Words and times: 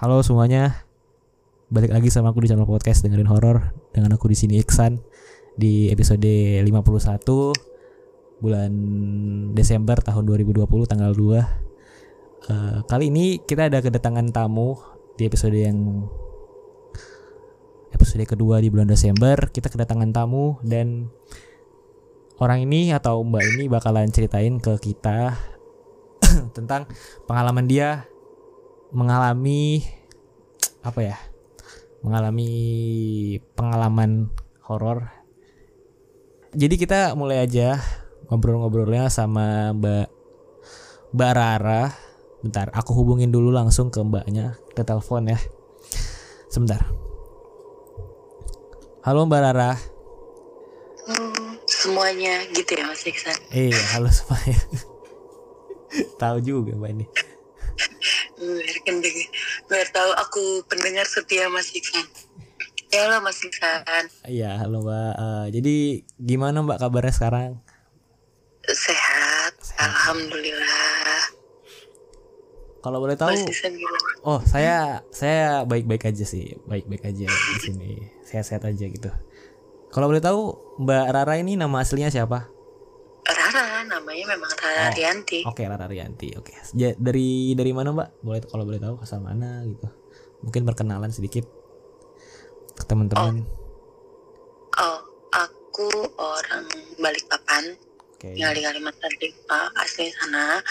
Halo 0.00 0.24
semuanya. 0.24 0.88
Balik 1.68 1.92
lagi 1.92 2.08
sama 2.08 2.32
aku 2.32 2.40
di 2.40 2.48
channel 2.48 2.64
podcast 2.64 3.04
dengerin 3.04 3.28
horor 3.28 3.76
dengan 3.92 4.16
aku 4.16 4.32
di 4.32 4.36
sini 4.40 4.56
Iksan 4.56 4.96
di 5.60 5.92
episode 5.92 6.24
51 6.24 6.64
bulan 8.40 8.72
Desember 9.52 10.00
tahun 10.00 10.24
2020 10.24 10.64
tanggal 10.88 11.12
2. 11.12 11.44
Eh, 12.48 12.78
kali 12.88 13.12
ini 13.12 13.44
kita 13.44 13.68
ada 13.68 13.84
kedatangan 13.84 14.32
tamu 14.32 14.80
di 15.20 15.28
episode 15.28 15.60
yang 15.60 16.08
episode 17.92 18.24
kedua 18.24 18.56
di 18.64 18.72
bulan 18.72 18.88
Desember. 18.88 19.52
Kita 19.52 19.68
kedatangan 19.68 20.16
tamu 20.16 20.56
dan 20.64 21.12
orang 22.40 22.64
ini 22.64 22.96
atau 22.96 23.20
mbak 23.20 23.44
ini 23.44 23.68
bakalan 23.68 24.08
ceritain 24.08 24.64
ke 24.64 24.80
kita 24.80 25.36
tentang 26.56 26.88
pengalaman 27.28 27.68
dia 27.68 28.08
mengalami 28.90 29.86
apa 30.82 31.00
ya 31.04 31.16
mengalami 32.00 32.50
pengalaman 33.54 34.32
horor. 34.64 35.12
Jadi 36.50 36.74
kita 36.80 37.14
mulai 37.14 37.44
aja 37.44 37.78
ngobrol-ngobrolnya 38.26 39.06
sama 39.12 39.70
mbak 39.76 40.08
mbak 41.14 41.32
Rara. 41.36 41.82
Bentar 42.40 42.72
aku 42.72 42.96
hubungin 42.96 43.28
dulu 43.28 43.52
langsung 43.52 43.92
ke 43.92 44.00
mbaknya 44.00 44.56
ke 44.74 44.82
telepon 44.82 45.28
ya. 45.28 45.38
Sebentar. 46.50 46.88
Halo 49.04 49.28
mbak 49.28 49.40
Rara. 49.44 49.76
Hmm, 51.06 51.60
semuanya 51.68 52.42
gitu 52.50 52.74
ya 52.74 52.84
Mas 52.88 53.04
Iksan. 53.06 53.36
iya 53.52 53.78
halo 53.94 54.08
semuanya. 54.10 54.58
Tahu 56.22 56.38
juga 56.42 56.74
mbak 56.74 56.90
ini 56.96 57.06
Biar 58.40 58.78
kendeng, 58.88 59.18
biar 59.68 59.88
tahu 59.92 60.10
aku 60.16 60.64
pendengar 60.64 61.04
setia 61.04 61.52
Mas 61.52 61.68
Iksan. 61.76 62.08
Ya 62.88 63.06
lo 63.12 63.20
Mas 63.20 63.36
Iksan, 63.44 64.08
iya 64.24 64.56
halo 64.56 64.80
mbak 64.80 65.12
Eh, 65.14 65.46
jadi 65.60 65.76
gimana 66.16 66.64
mbak 66.64 66.80
kabarnya 66.80 67.12
sekarang 67.12 67.60
sehat, 68.70 69.54
alhamdulillah. 69.76 71.20
kalau 72.80 72.96
boleh 73.02 73.18
tahu? 73.18 73.36
Oh, 74.24 74.40
saya 74.40 75.04
saya 75.12 75.68
baik-baik 75.68 76.08
aja 76.08 76.24
sih, 76.24 76.56
baik-baik 76.64 77.04
aja 77.12 77.28
di 77.28 77.58
sini. 77.60 77.92
Sehat-sehat 78.24 78.64
aja 78.64 78.84
gitu. 78.88 79.10
Kalau 79.90 80.06
boleh 80.08 80.22
tahu, 80.22 80.56
Mbak 80.80 81.06
Rara 81.12 81.34
ini 81.36 81.60
nama 81.60 81.82
aslinya 81.84 82.08
siapa? 82.08 82.48
Namanya 84.00 84.24
memang 84.32 84.50
Rara 84.50 84.88
Oh. 84.88 84.92
Rianti. 84.92 85.44
Oke, 85.44 85.62
Rara 85.62 85.84
Rianti. 85.84 86.32
Oke. 86.34 86.56
Ja- 86.72 86.96
dari 86.96 87.52
dari 87.52 87.70
mana, 87.70 87.92
Mbak? 87.92 88.08
Boleh 88.18 88.40
kalau 88.42 88.64
boleh 88.64 88.80
tahu 88.80 88.96
asal 88.98 89.20
mana 89.20 89.60
gitu. 89.62 89.84
Mungkin 90.40 90.64
perkenalan 90.64 91.12
sedikit 91.12 91.44
ke 92.72 92.84
teman-teman. 92.86 93.44
Oh, 94.72 94.98
aku 95.30 95.88
orang 96.16 96.64
Balikpapan, 96.96 97.76
Oke. 98.16 98.32
tinggal 98.32 98.56
di 98.56 98.64
Kalimantan 98.64 99.12
Timur, 99.14 99.68
asli 99.76 100.08
sana. 100.10 100.64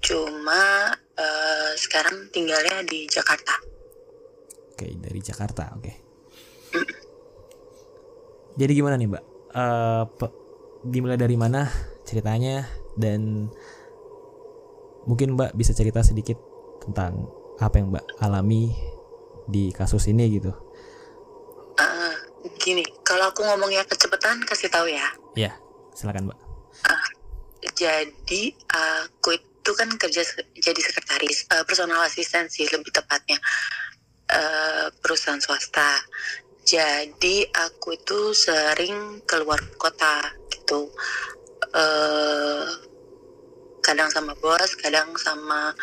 Cuma 0.00 0.90
eh, 1.14 1.72
sekarang 1.78 2.26
tinggalnya 2.28 2.82
di 2.82 3.06
Jakarta. 3.06 3.54
Oke, 4.74 4.90
dari 4.98 5.22
Jakarta. 5.22 5.70
Oke. 5.78 5.92
Jadi 8.54 8.72
gimana 8.72 8.94
nih, 8.94 9.06
Mbak? 9.06 9.24
Pe- 10.12 10.36
dimulai 10.84 11.14
dari 11.14 11.34
mana 11.34 11.70
ceritanya 12.04 12.68
dan 12.94 13.50
mungkin 15.04 15.36
Mbak 15.36 15.56
bisa 15.56 15.72
cerita 15.76 16.00
sedikit 16.00 16.36
tentang 16.80 17.28
apa 17.60 17.80
yang 17.80 17.92
Mbak 17.92 18.06
alami 18.20 18.72
di 19.48 19.72
kasus 19.72 20.08
ini 20.08 20.40
gitu. 20.40 20.52
Eh, 21.80 22.14
gini, 22.60 22.84
kalau 23.04 23.28
aku 23.28 23.44
ngomongnya 23.44 23.84
kecepatan, 23.84 24.44
kasih 24.48 24.70
tahu 24.72 24.88
ya. 24.88 25.08
Ya, 25.36 25.52
silakan, 25.92 26.30
Mbak. 26.30 26.40
jadi 27.74 28.52
aku 28.68 29.40
itu 29.40 29.70
kan 29.72 29.88
kerja 29.96 30.20
jadi 30.60 30.80
sekretaris 30.84 31.48
eh, 31.48 31.64
personal 31.64 32.04
assistant 32.04 32.52
sih 32.52 32.68
lebih 32.68 32.92
tepatnya 32.92 33.40
eh, 34.28 34.92
perusahaan 35.00 35.40
swasta 35.40 36.04
jadi 36.68 37.48
aku 37.48 37.96
itu 37.96 38.36
sering 38.36 39.24
keluar 39.24 39.56
kota 39.80 40.20
gitu 40.52 40.92
eh 41.74 42.66
kadang 43.84 44.08
sama 44.08 44.32
bos 44.40 44.72
kadang 44.80 45.12
sama 45.20 45.74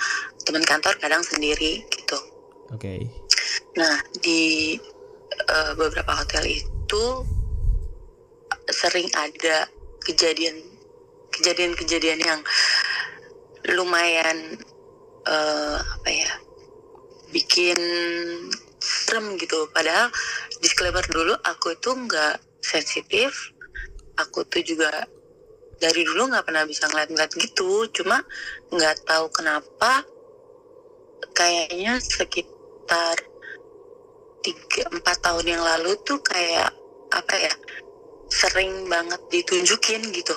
teman 0.42 0.66
kantor 0.66 0.98
kadang 0.98 1.22
sendiri 1.22 1.86
gitu 1.92 2.18
Oke. 2.72 3.04
Nah, 3.76 4.00
di 4.24 4.80
eh, 5.36 5.72
beberapa 5.76 6.16
hotel 6.16 6.48
itu 6.48 7.04
sering 8.72 9.12
ada 9.12 9.68
kejadian 10.08 10.56
kejadian-kejadian 11.36 12.20
yang 12.24 12.42
lumayan 13.76 14.56
eh, 15.28 15.78
apa 15.84 16.10
ya 16.10 16.32
bikin 17.36 17.80
serem 18.80 19.36
gitu. 19.36 19.68
Padahal 19.76 20.08
disclaimer 20.64 21.04
dulu 21.12 21.36
aku 21.44 21.76
itu 21.76 21.92
nggak 21.92 22.40
sensitif, 22.64 23.52
aku 24.16 24.48
tuh 24.48 24.64
juga 24.64 25.04
dari 25.82 26.06
dulu 26.06 26.30
nggak 26.30 26.46
pernah 26.46 26.64
bisa 26.70 26.86
ngeliat-ngeliat 26.88 27.32
gitu. 27.34 27.90
Cuma 27.90 28.22
nggak 28.70 29.04
tahu 29.10 29.26
kenapa 29.34 30.06
kayaknya 31.34 31.98
sekitar 31.98 33.18
tiga 34.42 34.84
empat 34.90 35.18
tahun 35.22 35.46
yang 35.58 35.64
lalu 35.64 35.94
tuh 36.02 36.18
kayak 36.22 36.74
apa 37.14 37.36
ya 37.38 37.54
sering 38.32 38.88
banget 38.88 39.20
ditunjukin 39.30 40.02
gitu 40.16 40.34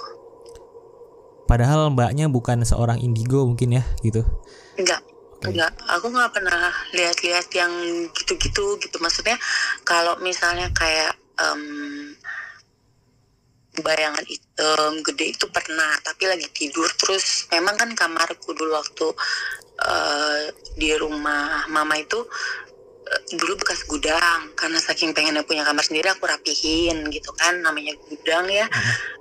Padahal 1.44 1.92
Mbaknya 1.92 2.26
bukan 2.32 2.64
seorang 2.64 2.98
indigo 3.04 3.44
mungkin 3.44 3.78
ya 3.80 3.84
gitu. 4.00 4.24
enggak 4.80 5.00
Oke. 5.38 5.52
enggak 5.54 5.72
aku 5.86 6.08
nggak 6.10 6.32
pernah 6.32 6.72
lihat-lihat 6.96 7.46
yang 7.54 7.72
gitu-gitu 8.16 8.80
gitu 8.80 8.96
maksudnya 8.98 9.36
kalau 9.84 10.16
misalnya 10.24 10.72
kayak 10.74 11.14
em, 11.38 12.13
bayangan 13.82 14.22
hitam 14.22 15.02
gede 15.02 15.34
itu 15.34 15.46
pernah 15.50 15.98
tapi 16.04 16.30
lagi 16.30 16.46
tidur. 16.54 16.86
Terus 16.94 17.50
memang 17.50 17.74
kan 17.74 17.90
kamarku 17.96 18.54
dulu 18.54 18.78
waktu 18.78 19.06
eh, 19.82 20.42
di 20.78 20.94
rumah 20.94 21.66
mama 21.66 21.98
itu 21.98 22.22
eh, 23.08 23.22
dulu 23.34 23.58
bekas 23.58 23.82
gudang. 23.90 24.54
Karena 24.54 24.78
saking 24.78 25.10
pengennya 25.16 25.42
punya 25.42 25.66
kamar 25.66 25.82
sendiri 25.82 26.06
aku 26.12 26.28
rapihin 26.30 27.10
gitu 27.10 27.34
kan. 27.34 27.58
Namanya 27.58 27.98
gudang 28.06 28.46
ya. 28.46 28.66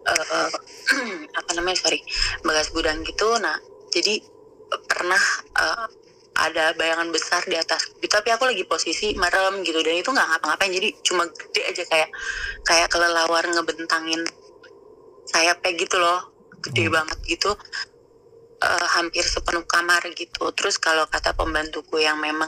Eh, 0.05 0.49
apa 1.39 1.49
namanya 1.57 1.81
sorry. 1.81 2.03
Bekas 2.45 2.69
gudang 2.69 3.01
gitu. 3.01 3.33
Nah 3.41 3.57
jadi 3.89 4.21
pernah 4.85 5.21
eh, 5.57 5.87
ada 6.33 6.73
bayangan 6.73 7.09
besar 7.13 7.45
di 7.45 7.57
atas. 7.57 7.93
Tapi 7.97 8.29
aku 8.33 8.49
lagi 8.49 8.65
posisi 8.65 9.13
merem 9.17 9.61
gitu. 9.61 9.81
Dan 9.81 10.01
itu 10.01 10.09
nggak 10.09 10.27
ngapa-ngapain. 10.33 10.73
Jadi 10.73 10.89
cuma 11.05 11.25
gede 11.29 11.61
aja 11.69 11.83
kayak 11.89 12.09
kayak 12.65 12.87
kelelawar 12.89 13.45
ngebentangin 13.45 14.21
sayapnya 15.27 15.71
gitu 15.79 15.97
loh 15.99 16.31
gede 16.63 16.87
Hmm. 16.87 16.95
banget 17.01 17.19
gitu. 17.27 17.51
Eh, 18.63 18.87
hampir 18.95 19.27
sepenuh 19.27 19.67
kamar 19.67 19.99
gitu. 20.15 20.47
Terus 20.55 20.79
kalau 20.79 21.03
kata 21.11 21.35
pembantuku 21.35 21.99
yang 21.99 22.15
memang 22.23 22.47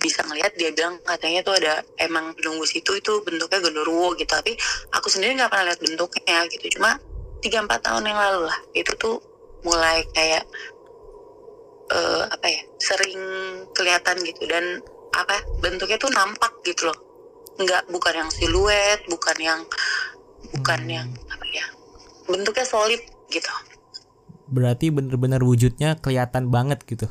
bisa 0.00 0.24
ngelihat 0.24 0.56
dia 0.56 0.72
bilang 0.72 0.96
katanya 1.04 1.44
tuh 1.44 1.54
ada 1.60 1.84
emang 2.00 2.32
penunggu 2.32 2.64
situ 2.64 2.96
itu 2.96 3.20
bentuknya 3.20 3.60
genderuwo 3.60 4.16
gitu. 4.16 4.32
Tapi 4.32 4.56
aku 4.96 5.12
sendiri 5.12 5.36
nggak 5.36 5.52
pernah 5.52 5.68
lihat 5.68 5.80
bentuknya 5.84 6.38
gitu. 6.48 6.80
Cuma 6.80 6.96
tiga 7.44 7.60
empat 7.60 7.84
tahun 7.84 8.08
yang 8.08 8.16
lalu 8.16 8.48
lah 8.48 8.58
itu 8.72 8.96
tuh 8.96 9.20
mulai 9.68 10.00
kayak 10.16 10.44
eh, 11.92 12.22
apa 12.32 12.46
ya 12.48 12.62
sering 12.80 13.20
kelihatan 13.76 14.24
gitu. 14.24 14.48
Dan 14.48 14.80
apa 15.12 15.36
bentuknya 15.60 16.00
tuh 16.00 16.08
nampak 16.16 16.64
gitu 16.64 16.88
loh. 16.88 16.96
Nggak 17.60 17.92
bukan 17.92 18.24
yang 18.24 18.30
siluet 18.32 19.04
bukan 19.04 19.36
yang 19.36 19.60
bukan 20.56 20.80
Hmm. 20.80 20.96
yang 20.96 21.08
ya 21.12 21.31
bentuknya 22.32 22.64
solid 22.64 23.00
gitu 23.28 23.52
Berarti 24.48 24.88
bener-bener 24.88 25.40
wujudnya 25.40 25.96
kelihatan 25.96 26.48
banget 26.48 26.84
gitu. 26.84 27.08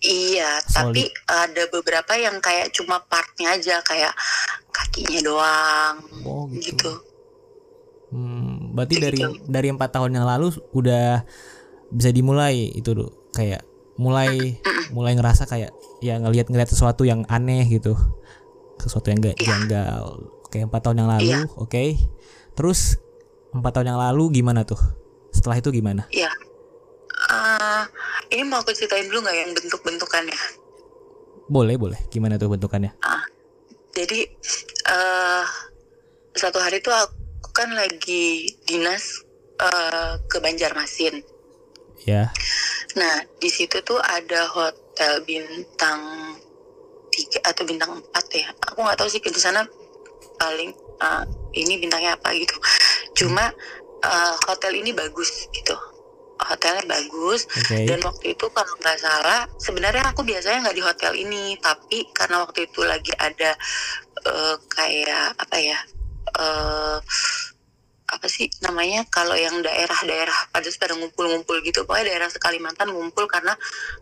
iya 0.00 0.58
Solid. 0.64 0.96
tapi 0.96 1.02
ada 1.28 1.62
beberapa 1.68 2.12
yang 2.14 2.38
kayak 2.38 2.72
cuma 2.72 2.98
partnya 3.04 3.52
aja 3.52 3.78
kayak 3.80 4.10
kakinya 4.70 5.20
doang 5.20 5.96
Oh 6.24 6.48
gitu. 6.48 6.72
gitu 6.72 6.92
Hmm, 8.10 8.74
berarti 8.74 8.96
Gitu. 8.96 9.04
dari 9.04 9.20
dari 9.46 9.68
empat 9.68 9.90
tahun 9.92 10.10
yang 10.12 10.26
lalu 10.26 10.50
udah 10.72 11.22
bisa 11.90 12.10
dimulai 12.10 12.66
itu 12.72 12.90
tuh 12.90 13.06
kayak 13.30 13.62
mulai 13.94 14.58
mulai 14.90 15.14
ngerasa 15.14 15.46
kayak 15.46 15.70
ya 16.00 16.18
ngelihat 16.18 16.48
ngelihat 16.48 16.66
sesuatu 16.66 17.06
yang 17.06 17.22
aneh 17.28 17.62
gitu 17.68 17.94
sesuatu 18.78 19.12
yang 19.12 19.20
gak 19.20 19.38
Iya. 19.38 19.46
janggal 19.46 20.02
oke 20.42 20.58
empat 20.58 20.80
tahun 20.82 20.98
yang 20.98 21.10
lalu 21.12 21.28
Iya. 21.28 21.40
oke 21.54 21.84
terus 22.56 22.98
empat 23.50 23.70
tahun 23.76 23.94
yang 23.94 24.00
lalu 24.00 24.42
gimana 24.42 24.62
tuh 24.62 24.78
setelah 25.30 25.58
itu 25.58 25.70
gimana 25.70 26.06
Iya. 26.10 26.30
Eh, 27.30 27.82
ini 28.34 28.42
mau 28.48 28.64
aku 28.64 28.72
ceritain 28.72 29.06
dulu 29.06 29.22
nggak 29.26 29.36
yang 29.36 29.52
bentuk-bentukannya? 29.52 30.40
Boleh, 31.50 31.76
boleh. 31.76 32.00
Gimana 32.08 32.38
tuh 32.40 32.50
bentukannya? 32.50 32.94
Jadi 33.90 34.20
eh 34.86 35.44
satu 36.34 36.58
hari 36.62 36.78
tuh 36.80 36.94
aku 36.94 37.50
kan 37.52 37.70
lagi 37.74 38.54
dinas 38.64 39.26
eh, 39.60 40.14
ke 40.30 40.38
Banjarmasin. 40.40 41.20
Ya. 42.06 42.32
Nah 42.96 43.26
di 43.38 43.50
situ 43.50 43.82
tuh 43.84 44.00
ada 44.00 44.48
hotel 44.48 45.20
bintang 45.26 46.00
tiga 47.12 47.38
atau 47.44 47.62
bintang 47.66 47.98
empat 48.00 48.26
ya. 48.32 48.48
Aku 48.72 48.80
nggak 48.80 48.96
tahu 48.96 49.10
sih 49.10 49.20
di 49.20 49.42
sana 49.42 49.66
paling 50.40 50.70
eh, 51.02 51.24
ini 51.54 51.80
bintangnya 51.80 52.16
apa 52.16 52.34
gitu. 52.36 52.56
Cuma 53.16 53.50
eh, 54.04 54.34
hotel 54.48 54.72
ini 54.80 54.90
bagus 54.94 55.48
gitu. 55.50 55.76
Hotelnya 56.40 56.88
bagus 56.88 57.44
Oke. 57.44 57.84
dan 57.84 58.00
waktu 58.00 58.32
itu 58.32 58.48
kalau 58.48 58.72
nggak 58.80 58.96
salah 58.96 59.44
sebenarnya 59.60 60.08
aku 60.08 60.24
biasanya 60.24 60.64
nggak 60.64 60.76
di 60.80 60.80
hotel 60.80 61.12
ini 61.12 61.52
tapi 61.60 62.08
karena 62.16 62.40
waktu 62.40 62.64
itu 62.64 62.80
lagi 62.80 63.12
ada 63.20 63.52
eh, 64.24 64.56
kayak 64.72 65.36
apa 65.36 65.56
ya 65.60 65.78
eh 66.40 66.98
apa 68.10 68.26
sih 68.26 68.50
namanya 68.66 69.06
kalau 69.06 69.38
yang 69.38 69.62
daerah-daerah 69.62 70.50
pada 70.50 70.66
pada 70.66 70.94
ngumpul-ngumpul 70.98 71.62
gitu 71.62 71.86
pokoknya 71.86 72.10
daerah 72.10 72.28
Kalimantan 72.42 72.90
ngumpul 72.90 73.30
karena 73.30 73.54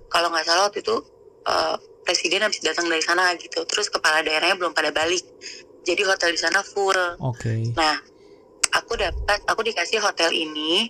kalau 0.08 0.32
nggak 0.32 0.48
salah 0.48 0.72
waktu 0.72 0.80
itu 0.80 0.96
eh, 1.44 1.76
presiden 2.08 2.40
habis 2.40 2.64
datang 2.64 2.88
dari 2.88 3.04
sana 3.04 3.36
gitu 3.36 3.68
terus 3.68 3.92
kepala 3.92 4.24
daerahnya 4.24 4.56
belum 4.56 4.72
pada 4.72 4.88
balik 4.88 5.20
jadi 5.86 6.02
hotel 6.06 6.34
di 6.34 6.40
sana 6.40 6.60
full 6.62 6.96
Oke. 7.22 7.74
Nah, 7.74 7.96
aku 8.74 8.98
dapat, 8.98 9.38
aku 9.48 9.60
dikasih 9.64 9.98
hotel 10.02 10.30
ini 10.30 10.86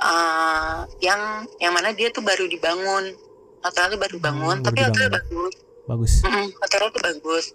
eh, 0.00 0.78
yang 1.04 1.44
yang 1.60 1.72
mana 1.74 1.92
dia 1.92 2.08
tuh 2.10 2.24
baru 2.24 2.48
dibangun. 2.48 3.12
Hotelnya 3.60 3.92
tuh 3.92 4.00
baru 4.00 4.16
bangun, 4.24 4.56
Hmm, 4.60 4.66
tapi 4.66 4.80
hotelnya 4.88 5.12
bagus. 5.20 5.54
Bagus. 5.84 6.12
Mm-mm, 6.24 6.46
hotelnya 6.56 6.88
tuh 6.96 7.02
bagus. 7.04 7.46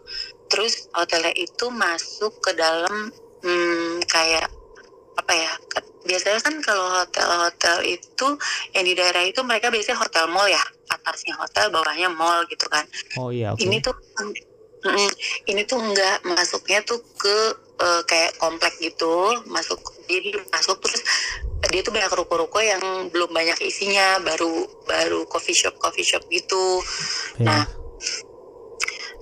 Terus 0.45 0.73
hotelnya 0.93 1.33
itu 1.33 1.65
masuk 1.73 2.37
ke 2.45 2.53
dalam 2.53 3.09
hmm, 3.41 4.05
kayak 4.05 4.45
apa 5.17 5.33
ya? 5.33 5.53
Biasanya 6.05 6.37
kan 6.45 6.55
kalau 6.61 6.85
hotel-hotel 7.01 7.97
itu 7.97 8.27
yang 8.77 8.85
di 8.85 8.93
daerah 8.93 9.25
itu 9.25 9.41
mereka 9.41 9.73
biasanya 9.73 9.97
hotel 9.97 10.29
mall 10.29 10.45
ya, 10.45 10.61
atasnya 10.93 11.33
hotel, 11.33 11.73
bawahnya 11.73 12.13
mall 12.13 12.45
gitu 12.45 12.69
kan 12.69 12.85
Oh 13.17 13.33
iya, 13.33 13.57
oke. 13.57 13.65
ini 13.65 13.81
tuh 13.81 13.97
mm, 14.85 15.11
ini 15.49 15.61
tuh 15.65 15.81
enggak 15.81 16.21
masuknya 16.23 16.85
tuh 16.85 17.01
ke 17.17 17.37
eh, 17.81 18.01
kayak 18.05 18.37
komplek 18.37 18.77
gitu 18.79 19.33
masuk 19.49 19.81
jadi 20.05 20.37
masuk 20.53 20.77
terus 20.85 21.01
dia 21.69 21.81
tuh 21.81 21.93
banyak 21.93 22.13
ruko-ruko 22.13 22.61
yang 22.61 23.09
belum 23.09 23.31
banyak 23.33 23.57
isinya 23.65 24.21
baru 24.21 24.69
baru 24.85 25.25
coffee 25.25 25.57
shop 25.57 25.77
coffee 25.81 26.05
shop 26.05 26.21
gitu. 26.29 26.81
Ya. 27.41 27.45
nah, 27.45 27.63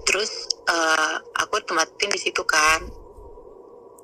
terus 0.04 0.32
eh, 0.68 1.16
aku 1.40 1.64
tempatin 1.64 2.12
di 2.12 2.20
situ 2.20 2.44
kan. 2.44 2.84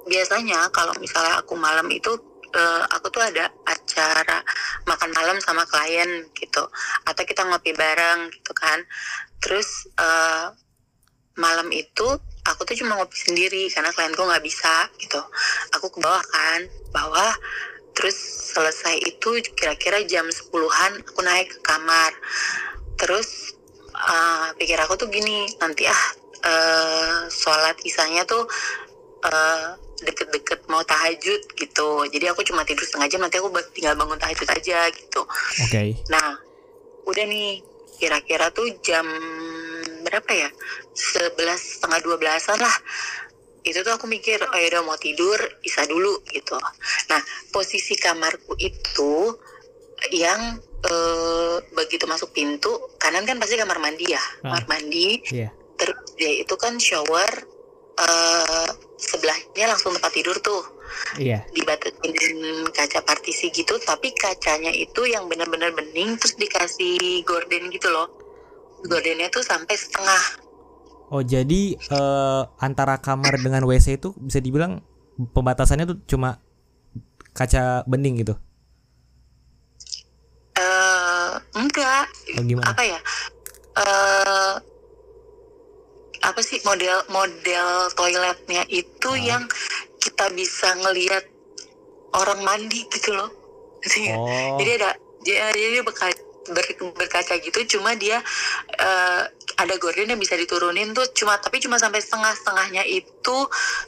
Biasanya 0.10 0.72
kalau 0.74 0.96
misalnya 0.98 1.44
aku 1.44 1.54
malam 1.60 1.86
itu 1.92 2.16
eh, 2.56 2.84
aku 2.96 3.12
tuh 3.12 3.22
ada 3.22 3.52
acara 3.68 4.40
makan 4.88 5.12
malam 5.14 5.38
sama 5.44 5.68
klien 5.68 6.26
gitu 6.34 6.64
atau 7.06 7.24
kita 7.28 7.44
ngopi 7.44 7.76
bareng 7.76 8.32
gitu 8.32 8.52
kan. 8.56 8.80
Terus 9.44 9.90
eh, 10.00 10.48
malam 11.40 11.72
itu 11.72 12.08
aku 12.44 12.68
tuh 12.68 12.76
cuma 12.84 13.00
ngopi 13.00 13.16
sendiri 13.16 13.72
karena 13.72 13.96
klienku 13.96 14.22
nggak 14.22 14.44
bisa 14.44 14.92
gitu. 15.00 15.22
Aku 15.80 15.88
ke 15.90 16.04
bawah 16.04 16.22
kan 16.30 16.68
bawah 16.92 17.34
terus 17.96 18.16
selesai 18.56 18.96
itu 19.04 19.44
kira-kira 19.56 20.04
jam 20.08 20.28
10-an 20.28 20.92
aku 21.08 21.20
naik 21.24 21.48
ke 21.56 21.60
kamar. 21.64 22.12
Terus 23.00 23.56
eh, 23.96 24.48
pikir 24.60 24.78
aku 24.84 25.00
tuh 25.00 25.08
gini 25.08 25.48
nanti 25.64 25.88
ah 25.88 26.04
eh, 26.44 27.18
sholat 27.32 27.80
isanya 27.88 28.28
tuh 28.28 28.44
eh, 29.24 29.68
deket-deket 30.04 30.68
mau 30.72 30.84
tahajud 30.84 31.42
gitu. 31.56 31.90
Jadi 32.08 32.26
aku 32.32 32.44
cuma 32.48 32.64
tidur 32.64 32.88
setengah 32.88 33.08
jam 33.12 33.22
nanti 33.24 33.40
aku 33.40 33.52
tinggal 33.76 33.96
bangun 34.00 34.20
tahajud 34.20 34.48
aja 34.48 34.88
gitu. 34.96 35.22
Oke. 35.68 36.00
Nah, 36.08 36.40
udah 37.04 37.26
nih 37.28 37.60
kira-kira 38.00 38.48
tuh 38.56 38.72
jam 38.80 39.04
berapa 40.02 40.32
ya? 40.32 40.50
Sebelas 40.92 41.78
setengah 41.78 42.00
dua 42.02 42.16
belasan 42.16 42.58
lah. 42.58 42.76
Itu 43.62 43.84
tuh 43.84 43.94
aku 43.96 44.08
mikir, 44.08 44.40
oh 44.40 44.56
ya 44.56 44.68
udah 44.72 44.84
mau 44.88 44.96
tidur, 44.96 45.36
bisa 45.60 45.84
dulu 45.84 46.24
gitu. 46.32 46.56
Nah, 47.12 47.22
posisi 47.52 47.94
kamarku 47.96 48.56
itu 48.56 49.36
yang 50.16 50.58
eh, 50.80 51.58
begitu 51.76 52.08
masuk 52.08 52.32
pintu 52.32 52.72
kanan 52.96 53.28
kan 53.28 53.36
pasti 53.36 53.60
kamar 53.60 53.84
mandi 53.84 54.08
ya, 54.08 54.24
Ah. 54.48 54.56
kamar 54.56 54.80
mandi. 54.80 55.20
Iya. 55.28 55.52
Terus 55.76 55.98
dia 56.16 56.40
itu 56.40 56.56
kan 56.56 56.80
shower 56.80 57.28
eh, 58.00 58.70
sebelahnya 58.96 59.76
langsung 59.76 59.92
tempat 59.92 60.12
tidur 60.16 60.40
tuh 60.40 60.64
Iya. 61.20 61.44
dibatasin 61.54 62.66
kaca 62.72 63.00
partisi 63.04 63.52
gitu 63.52 63.78
tapi 63.78 64.10
kacanya 64.16 64.72
itu 64.72 65.06
yang 65.06 65.28
benar-benar 65.28 65.72
bening 65.72 66.18
terus 66.18 66.34
dikasih 66.36 67.22
gorden 67.24 67.70
gitu 67.70 67.88
loh 67.92 68.10
gordennya 68.86 69.28
tuh 69.30 69.42
sampai 69.42 69.76
setengah 69.76 70.24
Oh, 71.10 71.26
jadi 71.26 71.74
eh, 71.74 72.42
antara 72.62 73.02
kamar 73.02 73.34
dengan 73.36 73.66
WC 73.66 73.98
itu 73.98 74.14
bisa 74.16 74.38
dibilang 74.38 74.78
pembatasannya 75.18 75.90
tuh 75.90 75.98
cuma 76.06 76.38
kaca 77.34 77.82
bening 77.84 78.22
gitu. 78.22 78.38
eh 80.54 81.30
enggak 81.56 82.06
Oh, 82.38 82.44
gimana? 82.46 82.70
apa 82.70 82.84
ya 82.84 83.00
eh 83.74 84.54
apa 86.20 86.40
sih 86.44 86.62
model 86.62 87.02
model 87.10 87.68
toiletnya 87.96 88.68
itu 88.70 89.10
Ah. 89.10 89.18
yang 89.18 89.44
kita 89.98 90.30
bisa 90.30 90.78
ngelihat 90.78 91.26
orang 92.12 92.44
mandi 92.44 92.84
gitu 92.86 93.16
loh? 93.16 93.34
Oh. 94.14 94.60
jadi 94.60 94.78
ada 94.78 94.90
dia 95.24 95.82
jadi 96.52 96.74
berkaca, 96.92 97.34
gitu 97.40 97.78
cuma 97.78 97.94
dia 97.94 98.20
eh, 98.76 99.22
ada 99.56 99.76
gorden 99.78 100.08
yang 100.08 100.20
bisa 100.20 100.34
diturunin 100.34 100.96
tuh 100.96 101.06
cuma 101.14 101.36
tapi 101.38 101.60
cuma 101.60 101.76
sampai 101.76 102.00
setengah 102.00 102.32
setengahnya 102.34 102.84
itu 102.88 103.38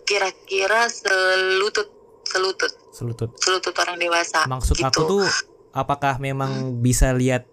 kira-kira 0.03 0.87
selutut 0.91 1.87
selutut 2.27 2.71
Selutut. 2.91 3.29
selutut 3.39 3.75
orang 3.79 3.97
dewasa 3.97 4.43
Maksud 4.45 4.75
gitu. 4.75 4.87
aku 4.87 5.01
tuh 5.07 5.25
apakah 5.71 6.19
memang 6.19 6.83
bisa 6.83 7.15
lihat 7.15 7.47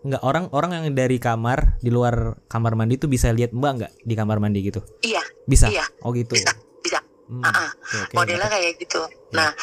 nggak 0.00 0.24
orang 0.24 0.48
orang 0.56 0.80
yang 0.80 0.84
dari 0.96 1.20
kamar 1.20 1.76
di 1.84 1.92
luar 1.92 2.40
kamar 2.48 2.72
mandi 2.72 2.96
tuh 2.96 3.12
bisa 3.12 3.28
lihat 3.36 3.52
mbak 3.52 3.72
nggak 3.76 3.92
di 4.00 4.14
kamar 4.16 4.40
mandi 4.40 4.64
gitu? 4.64 4.80
iya 5.04 5.20
Bisa. 5.44 5.68
Iya, 5.68 5.84
Oh 6.00 6.16
gitu. 6.16 6.32
bisa 6.32 6.56
bisa 6.80 7.04
Hmm, 7.30 7.46
ah. 7.46 7.70
oke, 7.70 8.10
oke, 8.10 8.14
modelnya 8.18 8.48
kayak 8.50 8.74
gitu 8.80 9.02
nah 9.30 9.54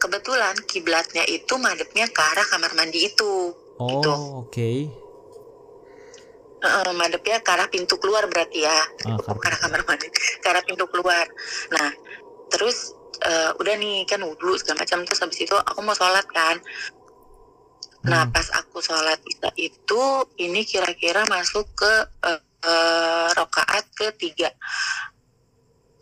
kebetulan 0.00 0.56
kiblatnya 0.64 1.28
itu 1.28 1.60
madepnya 1.60 2.08
ke 2.08 2.20
arah 2.24 2.46
kamar 2.48 2.72
mandi 2.72 3.04
itu 3.04 3.52
Oh 3.80 3.88
gitu. 3.88 4.12
oke. 4.44 4.72
Eh, 6.60 6.92
madepnya 6.92 7.40
ke 7.40 7.50
arah 7.56 7.72
pintu 7.72 7.96
keluar 7.96 8.28
berarti 8.28 8.60
ya 8.68 8.84
Ah, 9.08 9.16
ke 9.16 9.32
arah 9.48 9.58
kamar 9.64 9.80
mandi 9.88 10.12
ke 10.12 10.44
arah 10.44 10.60
pintu 10.60 10.84
keluar 10.92 11.24
nah 11.72 11.88
terus 12.52 12.92
eh, 13.24 13.56
udah 13.56 13.80
nih 13.80 14.04
kan 14.04 14.20
wudhu 14.20 14.60
segala 14.60 14.84
macam 14.84 15.00
terus 15.08 15.24
habis 15.24 15.40
itu 15.40 15.56
aku 15.56 15.80
mau 15.80 15.96
sholat 15.96 16.28
kan 16.28 16.60
nah 18.04 18.28
Hmm. 18.28 18.32
pas 18.32 18.44
aku 18.60 18.84
sholat 18.84 19.16
isya 19.24 19.48
itu 19.56 20.02
ini 20.36 20.60
kira-kira 20.68 21.24
masuk 21.32 21.64
ke 21.72 21.92
eh, 22.28 22.40
eh, 22.60 23.28
rokaat 23.40 23.88
ketiga 23.96 24.52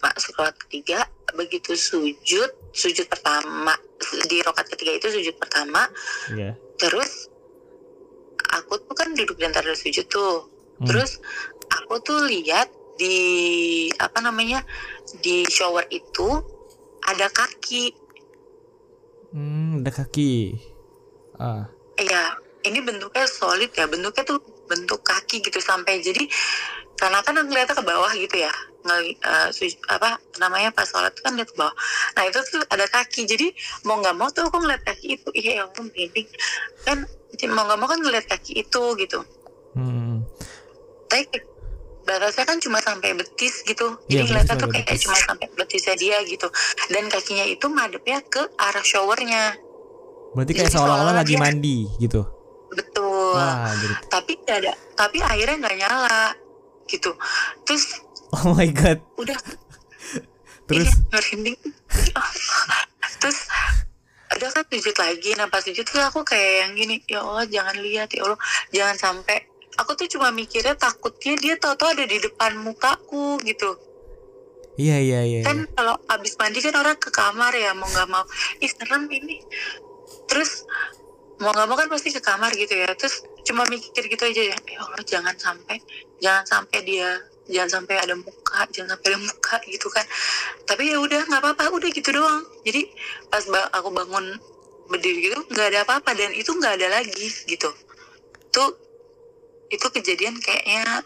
masuk 0.03 0.43
rokaat 0.43 0.59
ketiga 0.67 1.07
begitu 1.39 1.79
sujud 1.79 2.51
sujud 2.75 3.07
pertama 3.07 3.79
di 4.27 4.43
rokaat 4.43 4.67
ketiga 4.75 4.91
itu 4.99 5.07
sujud 5.23 5.39
pertama 5.39 5.87
Iya. 6.35 6.59
terus 6.83 7.31
aku 8.69 8.85
tuh 8.85 8.93
kan 8.93 9.09
duduk 9.17 9.41
di 9.41 9.49
antara 9.49 9.73
sujud 9.73 10.05
tuh. 10.13 10.45
Hmm. 10.79 10.87
terus 10.87 11.17
aku 11.73 11.99
tuh 12.05 12.29
lihat 12.29 12.69
di 13.01 13.17
apa 13.97 14.21
namanya 14.21 14.61
di 15.25 15.49
shower 15.49 15.89
itu 15.89 16.29
ada 17.09 17.33
kaki. 17.33 17.97
Hmm, 19.33 19.81
ada 19.81 19.91
kaki. 20.05 20.61
Ah. 21.39 21.71
ya 21.97 22.35
ini 22.67 22.85
bentuknya 22.85 23.25
solid 23.25 23.73
ya. 23.73 23.89
Bentuknya 23.89 24.23
tuh 24.29 24.39
bentuk 24.69 25.01
kaki 25.01 25.41
gitu 25.41 25.57
sampai 25.65 26.05
jadi 26.05 26.29
karena 26.99 27.23
kan 27.23 27.39
ngeliatnya 27.39 27.79
ke 27.79 27.85
bawah 27.87 28.13
gitu 28.19 28.43
ya. 28.43 28.53
Ngeli, 28.83 29.15
eh, 29.19 29.49
su- 29.55 29.83
apa 29.91 30.19
namanya 30.43 30.75
pas 30.75 30.87
sholat 30.87 31.15
kan 31.23 31.35
lihat 31.39 31.51
ke 31.51 31.57
bawah. 31.59 31.75
Nah 32.19 32.23
itu 32.27 32.39
tuh 32.47 32.63
ada 32.69 32.87
kaki. 32.91 33.27
Jadi 33.27 33.55
mau 33.87 34.03
nggak 34.03 34.17
mau 34.19 34.29
tuh 34.35 34.51
aku 34.51 34.59
ngeliat 34.59 34.83
kaki 34.83 35.19
itu. 35.19 35.31
Iya 35.35 35.51
ya 35.51 35.63
ampun 35.71 35.87
merinding 35.91 36.29
kan 36.83 37.07
mau 37.47 37.63
nggak 37.63 37.77
mau 37.77 37.87
kan 37.87 37.99
ngeliat 37.99 38.27
kaki 38.27 38.53
itu 38.59 38.83
gitu 38.97 39.21
Hmm. 39.71 40.25
tapi 41.07 41.29
batasnya 42.03 42.45
kan 42.45 42.59
cuma 42.59 42.79
sampai 42.79 43.13
betis 43.13 43.63
gitu 43.63 43.95
jadi 44.05 44.25
betis 44.25 44.27
ngeliatnya 44.27 44.57
tuh 44.57 44.69
kayak 44.69 44.87
betis. 44.87 45.01
cuma 45.03 45.17
sampai 45.19 45.47
betisnya 45.53 45.95
dia 45.95 46.19
gitu 46.25 46.49
dan 46.89 47.05
kakinya 47.07 47.45
itu 47.45 47.67
madepnya 47.67 48.19
ke 48.23 48.43
arah 48.55 48.83
showernya 48.83 49.55
Berarti 50.29 50.53
kayak 50.53 50.67
Jadi 50.67 50.75
seolah-olah 50.75 51.15
lagi 51.15 51.33
dia- 51.33 51.41
mandi 51.41 51.79
gitu. 51.97 52.21
betul 52.71 53.33
Wah, 53.35 53.73
gitu. 53.75 53.95
tapi 54.09 54.33
ada 54.47 54.73
tapi 54.95 55.21
airnya 55.23 55.57
nggak 55.59 55.77
nyala 55.79 56.33
gitu 56.87 57.13
terus 57.63 57.85
Oh 58.31 58.53
my 58.53 58.69
god. 58.69 59.01
udah 59.17 59.37
Terus 60.67 60.85
iya, 60.85 61.01
merinding 61.09 61.57
terus 63.21 63.39
udah 64.37 64.51
kan 64.53 64.65
sujud 64.69 64.97
lagi. 64.97 65.31
Nah 65.39 65.47
pas 65.49 65.65
sujud 65.65 65.85
tuh 65.87 66.03
aku 66.03 66.21
kayak 66.27 66.69
yang 66.69 66.73
gini 66.77 66.97
ya 67.09 67.25
Allah 67.25 67.47
jangan 67.49 67.77
lihat 67.81 68.09
ya 68.13 68.29
Allah 68.29 68.41
jangan 68.75 68.97
sampai. 68.97 69.49
Aku 69.79 69.95
tuh 69.95 70.11
cuma 70.11 70.35
mikirnya 70.35 70.75
takutnya 70.75 71.39
dia 71.39 71.55
tahu-tahu 71.55 71.95
ada 71.95 72.05
di 72.05 72.19
depan 72.19 72.59
mukaku 72.59 73.39
gitu. 73.47 73.79
Iya 74.79 74.99
iya 75.03 75.21
iya. 75.27 75.41
kan 75.43 75.67
kalau 75.75 75.99
abis 76.07 76.39
mandi 76.39 76.63
kan 76.63 76.75
orang 76.79 76.95
ke 76.99 77.11
kamar 77.11 77.51
ya 77.55 77.75
mau 77.75 77.87
nggak 77.87 78.09
mau. 78.11 78.27
Ih 78.63 78.71
serem 78.71 79.07
ini. 79.11 79.43
Terus 80.27 80.67
mau 81.39 81.55
nggak 81.55 81.67
mau 81.67 81.79
kan 81.79 81.89
pasti 81.91 82.11
ke 82.11 82.23
kamar 82.23 82.51
gitu 82.55 82.75
ya. 82.75 82.91
Terus 82.95 83.23
cuma 83.47 83.65
mikir 83.67 84.07
gitu 84.07 84.23
aja 84.23 84.43
ya 84.55 84.59
ya 84.59 84.79
Allah 84.85 85.03
jangan 85.09 85.35
sampai 85.39 85.81
jangan 86.21 86.45
sampai 86.45 86.79
dia 86.85 87.17
jangan 87.49 87.81
sampai 87.81 87.97
ada 87.99 88.15
muka 88.15 88.61
jangan 88.71 88.95
sampai 88.97 89.07
ada 89.13 89.19
muka 89.19 89.57
gitu 89.67 89.89
kan. 89.89 90.05
Tapi 90.69 90.93
ya 90.93 91.01
udah 91.01 91.21
nggak 91.27 91.41
apa-apa 91.43 91.73
udah 91.75 91.91
gitu 91.91 92.11
doang. 92.13 92.45
Jadi 92.63 92.93
pas 93.33 93.45
ba- 93.49 93.71
aku 93.73 93.89
bangun 93.91 94.37
berdiri 94.89 95.33
gitu 95.33 95.39
nggak 95.49 95.67
ada 95.75 95.79
apa-apa. 95.89 96.11
Dan 96.15 96.37
itu 96.37 96.53
nggak 96.53 96.79
ada 96.79 97.01
lagi 97.01 97.27
gitu. 97.49 97.69
Tuh 98.53 98.71
itu 99.69 99.87
kejadian 99.93 100.37
kayaknya 100.41 101.05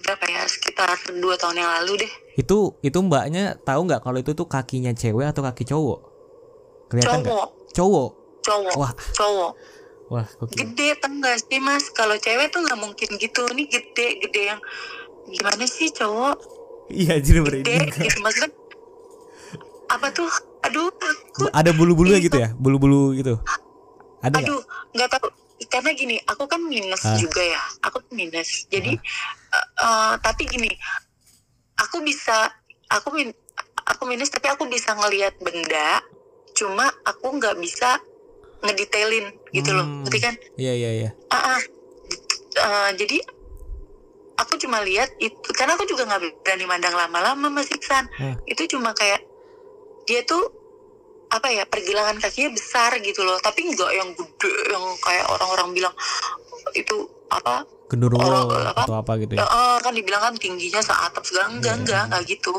berapa 0.00 0.24
ya 0.26 0.42
sekitar 0.48 0.96
dua 1.18 1.38
tahun 1.38 1.62
yang 1.62 1.70
lalu 1.82 2.06
deh. 2.06 2.12
Itu 2.38 2.78
itu 2.82 2.98
mbaknya 2.98 3.58
tahu 3.62 3.86
nggak 3.86 4.02
kalau 4.02 4.18
itu 4.18 4.32
tuh 4.34 4.46
kakinya 4.46 4.90
cewek 4.94 5.30
atau 5.30 5.42
kaki 5.46 5.62
cowok? 5.66 6.00
Kelihatan 6.90 7.22
nggak? 7.22 7.30
cowok. 7.30 7.48
Cowok. 7.70 8.10
cowok. 8.40 8.74
Wah, 8.80 8.92
cowok. 9.14 9.52
Wah, 10.10 10.26
oke. 10.42 10.58
gede 10.58 10.98
tau 10.98 11.14
sih 11.38 11.62
mas? 11.62 11.86
Kalau 11.94 12.18
cewek 12.18 12.50
tuh 12.50 12.66
nggak 12.66 12.80
mungkin 12.82 13.08
gitu. 13.14 13.46
Ini 13.46 13.62
gede 13.70 14.18
gede 14.18 14.42
yang 14.50 14.60
gimana 15.30 15.64
sih 15.64 15.88
cowok 15.90 16.36
Iya, 16.86 17.16
jadi 17.16 17.38
merinding. 17.38 17.86
gitu 17.94 18.18
maksudnya 18.18 18.50
apa 19.86 20.06
tuh 20.10 20.26
aduh 20.60 20.90
aku 20.90 21.50
Ada 21.50 21.70
bulu-bulunya 21.70 22.18
gitu 22.18 22.36
ya? 22.36 22.50
Bulu-bulu 22.52 23.10
gitu. 23.12 23.38
Ada 24.20 24.38
aduh 24.38 24.58
nggak 24.90 25.08
tahu 25.08 25.26
karena 25.66 25.90
gini 25.92 26.16
aku 26.24 26.44
kan 26.44 26.58
minus 26.60 27.02
Ah. 27.02 27.14
juga 27.14 27.40
ya 27.40 27.62
aku 27.80 28.02
minus 28.10 28.66
jadi 28.66 28.92
eh, 28.92 29.66
eh, 29.78 30.12
tapi 30.18 30.44
gini 30.44 30.70
aku 31.76 32.00
bisa 32.00 32.50
aku 32.88 33.12
min 33.12 33.30
aku 33.82 34.02
minus 34.04 34.28
tapi 34.28 34.46
aku 34.46 34.66
bisa 34.66 34.92
ngelihat 34.92 35.36
benda 35.38 36.02
cuma 36.52 36.90
aku 37.02 37.32
nggak 37.32 37.54
bisa 37.56 37.96
ngedetailin 38.60 39.30
gitu 39.48 39.70
loh 39.70 39.84
Hmm. 39.84 40.02
ngerti 40.04 40.18
kan 40.20 40.34
Iya, 40.54 40.72
iya, 40.74 40.90
iya. 40.92 41.10
Ah, 41.28 41.56
ah. 41.56 41.60
Eh, 42.52 42.90
jadi 42.94 43.16
aku 44.40 44.56
cuma 44.56 44.80
lihat 44.80 45.12
itu 45.18 45.36
karena 45.52 45.74
aku 45.74 45.84
juga 45.84 46.04
nggak 46.04 46.20
berani 46.40 46.64
mandang 46.64 46.92
lama-lama 46.92 47.46
Mas 47.48 47.68
Iksan 47.68 48.08
Hmm. 48.12 48.36
itu 48.44 48.64
cuma 48.66 48.90
kayak 48.92 49.20
dia 50.04 50.24
tuh 50.24 50.40
apa 51.28 51.46
ya 51.46 51.62
pergelangan 51.62 52.18
kakinya 52.18 52.50
besar 52.50 52.98
gitu 52.98 53.22
loh 53.22 53.38
tapi 53.38 53.62
nggak 53.64 53.90
yang 53.92 54.08
gede 54.12 54.50
yang 54.66 54.82
kayak 54.98 55.28
orang-orang 55.28 55.68
bilang 55.72 55.94
itu 56.72 56.96
apa 57.28 57.62
Genderuwo 57.86 58.22
Orang- 58.22 58.70
apa? 58.70 58.82
atau 58.82 58.94
apa 58.96 59.12
gitu 59.16 59.34
ya, 59.34 59.40
ya? 59.40 59.46
eh, 59.46 59.76
kan 59.78 59.92
dibilang 59.92 60.22
kan 60.22 60.34
tingginya 60.34 60.80
seatap 60.80 61.22
segala 61.22 61.50
enggak 61.50 61.70
Iya. 61.72 61.80
enggak 61.80 62.02
enggak 62.04 62.22
gitu 62.28 62.52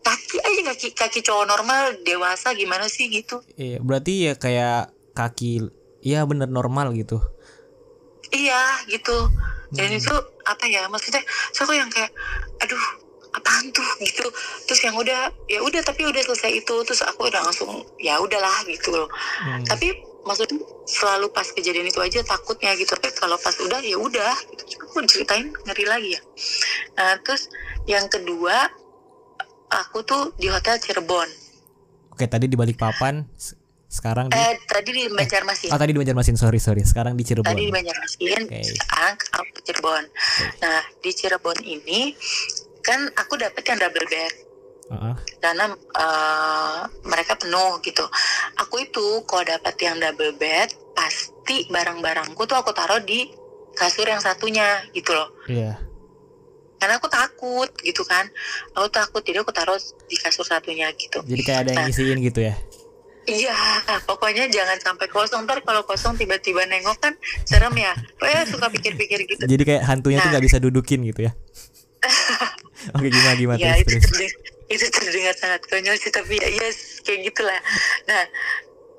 kaki 0.00 0.36
aja 0.38 0.60
kaki 0.68 0.88
kaki 0.92 1.18
cowok 1.20 1.46
normal 1.48 1.80
dewasa 2.02 2.50
gimana 2.52 2.86
sih 2.86 3.06
gitu 3.06 3.42
Iya, 3.54 3.78
berarti 3.78 4.12
ya 4.22 4.32
kayak 4.34 4.78
kaki 5.12 5.62
Iya 6.00 6.26
bener 6.26 6.46
normal 6.48 6.90
gitu. 6.92 7.22
Iya 8.28 8.58
gitu. 8.88 9.30
Dan 9.72 9.88
Hmm. 9.88 9.98
itu 9.98 10.14
apa 10.44 10.64
ya 10.68 10.84
maksudnya? 10.86 11.24
So 11.50 11.64
aku 11.64 11.72
yang 11.72 11.88
kayak, 11.88 12.12
aduh 12.60 12.84
apaan 13.32 13.72
tuh 13.72 13.84
gitu. 14.00 14.28
Terus 14.68 14.80
yang 14.84 14.92
udah 14.92 15.32
ya 15.48 15.64
udah 15.64 15.80
tapi 15.80 16.04
udah 16.04 16.20
selesai 16.20 16.52
itu 16.52 16.74
terus 16.84 17.00
aku 17.00 17.32
udah 17.32 17.40
langsung 17.40 17.80
ya 17.96 18.20
udahlah 18.20 18.52
gitu 18.68 18.92
loh. 18.92 19.08
Hmm. 19.40 19.64
Tapi 19.64 19.96
maksudnya 20.22 20.60
selalu 20.84 21.32
pas 21.32 21.48
kejadian 21.48 21.88
itu 21.88 21.98
aja 21.98 22.20
takutnya 22.22 22.76
gitu. 22.76 22.92
Tapi 22.92 23.08
kalau 23.16 23.40
pas 23.40 23.56
udah 23.56 23.80
ya 23.80 23.96
udah. 23.96 24.36
Gitu. 24.52 24.62
Aku 24.84 25.00
ceritain 25.08 25.48
ngeri 25.64 25.84
lagi 25.88 26.08
ya. 26.12 26.20
Nah 27.00 27.16
terus 27.24 27.48
yang 27.88 28.04
kedua 28.06 28.68
aku 29.72 30.04
tuh 30.04 30.36
di 30.36 30.52
hotel 30.52 30.76
Cirebon. 30.76 31.28
Oke, 32.12 32.28
tadi 32.28 32.44
di 32.44 32.60
Balikpapan, 32.60 33.24
s- 33.32 33.56
sekarang 33.92 34.32
di 34.32 34.34
Eh 34.34 34.56
tadi 34.64 34.90
di 34.90 35.04
Banjarmasin. 35.06 35.68
Oh, 35.68 35.76
tadi 35.76 35.92
di 35.92 36.00
Banjarmasin, 36.00 36.36
sorry, 36.40 36.56
sorry. 36.56 36.80
Sekarang 36.80 37.12
di 37.12 37.22
Cirebon. 37.22 37.52
Tadi 37.52 37.68
di 37.68 37.72
Banjarmasin, 37.72 38.40
Oke. 38.48 38.60
sekarang 38.64 39.14
aku 39.36 39.56
Cirebon. 39.60 40.04
Nah, 40.58 40.80
di 40.98 41.10
Cirebon 41.12 41.58
ini 41.60 42.16
kan 42.80 43.04
aku 43.14 43.36
dapet 43.36 43.62
yang 43.62 43.78
double 43.78 44.08
bed 44.08 44.32
Heeh. 44.90 45.14
karena 45.38 45.64
eh, 45.76 46.80
mereka 47.04 47.36
penuh 47.36 47.78
gitu. 47.80 48.02
Aku 48.58 48.80
itu 48.80 49.20
kalau 49.22 49.44
dapat 49.44 49.76
yang 49.76 50.00
double 50.00 50.34
bed 50.34 50.72
pasti 50.96 51.68
barang-barangku 51.68 52.40
tuh 52.42 52.56
aku 52.56 52.72
taruh 52.72 52.98
di 52.98 53.28
kasur 53.72 54.08
yang 54.08 54.20
satunya 54.20 54.80
gitu 54.90 55.12
loh. 55.12 55.28
Iya. 55.46 55.76
Karena 56.76 56.98
aku 56.98 57.06
takut 57.06 57.70
gitu 57.78 58.02
kan. 58.02 58.26
Aku 58.74 58.88
takut 58.88 59.22
jadi 59.22 59.44
aku 59.44 59.52
taruh 59.52 59.78
di 60.08 60.16
kasur 60.16 60.42
satunya 60.42 60.90
gitu. 60.96 61.22
Jadi 61.22 61.42
kayak 61.44 61.60
ada 61.62 61.70
yang 61.70 61.78
Nah. 61.78 61.86
ngisiin 61.86 62.18
gitu 62.18 62.40
ya. 62.42 62.56
Iya, 63.24 63.54
pokoknya 64.02 64.46
jangan 64.46 64.74
sampai 64.76 65.06
kosong. 65.06 65.46
Ntar 65.46 65.62
kalau 65.62 65.82
kosong 65.82 66.14
tiba-tiba 66.14 66.64
nengok 66.64 66.98
kan 66.98 67.14
serem 67.42 67.70
ya. 67.72 67.94
Pokoknya 68.16 68.42
suka 68.44 68.66
pikir-pikir 68.68 69.18
gitu. 69.24 69.42
Jadi 69.42 69.62
kayak 69.62 69.82
hantunya 69.84 70.18
tuh 70.18 70.26
Nah. 70.26 70.32
nggak 70.32 70.44
bisa 70.44 70.58
dudukin 70.58 71.00
gitu 71.04 71.26
ya. 71.26 71.32
Oke, 72.92 73.08
gimana 73.08 73.36
gimana 73.36 73.58
ya 73.58 73.72
terus 73.78 74.02
itu 74.02 74.10
terus. 74.10 74.32
itu 74.66 74.84
terdengar 74.90 75.34
sangat 75.34 75.62
konyol 75.64 75.94
sih 75.94 76.10
tapi 76.10 76.34
ya 76.34 76.50
yes 76.50 76.98
kayak 76.98 77.30
gitulah 77.30 77.54
nah 78.02 78.24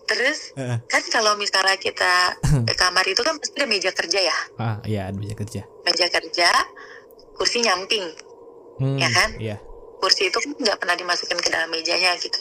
terus 0.06 0.54
Heeh. 0.54 0.80
kan 0.86 1.04
kalau 1.10 1.36
misalnya 1.36 1.76
kita 1.76 2.32
ke 2.70 2.74
kamar 2.74 3.04
itu 3.04 3.20
kan 3.20 3.36
pasti 3.36 3.56
ada 3.56 3.68
meja 3.68 3.92
kerja 3.92 4.20
ya 4.22 4.38
Ah, 4.56 4.80
iya, 4.84 5.10
ada 5.10 5.18
meja 5.18 5.36
kerja. 5.36 5.68
meja 5.84 6.08
kerja 6.08 6.48
kursi 7.34 7.60
nyamping 7.60 8.08
Hmm, 8.74 8.96
Ya 8.96 9.06
kan? 9.08 9.30
Iya. 9.36 9.58
Kursi 10.04 10.28
itu 10.28 10.36
kan 10.36 10.52
nggak 10.60 10.78
pernah 10.84 10.96
dimasukin 11.00 11.40
ke 11.40 11.48
dalam 11.48 11.72
mejanya 11.72 12.12
gitu 12.20 12.36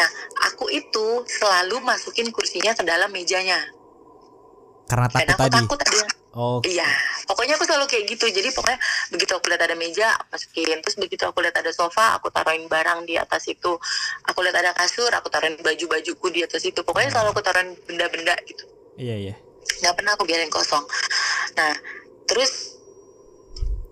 nah 0.00 0.08
aku 0.48 0.72
itu 0.72 1.28
selalu 1.28 1.84
masukin 1.84 2.32
kursinya 2.32 2.72
ke 2.72 2.80
dalam 2.88 3.12
mejanya 3.12 3.60
Karena 4.88 5.08
takut 5.08 5.28
aku 5.28 5.40
tadi. 5.40 5.56
takut 5.60 5.80
ada 5.84 6.22
Oh, 6.32 6.64
Iya, 6.64 6.88
pokoknya 7.28 7.60
aku 7.60 7.68
selalu 7.68 7.84
kayak 7.92 8.08
gitu. 8.08 8.24
Jadi 8.32 8.56
pokoknya 8.56 8.80
begitu 9.12 9.36
aku 9.36 9.52
lihat 9.52 9.68
ada 9.68 9.76
meja, 9.76 10.16
aku 10.16 10.32
masukin. 10.32 10.80
Terus 10.80 10.96
begitu 10.96 11.28
aku 11.28 11.44
lihat 11.44 11.60
ada 11.60 11.68
sofa, 11.76 12.16
aku 12.16 12.32
taruhin 12.32 12.64
barang 12.72 13.04
di 13.04 13.20
atas 13.20 13.52
itu. 13.52 13.76
Aku 14.32 14.40
lihat 14.40 14.56
ada 14.56 14.72
kasur, 14.72 15.12
aku 15.12 15.28
taruhin 15.28 15.60
baju-bajuku 15.60 16.26
di 16.32 16.40
atas 16.40 16.64
itu. 16.64 16.80
Pokoknya 16.80 17.12
selalu 17.12 17.36
aku 17.36 17.42
taruhin 17.44 17.76
benda-benda 17.84 18.32
gitu. 18.48 18.64
iya 18.96 19.28
iya. 19.28 19.34
Nggak 19.84 19.92
pernah 19.92 20.12
aku 20.16 20.24
biarin 20.24 20.48
kosong. 20.48 20.84
Nah, 21.52 21.72
terus 22.24 22.80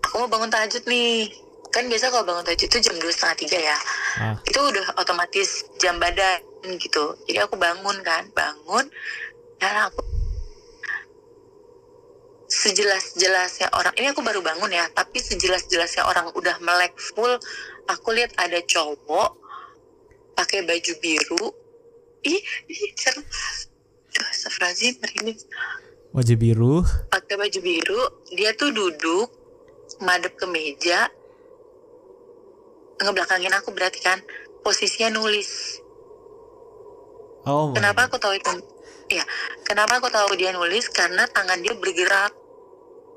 aku 0.01 0.25
mau 0.25 0.29
bangun 0.33 0.49
tahajud 0.49 0.81
nih. 0.89 1.29
Kan 1.71 1.87
biasa 1.87 2.11
kalau 2.11 2.27
bangun 2.27 2.43
tahajud 2.43 2.67
itu 2.67 2.77
jam 2.83 2.95
dua 2.99 3.11
setengah 3.15 3.37
tiga 3.39 3.59
ya. 3.63 3.77
Ah, 4.19 4.35
Itu 4.43 4.59
udah 4.59 4.99
otomatis 4.99 5.65
jam 5.79 5.95
badan 5.97 6.43
gitu. 6.77 7.15
Jadi 7.25 7.39
aku 7.39 7.55
bangun 7.55 7.95
kan, 8.03 8.27
bangun 8.35 8.85
dan 9.57 9.87
aku 9.87 10.03
sejelas-jelasnya 12.51 13.71
orang 13.71 13.95
ini 13.95 14.11
aku 14.11 14.19
baru 14.19 14.43
bangun 14.43 14.67
ya 14.67 14.83
tapi 14.91 15.23
sejelas-jelasnya 15.23 16.03
orang 16.03 16.27
udah 16.35 16.59
melek 16.59 16.91
full 16.99 17.39
aku 17.87 18.11
lihat 18.11 18.35
ada 18.35 18.59
cowok 18.67 19.39
pakai 20.35 20.67
baju 20.67 20.93
biru 20.99 21.45
ih 22.27 22.43
ih 22.67 22.91
serem 22.99 23.23
Duh, 24.11 24.27
Astagfirullahaladzim, 24.27 24.93
merinding. 24.99 25.39
wajah 26.11 26.35
biru. 26.35 26.83
pakai 27.07 27.39
baju 27.39 27.59
biru 27.63 28.01
dia 28.35 28.51
tuh 28.59 28.75
duduk 28.75 29.31
madep 30.03 30.35
ke 30.35 30.43
meja 30.51 31.07
ngebelakangin 33.05 33.53
aku 33.53 33.73
berarti 33.73 33.99
kan 34.01 34.21
posisinya 34.61 35.17
nulis 35.17 35.81
Oh. 37.45 37.73
my 37.73 37.77
Kenapa 37.77 38.05
aku 38.05 38.21
tahu 38.21 38.37
itu? 38.37 38.53
Ya, 39.09 39.25
kenapa 39.65 39.97
aku 39.97 40.07
tahu 40.13 40.37
dia 40.37 40.53
nulis? 40.53 40.87
Karena 40.93 41.25
tangan 41.25 41.59
dia 41.59 41.73
bergerak. 41.73 42.31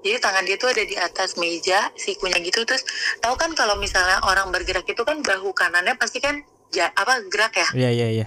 Jadi 0.05 0.17
tangan 0.21 0.45
dia 0.45 0.57
tuh 0.61 0.69
ada 0.73 0.85
di 0.85 0.97
atas 0.97 1.37
meja, 1.41 1.93
sikunya 1.97 2.37
gitu. 2.41 2.64
Terus 2.64 2.85
tahu 3.21 3.37
kan 3.37 3.53
kalau 3.57 3.76
misalnya 3.76 4.21
orang 4.25 4.53
bergerak 4.53 4.85
itu 4.85 5.00
kan 5.00 5.21
bahu 5.21 5.53
kanannya 5.53 5.97
pasti 5.97 6.21
kan 6.21 6.41
ja, 6.73 6.88
apa 6.93 7.25
gerak 7.31 7.55
ya, 7.57 7.69
Iya 7.73 7.91
iya 7.93 8.09
iya. 8.21 8.26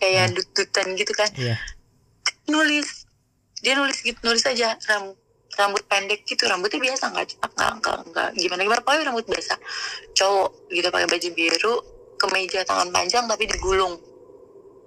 kayak 0.00 0.36
dututan 0.36 0.96
gitu 0.96 1.12
kan. 1.16 1.30
Iya. 1.36 1.56
Nulis, 2.48 3.04
dia 3.60 3.76
nulis 3.76 4.00
gitu, 4.00 4.18
nulis 4.24 4.44
aja 4.44 4.76
rambut 4.88 5.16
rambut 5.58 5.82
pendek 5.84 6.22
gitu, 6.22 6.46
rambutnya 6.46 6.78
biasa 6.78 7.10
nggak 7.10 7.24
nggak 7.42 7.72
nggak 7.82 7.98
nggak 8.08 8.28
gimana 8.38 8.60
gimana 8.62 8.80
pokoknya 8.80 9.10
rambut 9.10 9.26
biasa. 9.26 9.54
Cowok 10.14 10.50
gitu 10.70 10.88
pakai 10.88 11.08
baju 11.08 11.28
biru, 11.34 11.74
kemeja 12.16 12.62
tangan 12.62 12.88
panjang 12.88 13.26
tapi 13.26 13.44
digulung. 13.44 13.98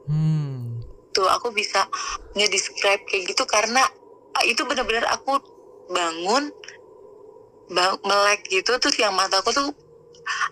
Hmm. 0.01 0.81
tuh 1.11 1.27
aku 1.27 1.51
bisa 1.51 1.85
nge-describe 2.33 3.03
kayak 3.03 3.27
gitu 3.27 3.43
karena 3.43 3.83
ah, 4.31 4.43
itu 4.47 4.63
benar-benar 4.63 5.03
aku 5.11 5.37
bangun 5.87 6.49
ba- 7.67 7.99
melek 8.01 8.47
gitu 8.47 8.71
terus 8.79 8.95
yang 8.95 9.11
mataku 9.11 9.51
tuh 9.51 9.75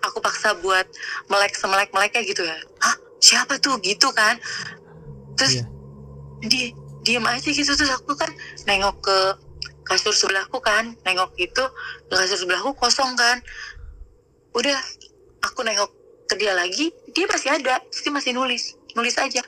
aku 0.04 0.20
paksa 0.20 0.52
buat 0.60 0.84
melek 1.26 1.56
semelek 1.56 1.88
meleknya 1.90 2.22
gitu 2.22 2.44
ya 2.44 2.56
hah 2.78 2.92
siapa 3.18 3.56
tuh 3.56 3.80
gitu 3.80 4.12
kan 4.12 4.36
terus 5.34 5.60
Iya. 5.60 5.66
dia 6.44 6.66
diem 7.02 7.24
aja 7.24 7.48
gitu 7.48 7.72
terus 7.72 7.90
aku 7.90 8.12
kan 8.12 8.28
nengok 8.64 9.00
ke 9.00 9.18
kasur 9.90 10.14
sebelahku 10.14 10.62
kan 10.62 10.94
nengok 11.02 11.34
gitu 11.34 11.66
ke 12.06 12.14
kasur 12.14 12.38
sebelahku 12.38 12.70
kosong 12.78 13.18
kan. 13.18 13.42
Udah 14.54 14.78
aku 15.42 15.66
nengok 15.66 15.90
ke 16.30 16.38
dia 16.38 16.54
lagi 16.54 16.94
dia 17.10 17.26
masih 17.26 17.50
ada 17.50 17.82
terus 17.90 18.02
dia 18.06 18.14
masih 18.14 18.32
nulis 18.32 18.78
nulis 18.94 19.18
aja. 19.18 19.42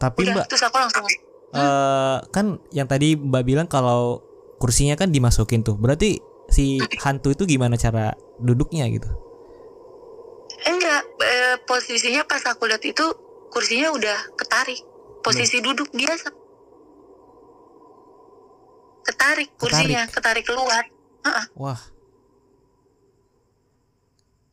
Tapi 0.00 0.24
udah 0.24 0.40
Mbak 0.40 0.46
terus 0.48 0.64
aku 0.64 0.76
langsung 0.80 1.04
eh 1.52 2.18
kan 2.32 2.56
yang 2.72 2.88
tadi 2.88 3.12
Mbak 3.12 3.42
bilang 3.44 3.68
kalau 3.68 4.24
kursinya 4.56 4.96
kan 4.96 5.12
dimasukin 5.12 5.60
tuh. 5.60 5.76
Berarti 5.76 6.16
si 6.48 6.80
hantu 7.04 7.36
itu 7.36 7.44
gimana 7.44 7.76
cara 7.76 8.16
duduknya 8.40 8.88
gitu? 8.88 9.08
enggak 10.62 11.02
eh, 11.22 11.56
posisinya 11.66 12.22
pas 12.26 12.42
aku 12.46 12.70
lihat 12.70 12.82
itu 12.86 13.02
kursinya 13.50 13.90
udah 13.92 14.18
ketarik 14.38 14.78
posisi 15.22 15.58
duduk 15.58 15.90
biasa 15.90 16.30
ketarik 19.02 19.48
kursinya 19.56 20.06
ketarik 20.08 20.44
keluar 20.44 20.84
Heeh. 21.22 21.46
Wah, 21.54 21.78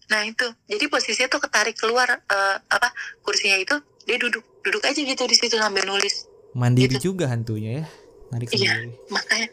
Nah 0.09 0.25
itu, 0.25 0.45
jadi 0.65 0.85
posisinya 0.85 1.29
tuh 1.29 1.37
ketarik 1.37 1.77
keluar 1.77 2.09
eh, 2.09 2.57
apa 2.65 2.89
kursinya 3.21 3.57
itu 3.57 3.77
dia 4.05 4.17
duduk 4.17 4.41
duduk 4.65 4.81
aja 4.81 4.97
gitu 4.97 5.23
di 5.25 5.37
situ 5.37 5.53
sambil 5.55 5.85
nulis. 5.85 6.25
mandiri 6.49 6.97
juga 6.97 7.29
hantunya 7.29 7.81
ya. 7.81 7.85
Narik 8.29 8.49
Iya. 8.49 8.73
sendiri. 8.73 8.89
Makanya 9.07 9.47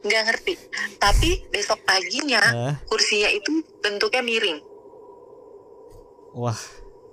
nggak 0.00 0.22
ngerti. 0.24 0.52
Tapi 0.96 1.30
besok 1.48 1.84
paginya 1.84 2.40
Eh, 2.68 2.74
kursinya 2.88 3.28
itu 3.28 3.60
bentuknya 3.80 4.20
miring. 4.20 4.58
wah, 6.32 6.56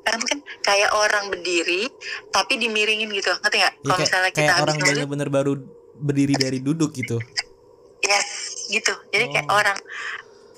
Kan 0.01 0.17
kan 0.17 0.39
kayak 0.63 0.91
orang 0.91 1.27
berdiri 1.27 1.91
tapi 2.31 2.55
dimiringin 2.55 3.11
gitu. 3.11 3.35
Ngerti 3.37 3.57
nggak? 3.59 3.73
ya 3.77 3.83
Kalau 3.83 3.99
misalnya 3.99 4.31
kita 4.31 4.39
kayak 4.41 4.63
orang 4.63 4.77
bener-bener 4.79 5.29
baru 5.29 5.53
berdiri 6.01 6.33
dari 6.33 6.57
duduk 6.59 6.91
gitu. 6.91 7.21
yes 8.01 8.27
gitu. 8.67 8.93
Jadi 9.13 9.29
kayak 9.29 9.47
Oh. 9.47 9.55
orang 9.55 9.77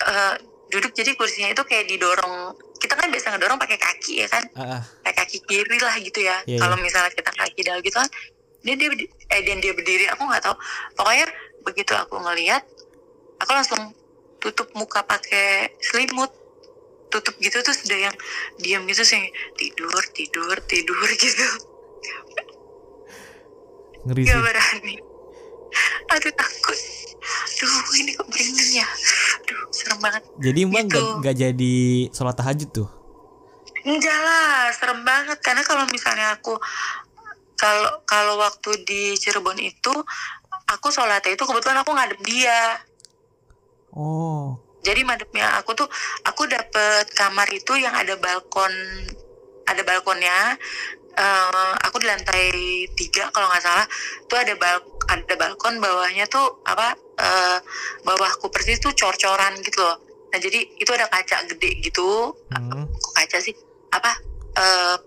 eh, 0.01 0.35
duduk 0.69 0.91
jadi 0.91 1.11
kursinya 1.13 1.51
itu 1.51 1.63
kayak 1.63 1.85
didorong. 1.85 2.55
Kita 2.79 2.95
kan 2.95 3.07
biasa 3.07 3.35
ngedorong 3.35 3.59
pakai 3.59 3.77
kaki 3.77 4.23
ya 4.23 4.27
kan? 4.27 4.43
Ah, 4.55 4.79
ah. 4.79 4.81
kayak 5.03 5.17
kaki 5.21 5.37
kiri 5.43 5.77
lah 5.79 5.95
gitu 5.99 6.19
ya. 6.19 6.39
Iya, 6.43 6.59
Kalau 6.59 6.75
misalnya 6.79 7.11
kita 7.11 7.31
kaki 7.31 7.61
dal 7.63 7.79
gitu 7.79 7.95
kan, 7.95 8.09
dia 8.61 8.75
dia 8.75 8.89
eh 9.29 9.41
dan 9.43 9.59
dia 9.59 9.71
berdiri, 9.71 10.07
aku 10.07 10.23
nggak 10.23 10.43
tahu. 10.43 10.55
Pokoknya 10.95 11.27
begitu 11.63 11.93
aku 11.93 12.15
ngelihat, 12.19 12.63
aku 13.39 13.51
langsung 13.51 13.91
tutup 14.39 14.67
muka 14.73 14.99
pakai 15.03 15.71
selimut, 15.79 16.31
tutup 17.07 17.35
gitu 17.37 17.61
terus 17.61 17.83
udah 17.85 18.09
yang 18.09 18.15
diam 18.57 18.83
gitu 18.83 19.03
sih 19.05 19.23
tidur 19.55 20.01
tidur 20.11 20.55
tidur 20.65 21.07
gitu, 21.23 21.47
ngeri 24.03 24.21
gak 24.21 24.35
sih. 24.35 24.41
berani. 24.41 24.95
Aduh 26.11 26.33
takut. 26.33 26.79
Duh 27.55 27.75
ini 27.99 28.11
kok 28.13 28.27
merinding 28.27 28.83
ya. 28.83 28.87
Aduh 29.39 29.61
serem 29.71 29.99
banget. 29.99 30.23
Jadi 30.37 30.59
Mbak 30.67 30.81
nggak 30.87 31.01
Gitu. 31.03 31.19
nggak 31.21 31.35
jadi 31.39 31.75
sholat 32.11 32.35
tahajud 32.35 32.69
tuh? 32.71 32.89
Enggak 33.83 34.15
lah, 34.15 34.71
serem 34.71 35.03
banget 35.03 35.37
karena 35.43 35.59
kalau 35.61 35.83
misalnya 35.91 36.35
aku 36.35 36.55
kalau 37.55 37.99
kalau 38.03 38.39
waktu 38.39 38.79
di 38.83 39.15
Cirebon 39.15 39.59
itu 39.59 39.91
aku 40.67 40.87
sholatnya 40.87 41.35
itu 41.35 41.43
kebetulan 41.43 41.83
aku 41.83 41.91
ngadep 41.91 42.19
dia. 42.23 42.79
Oh, 43.93 44.57
Jadi 44.83 45.05
madepnya 45.05 45.61
aku 45.61 45.77
tuh 45.77 45.87
aku 46.25 46.43
dapet 46.43 47.07
kamar 47.15 47.47
itu 47.53 47.77
yang 47.77 47.93
ada 47.95 48.19
balkon 48.19 48.71
ada 49.63 49.79
balkonnya. 49.83 50.59
Eh, 51.13 51.73
aku 51.85 52.01
di 52.01 52.09
lantai 52.09 52.49
tiga 52.97 53.29
kalau 53.29 53.45
nggak 53.45 53.61
salah 53.61 53.85
tuh 54.25 54.33
ada 54.33 54.57
bal 54.57 54.81
ada 55.13 55.33
balkon 55.37 55.77
bawahnya 55.77 56.25
tuh 56.25 56.57
apa 56.65 56.97
eh, 57.21 57.57
bawahku 58.01 58.49
persis 58.49 58.81
tuh 58.81 58.97
cor-coran 58.97 59.53
gitu 59.61 59.77
loh. 59.77 60.01
Nah 60.33 60.41
jadi 60.41 60.65
itu 60.73 60.89
ada 60.89 61.05
kaca 61.05 61.45
gede 61.53 61.85
gitu. 61.85 62.33
Hmm. 62.49 62.89
kok 62.89 63.13
kaca 63.13 63.37
sih? 63.45 63.53
Apa 63.93 64.09
eh 64.57 64.97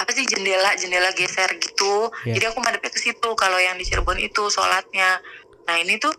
apa 0.00 0.10
sih 0.16 0.24
jendela 0.24 0.72
jendela 0.80 1.12
geser 1.12 1.60
gitu. 1.60 2.08
Iya. 2.24 2.40
jadi 2.40 2.44
aku 2.56 2.64
madepnya 2.64 2.88
ke 2.88 3.00
situ 3.00 3.28
kalau 3.36 3.60
yang 3.60 3.76
di 3.76 3.84
Cirebon 3.84 4.16
itu 4.16 4.48
sholatnya. 4.48 5.20
Nah 5.68 5.76
ini 5.76 6.00
tuh 6.00 6.16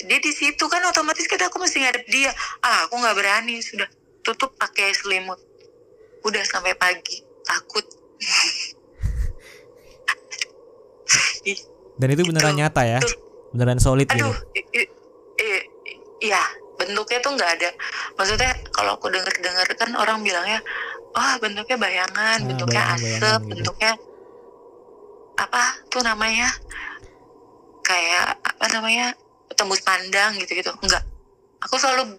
dia 0.00 0.16
di 0.16 0.32
situ 0.32 0.64
kan 0.72 0.80
otomatis 0.88 1.28
kita 1.28 1.52
aku 1.52 1.60
mesti 1.60 1.84
ngadep 1.84 2.08
dia. 2.08 2.32
Ah 2.64 2.88
aku 2.88 2.96
nggak 2.96 3.12
berani 3.12 3.60
sudah 3.60 3.92
tutup 4.24 4.56
pakai 4.56 4.88
selimut. 4.96 5.36
Udah 6.24 6.40
sampai 6.48 6.72
pagi 6.80 7.28
takut 7.50 7.84
Dan 11.96 12.08
itu 12.08 12.22
beneran 12.22 12.54
Gitu. 12.54 12.60
nyata 12.60 12.82
ya? 12.86 12.98
Tuh. 12.98 13.12
Beneran 13.50 13.76
solid 13.76 14.06
gitu. 14.06 14.30
aduh 14.30 14.36
i- 14.54 15.66
iya 16.22 16.38
bentuknya 16.78 17.18
tuh 17.18 17.34
nggak 17.34 17.50
ada 17.58 17.70
maksudnya 18.14 18.46
kalau 18.70 18.94
aku 18.94 19.10
denger 19.10 19.32
dengar 19.36 19.66
kan 19.66 19.90
orang 19.92 20.22
bilangnya 20.22 20.62
wah 21.10 21.34
bentuknya 21.36 21.74
bayangan 21.76 22.38
Ah, 22.38 22.46
bentuknya 22.46 22.82
bayangan-bayangan 22.86 23.18
asap 23.18 23.40
gitu. 23.40 23.50
bentuknya 23.50 23.92
apa 25.34 25.62
tuh 25.88 26.00
namanya 26.00 26.48
kayak 27.82 28.38
apa 28.38 28.64
namanya 28.70 29.06
tembus 29.50 29.82
pandang 29.82 30.38
gitu 30.38 30.54
gitu 30.54 30.70
enggak 30.78 31.02
aku 31.58 31.74
selalu 31.74 32.14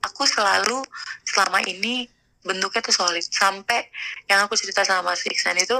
aku 0.00 0.22
selalu 0.24 0.78
selama 1.26 1.58
ini 1.64 2.06
bentuknya 2.42 2.82
tuh 2.82 2.94
solid. 2.94 3.24
Sampai 3.24 3.88
yang 4.30 4.44
aku 4.46 4.58
cerita 4.58 4.82
sama 4.82 5.14
Mas 5.14 5.22
Iksan 5.26 5.58
itu 5.58 5.78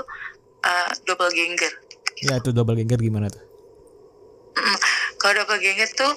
uh, 0.63 0.91
doppelganger 1.07 1.93
Ya 2.23 2.39
itu 2.39 2.55
double 2.55 2.79
ganger 2.79 3.03
gimana 3.03 3.27
tuh? 3.27 3.43
Mm, 4.55 4.79
kalau 5.19 5.43
doppelganger 5.43 5.91
tuh 5.91 6.15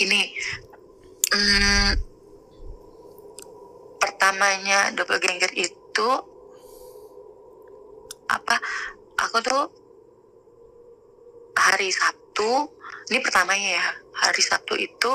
ini 0.00 0.32
mm, 1.28 1.92
pertamanya 4.00 4.96
doppelganger 4.96 5.52
itu 5.52 6.08
apa 8.32 8.56
aku 9.20 9.36
tuh 9.44 9.62
hari 11.52 11.92
Sabtu 11.92 12.72
ini 13.12 13.20
pertamanya 13.20 13.76
ya 13.76 13.86
hari 14.24 14.40
Sabtu 14.40 14.72
itu 14.80 15.10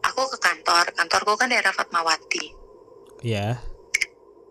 aku 0.00 0.20
ke 0.32 0.38
kantor. 0.40 0.88
Kantorku 0.96 1.36
kan 1.36 1.52
daerah 1.52 1.76
Fatmawati 1.76 2.65
Iya. 3.24 3.60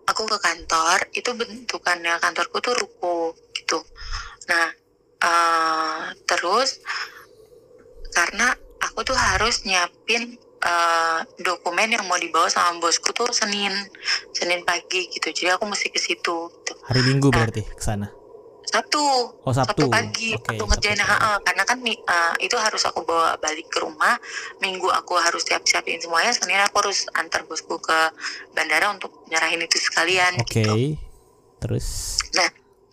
aku 0.06 0.22
ke 0.22 0.38
kantor 0.38 0.98
itu 1.18 1.30
bentukannya 1.34 2.14
kantorku 2.22 2.62
tuh 2.62 2.78
ruko 2.78 3.34
gitu 3.58 3.82
nah 4.46 4.70
eh, 5.22 6.02
terus 6.24 6.78
karena 8.14 8.54
aku 8.80 9.02
tuh 9.02 9.18
harus 9.18 9.66
nyiapin 9.66 10.38
eh, 10.62 11.20
dokumen 11.42 11.90
yang 11.90 12.06
mau 12.06 12.16
dibawa 12.16 12.46
sama 12.46 12.78
bosku 12.78 13.10
tuh 13.10 13.28
Senin 13.34 13.74
Senin 14.30 14.62
pagi 14.62 15.10
gitu 15.10 15.34
jadi 15.34 15.58
aku 15.58 15.66
mesti 15.66 15.90
ke 15.90 15.98
situ 15.98 16.36
gitu. 16.48 16.72
Hari 16.86 17.02
Minggu 17.02 17.34
berarti 17.34 17.66
ke 17.66 17.82
sana. 17.82 18.14
Sabtu 18.66 19.06
Oh 19.46 19.54
Sabtu. 19.54 19.86
Sabtu 19.86 19.86
pagi 19.88 20.30
Oke. 20.34 20.58
aku 20.58 20.64
ngerjain 20.66 20.98
Sabtu. 20.98 21.16
HA 21.16 21.32
karena 21.46 21.62
kan 21.64 21.78
eh, 21.86 22.34
itu 22.42 22.56
harus 22.58 22.82
aku 22.86 23.06
bawa 23.06 23.38
balik 23.38 23.70
ke 23.70 23.78
rumah 23.80 24.18
minggu 24.58 24.90
aku 24.90 25.14
harus 25.16 25.46
siap-siapin 25.46 26.02
semuanya 26.02 26.34
Senin 26.34 26.60
aku 26.60 26.82
harus 26.82 27.06
antar 27.14 27.46
bosku 27.46 27.78
ke 27.78 27.98
bandara 28.52 28.90
untuk 28.90 29.24
nyerahin 29.30 29.62
itu 29.62 29.78
sekalian 29.78 30.34
Oke. 30.42 30.62
gitu 30.62 30.74
Terus 31.62 32.18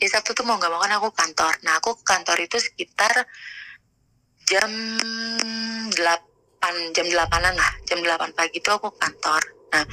di 0.04 0.12
Sabtu 0.12 0.36
tuh 0.36 0.44
mau 0.44 0.60
nggak 0.60 0.68
mau 0.68 0.84
kan 0.84 1.00
aku 1.00 1.16
kantor. 1.16 1.54
Nah 1.64 1.80
aku 1.80 1.96
ke 1.96 2.04
kantor 2.04 2.38
itu 2.44 2.60
sekitar 2.60 3.24
jam 4.44 4.68
8 5.96 5.96
jam 6.92 7.08
8an 7.08 7.56
lah 7.56 7.72
jam 7.88 8.04
8 8.04 8.36
pagi 8.36 8.60
tuh 8.60 8.76
aku 8.76 8.92
kantor. 9.00 9.40
Nah 9.72 9.88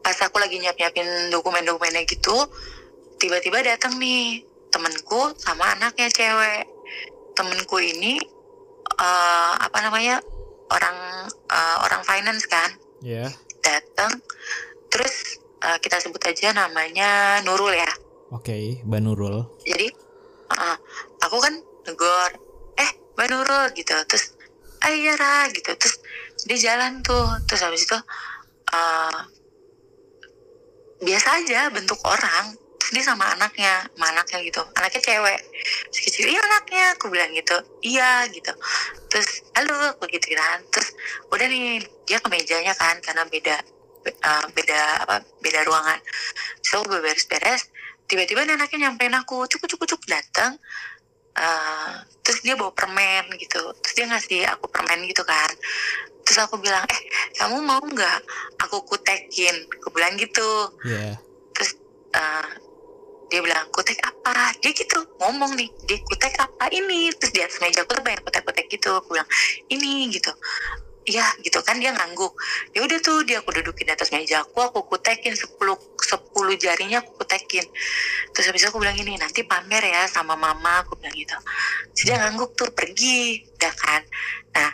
pas 0.00 0.16
aku 0.24 0.40
lagi 0.40 0.56
nyiap 0.56 0.74
nyiapin 0.80 1.28
dokumen-dokumennya 1.28 2.08
gitu 2.08 2.32
tiba-tiba 3.22 3.62
datang 3.62 3.94
nih 4.02 4.42
temenku 4.74 5.30
sama 5.38 5.78
anaknya 5.78 6.10
cewek. 6.10 6.66
Temenku 7.38 7.78
ini 7.78 8.18
eh, 8.98 9.52
apa 9.56 9.78
namanya 9.78 10.18
orang 10.72 11.28
eh, 11.30 11.76
orang 11.84 12.02
finance 12.02 12.44
kan 12.48 12.70
ya. 13.04 13.28
datang 13.60 14.12
terus 14.88 15.40
eh, 15.64 15.78
kita 15.80 16.00
sebut 16.00 16.20
aja 16.24 16.52
namanya 16.56 17.40
Nurul 17.44 17.72
ya 17.76 17.88
Oke, 18.32 18.80
Banurul. 18.88 19.44
jadi 19.60 19.92
uh, 20.48 20.76
aku 21.20 21.36
kan 21.36 21.52
negor 21.84 22.30
eh 22.80 22.90
Mbak 23.12 23.28
Nurul 23.28 23.64
gitu 23.76 23.92
terus 24.08 24.32
ah 24.80 24.88
iya 24.88 25.12
Ra 25.20 25.52
gitu 25.52 25.68
terus 25.76 26.00
dia 26.48 26.72
jalan 26.72 27.04
tuh 27.04 27.28
terus 27.44 27.60
habis 27.60 27.84
itu 27.84 27.98
uh, 28.72 29.20
biasa 31.04 31.44
aja 31.44 31.68
bentuk 31.76 32.00
orang 32.08 32.56
dia 32.92 33.02
sama 33.02 33.24
anaknya 33.32 33.88
sama 33.96 34.06
anaknya 34.12 34.38
gitu. 34.44 34.62
Anaknya 34.76 35.00
cewek. 35.00 35.40
Si 35.88 36.00
kecil 36.04 36.28
iya 36.28 36.40
anaknya. 36.44 36.84
Aku 37.00 37.08
bilang 37.08 37.32
gitu. 37.32 37.56
Iya 37.80 38.28
gitu. 38.28 38.52
Terus 39.08 39.28
halo 39.56 39.96
aku 39.96 40.04
gitu 40.12 40.36
kan. 40.36 40.60
Terus 40.68 40.92
udah 41.32 41.46
nih 41.48 41.80
dia 42.04 42.20
ke 42.20 42.28
mejanya 42.28 42.76
kan 42.76 43.00
karena 43.00 43.24
beda 43.24 43.56
uh, 44.04 44.46
beda 44.52 44.80
apa 45.08 45.24
beda 45.40 45.64
ruangan. 45.64 45.98
So 46.60 46.84
gue 46.84 47.00
beres-beres 47.00 47.72
tiba-tiba 48.06 48.44
anaknya 48.44 48.88
nyampein 48.88 49.16
aku. 49.16 49.48
Cukup 49.48 49.72
cukup 49.72 49.86
cukup 49.96 50.20
datang 50.20 50.60
uh, 51.36 52.04
terus 52.20 52.44
dia 52.44 52.54
bawa 52.60 52.76
permen 52.76 53.32
gitu. 53.40 53.72
Terus 53.80 53.94
dia 53.96 54.06
ngasih 54.06 54.40
aku 54.52 54.68
permen 54.68 55.08
gitu 55.08 55.24
kan. 55.24 55.48
Terus 56.22 56.38
aku 56.44 56.60
bilang 56.60 56.84
eh 56.86 57.00
kamu 57.40 57.56
mau 57.64 57.80
nggak 57.80 58.18
aku 58.68 58.84
kutekin? 58.84 59.56
Aku 59.80 59.88
bilang 59.96 60.14
gitu. 60.20 60.76
Iya. 60.84 61.16
terus 61.52 61.76
uh, 62.16 62.48
dia 63.32 63.40
bilang 63.40 63.64
kutek 63.72 63.96
apa? 64.04 64.52
Dia 64.60 64.76
gitu 64.76 65.00
ngomong 65.16 65.56
nih 65.56 65.72
dia 65.88 65.96
kutek 66.04 66.36
apa 66.36 66.68
ini? 66.68 67.08
Terus 67.16 67.32
di 67.32 67.40
atas 67.40 67.56
meja 67.64 67.80
aku 67.80 67.96
tuh 67.96 68.04
banyak 68.04 68.20
kutek-kutek 68.20 68.68
gitu 68.68 68.92
aku 68.92 69.16
bilang 69.16 69.28
ini 69.72 70.12
gitu. 70.12 70.28
Ya 71.08 71.24
gitu 71.40 71.64
kan 71.64 71.80
dia 71.80 71.96
ngangguk. 71.96 72.36
Ya 72.76 72.84
udah 72.84 73.00
tuh 73.00 73.24
dia 73.24 73.40
aku 73.40 73.56
dudukin 73.56 73.88
di 73.88 73.92
atas 73.96 74.12
meja 74.12 74.44
aku 74.44 74.60
aku 74.60 74.84
kutekin 74.84 75.32
10 75.32 75.48
10 75.56 76.60
jarinya 76.60 77.00
aku 77.00 77.24
kutekin 77.24 77.64
terus 78.36 78.52
habis 78.52 78.68
aku 78.68 78.76
bilang 78.76 78.94
ini 79.00 79.16
nanti 79.16 79.48
pamer 79.48 79.80
ya 79.80 80.04
sama 80.12 80.36
mama 80.36 80.84
aku 80.84 81.00
bilang 81.00 81.16
gitu. 81.16 81.34
Terus 81.96 82.04
dia 82.04 82.20
ngangguk 82.20 82.52
tuh 82.52 82.68
pergi 82.76 83.48
udah 83.56 83.74
kan. 83.80 84.02
Nah 84.52 84.70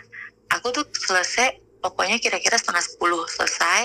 aku 0.51 0.75
tuh 0.75 0.83
selesai 0.91 1.79
pokoknya 1.79 2.19
kira-kira 2.19 2.59
setengah 2.59 2.83
10 2.83 2.99
selesai. 3.39 3.81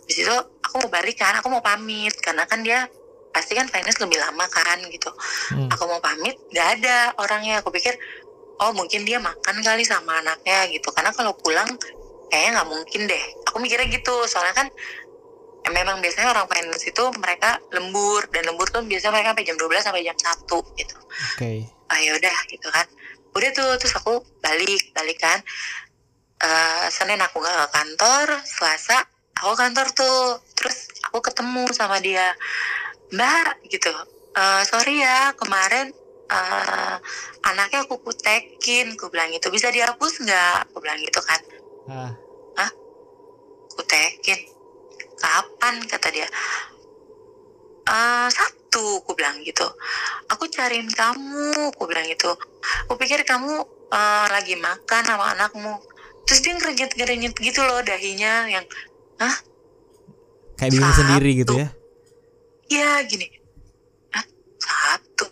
Habis 0.00 0.16
itu 0.16 0.34
aku 0.64 0.74
mau 0.80 0.90
balik 0.90 1.20
kan 1.20 1.36
aku 1.36 1.52
mau 1.52 1.60
pamit. 1.60 2.16
Karena 2.24 2.48
kan 2.48 2.64
dia 2.64 2.88
pasti 3.34 3.58
kan 3.58 3.66
finance 3.66 3.98
lebih 3.98 4.22
lama 4.22 4.46
kan 4.46 4.78
gitu. 4.86 5.10
Hmm. 5.50 5.66
aku 5.66 5.90
mau 5.90 5.98
pamit 5.98 6.38
nggak 6.54 6.68
ada 6.80 7.10
orangnya. 7.18 7.58
Aku 7.60 7.74
pikir 7.74 7.98
oh 8.62 8.70
mungkin 8.70 9.02
dia 9.02 9.18
makan 9.18 9.58
kali 9.58 9.82
sama 9.82 10.22
anaknya 10.22 10.70
gitu. 10.70 10.94
Karena 10.94 11.10
kalau 11.10 11.34
pulang 11.34 11.66
kayaknya 12.30 12.62
nggak 12.62 12.68
mungkin 12.70 13.00
deh. 13.10 13.24
Aku 13.50 13.58
mikirnya 13.58 13.90
gitu. 13.90 14.14
Soalnya 14.30 14.54
kan 14.54 14.68
memang 15.74 15.98
biasanya 15.98 16.30
orang 16.30 16.46
finance 16.46 16.86
itu 16.86 17.04
mereka 17.18 17.58
lembur. 17.74 18.22
Dan 18.30 18.46
lembur 18.46 18.70
tuh 18.70 18.86
biasanya 18.86 19.18
mereka 19.18 19.34
sampai 19.34 19.46
jam 19.50 19.56
12 19.58 19.82
sampai 19.82 20.02
jam 20.06 20.16
1 20.16 20.78
gitu. 20.78 20.96
Oke. 21.34 21.52
ah 21.90 22.00
yaudah 22.00 22.38
gitu 22.48 22.68
kan. 22.70 22.86
Udah 23.34 23.50
tuh 23.50 23.70
terus 23.82 23.94
aku 23.98 24.22
balik 24.38 24.94
balik 24.94 25.18
kan. 25.18 25.42
Eh, 26.38 26.86
senin 26.94 27.18
aku 27.18 27.42
nggak 27.42 27.56
ke 27.56 27.68
kantor 27.74 28.26
selasa 28.46 29.02
aku 29.42 29.52
kantor 29.58 29.86
tuh. 29.90 30.38
Terus 30.54 30.86
aku 31.10 31.18
ketemu 31.18 31.66
sama 31.74 31.98
dia 31.98 32.32
mbak 33.14 33.62
gitu. 33.70 33.90
"Eh, 34.34 34.62
sorry 34.66 35.00
ya 35.00 35.30
kemarin 35.38 35.94
eh, 36.24 36.96
anaknya 37.44 37.84
aku 37.84 38.00
kutekin. 38.00 38.96
Aku 38.96 39.12
bilang 39.12 39.28
gitu 39.30 39.52
bisa 39.52 39.68
dihapus 39.70 40.24
nggak? 40.24 40.66
Aku 40.72 40.80
bilang 40.82 40.98
gitu 40.98 41.20
kan. 41.22 41.40
Ah, 42.56 42.70
kutekin? 43.76 44.40
Kapan? 45.20 45.84
kata 45.86 46.08
dia. 46.10 46.28
"Eh, 47.84 48.28
satu 48.32 49.04
aku 49.04 49.12
bilang 49.14 49.38
gitu. 49.44 49.68
Aku 50.32 50.48
cariin 50.48 50.88
kamu 50.90 51.70
aku 51.76 51.84
bilang 51.86 52.08
gitu. 52.08 52.32
Aku 52.88 52.96
pikir 52.96 53.22
kamu 53.22 53.62
eh, 53.94 54.26
lagi 54.32 54.58
makan 54.58 55.02
sama 55.06 55.36
anakmu. 55.36 55.78
Terus 56.24 56.40
dia 56.40 56.56
ngerenyet 56.56 56.92
ngerenyet 56.96 57.34
gitu 57.36 57.60
loh 57.62 57.84
dahinya 57.84 58.48
yang 58.48 58.64
kayak 60.56 60.70
bingung 60.72 60.94
sendiri 60.96 61.30
gitu 61.44 61.54
ya. 61.60 61.68
Ya 62.74 63.02
gini. 63.06 63.26
Hah? 64.14 64.24
satu. 64.58 65.30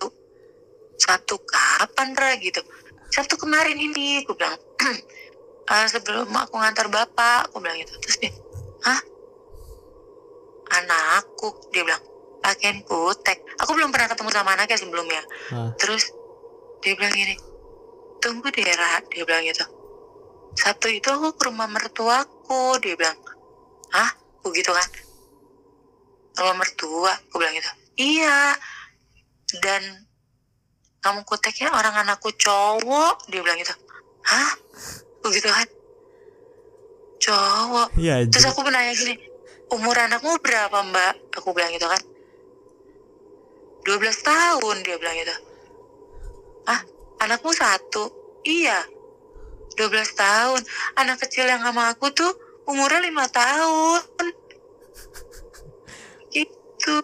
Satu 0.98 1.34
kapan 1.42 2.14
Ra 2.14 2.38
gitu? 2.38 2.62
Satu 3.10 3.34
kemarin 3.36 3.76
ini 3.76 4.22
aku 4.22 4.38
bilang 4.38 4.56
"Eh, 5.72 5.86
sebelum 5.90 6.30
aku 6.30 6.54
ngantar 6.56 6.86
bapak 6.88 7.50
aku 7.50 7.58
bilang 7.58 7.76
gitu. 7.82 7.92
Terus 7.98 8.16
dia 8.22 8.32
hah? 8.86 9.00
Anakku 10.72 11.68
dia 11.74 11.84
bilang 11.84 12.00
pakaian 12.42 12.82
kutek 12.82 13.38
aku 13.60 13.70
belum 13.78 13.94
pernah 13.94 14.10
ketemu 14.10 14.30
sama 14.32 14.56
anaknya 14.56 14.78
sebelumnya. 14.80 15.22
Ah. 15.54 15.70
terus 15.78 16.10
dia 16.82 16.98
bilang 16.98 17.14
gini 17.14 17.38
tunggu 18.18 18.48
deh 18.50 18.64
Ra 18.64 19.02
dia 19.10 19.22
bilang 19.26 19.44
gitu. 19.44 19.66
Satu 20.52 20.86
itu 20.92 21.08
aku 21.08 21.34
ke 21.36 21.48
rumah 21.48 21.68
mertuaku 21.68 22.78
dia 22.80 22.94
bilang. 22.96 23.18
Hah? 23.92 24.10
Aku 24.42 24.50
gitu 24.50 24.74
kan 24.74 25.11
rumah 26.38 26.56
mertua 26.64 27.12
aku 27.28 27.36
bilang 27.40 27.54
gitu. 27.56 27.70
Iya. 28.00 28.56
Dan 29.60 29.82
kamu 31.02 31.26
kuteknya 31.28 31.74
orang 31.74 31.92
anakku 32.06 32.32
cowok 32.32 33.28
dia 33.28 33.42
bilang 33.44 33.58
gitu. 33.60 33.74
Hah? 34.24 34.52
Aku 35.20 35.28
gitu 35.34 35.50
kan? 35.50 35.68
Cowok. 37.22 37.88
Iya. 37.98 38.26
terus 38.26 38.50
aku 38.50 38.66
nanya 38.66 38.94
gini 38.96 39.14
umur 39.72 39.96
anakmu 39.96 40.36
berapa 40.40 40.84
mbak? 40.84 41.36
Aku 41.40 41.52
bilang 41.56 41.72
gitu 41.72 41.88
kan. 41.88 42.02
12 43.82 43.98
tahun 44.22 44.76
dia 44.86 44.96
bilang 44.96 45.16
gitu. 45.18 45.34
Ah 46.68 46.80
anakmu 47.24 47.50
satu? 47.52 48.08
Iya. 48.46 48.78
12 49.74 49.88
tahun. 50.12 50.60
Anak 51.00 51.24
kecil 51.24 51.48
yang 51.48 51.64
sama 51.64 51.92
aku 51.92 52.12
tuh 52.12 52.30
umurnya 52.68 53.02
lima 53.02 53.26
tahun 53.26 54.00
gitu 56.82 56.98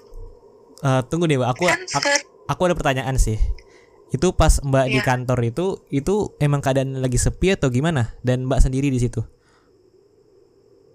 Eh, 0.79 1.03
tunggu 1.07 1.27
deh, 1.27 1.35
Mbak. 1.35 1.51
Aku, 1.55 1.65
kan 1.67 1.81
aku 1.91 2.09
aku 2.47 2.61
ada 2.67 2.75
pertanyaan 2.75 3.19
sih. 3.19 3.35
Itu 4.09 4.31
pas 4.31 4.63
Mbak 4.63 4.87
di 4.87 4.99
Iya. 4.99 5.05
kantor 5.05 5.39
itu 5.45 5.67
itu 5.91 6.15
emang 6.39 6.59
keadaan 6.59 6.99
lagi 6.99 7.19
sepi 7.19 7.51
atau 7.53 7.67
gimana? 7.67 8.15
Dan 8.21 8.47
Mbak 8.47 8.63
sendiri 8.63 8.87
di 8.87 8.99
situ. 8.99 9.19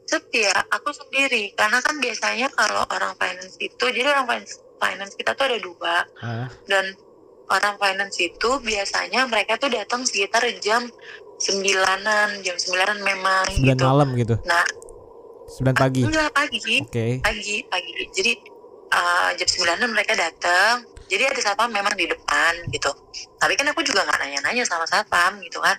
sepi 0.04 0.46
ya 0.46 0.54
aku 0.70 0.94
sendiri 0.94 1.56
karena 1.56 1.80
kan 1.80 1.98
biasanya 1.98 2.46
kalau 2.52 2.86
orang 2.86 3.16
finance 3.18 3.56
itu 3.58 3.82
jadi 3.82 4.14
orang 4.14 4.28
finance, 4.30 4.54
finance 4.78 5.14
kita 5.16 5.32
tuh 5.34 5.48
ada 5.48 5.58
dua 5.58 5.96
Ah, 6.22 6.48
dan 6.64 6.86
orang 7.50 7.76
finance 7.76 8.20
itu 8.20 8.50
biasanya 8.62 9.26
mereka 9.26 9.58
tuh 9.58 9.68
datang 9.68 10.04
sekitar 10.04 10.44
jam 10.60 10.86
sembilanan 11.40 12.40
jam 12.40 12.56
sembilanan 12.56 13.00
memang 13.00 13.48
9 13.58 13.64
gitu 13.66 13.82
malam 13.82 14.10
gitu. 14.14 14.36
nah 14.44 14.62
9 15.58 15.74
pagi. 15.74 16.02
enggak 16.06 16.30
pagi 16.30 16.76
Oke. 16.80 17.08
pagi 17.20 17.58
pagi 17.66 17.92
jadi 18.12 18.32
uh, 18.94 19.30
jam 19.34 19.48
sembilanan 19.50 19.90
mereka 19.92 20.14
datang 20.14 20.94
jadi 21.14 21.30
ada 21.30 21.42
satpam 21.46 21.70
memang 21.70 21.94
di 21.94 22.10
depan 22.10 22.74
gitu. 22.74 22.90
Tapi 23.38 23.54
kan 23.54 23.70
aku 23.70 23.84
juga 23.84 24.02
nggak 24.02 24.18
nanya-nanya 24.18 24.64
sama 24.66 24.88
satpam 24.88 25.38
gitu 25.44 25.60
kan. 25.60 25.78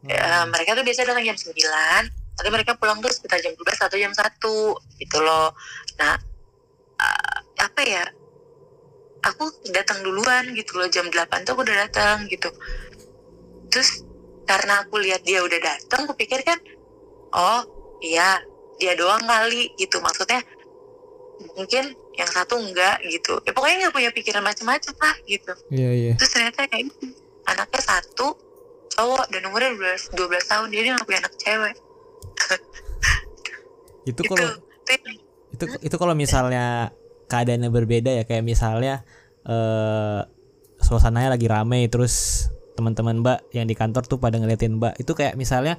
Hmm. 0.00 0.48
mereka 0.48 0.72
tuh 0.72 0.80
biasa 0.80 1.04
datang 1.04 1.20
jam 1.20 1.36
9 1.36 1.52
nanti 1.52 2.48
mereka 2.48 2.72
pulang 2.72 3.04
tuh 3.04 3.12
sekitar 3.12 3.36
jam 3.44 3.52
12 3.52 3.84
atau 3.84 3.98
jam 4.00 4.12
1 4.16 4.96
gitu 5.04 5.18
loh. 5.20 5.52
Nah 6.00 6.16
uh, 6.96 7.38
apa 7.60 7.80
ya 7.84 8.04
aku 9.20 9.52
datang 9.68 10.00
duluan 10.00 10.56
gitu 10.56 10.80
loh. 10.80 10.88
Jam 10.88 11.12
8 11.12 11.44
tuh 11.44 11.52
aku 11.52 11.62
udah 11.68 11.76
datang 11.84 12.24
gitu. 12.32 12.48
Terus 13.68 14.08
karena 14.48 14.88
aku 14.88 14.96
lihat 15.04 15.20
dia 15.20 15.44
udah 15.44 15.60
datang 15.60 16.08
aku 16.08 16.16
pikir 16.16 16.40
kan 16.40 16.56
oh 17.36 17.60
iya 18.00 18.40
dia 18.80 18.96
doang 18.96 19.20
kali 19.20 19.76
gitu. 19.76 20.00
Maksudnya 20.00 20.40
mungkin 21.60 21.92
yang 22.20 22.30
satu 22.30 22.60
enggak 22.60 23.00
gitu. 23.08 23.40
Ya 23.48 23.52
pokoknya 23.56 23.88
nggak 23.88 23.94
punya 23.96 24.10
pikiran 24.12 24.44
macam-macam 24.44 24.94
lah 25.00 25.16
gitu. 25.24 25.52
Iya, 25.72 25.90
iya. 25.96 26.12
terus 26.20 26.30
ternyata 26.36 26.68
kayak 26.68 26.92
gitu 26.92 27.16
anaknya 27.48 27.82
satu 27.82 28.36
cowok 28.92 29.24
dan 29.32 29.42
umurnya 29.48 29.72
12, 29.74 30.12
12 30.12 30.50
tahun 30.50 30.66
dia 30.68 30.80
dia 30.84 30.92
nggak 30.94 31.08
punya 31.08 31.20
anak 31.24 31.34
cewek. 31.40 31.76
Itu 34.08 34.24
itu 34.24 34.32
kalau 34.32 34.48
itu 34.88 35.10
itu 35.52 35.64
itu 35.84 35.96
kalau 36.00 36.14
misalnya 36.16 36.88
keadaannya 37.28 37.68
berbeda 37.68 38.10
ya 38.16 38.24
kayak 38.24 38.42
misalnya 38.42 39.04
eh 39.44 40.24
suasananya 40.80 41.36
lagi 41.36 41.46
rame 41.46 41.84
terus 41.92 42.48
teman-teman 42.80 43.20
Mbak 43.20 43.52
yang 43.52 43.68
di 43.68 43.76
kantor 43.76 44.08
tuh 44.08 44.16
pada 44.16 44.40
ngeliatin 44.40 44.80
Mbak. 44.80 45.04
Itu 45.04 45.12
kayak 45.12 45.36
misalnya 45.36 45.76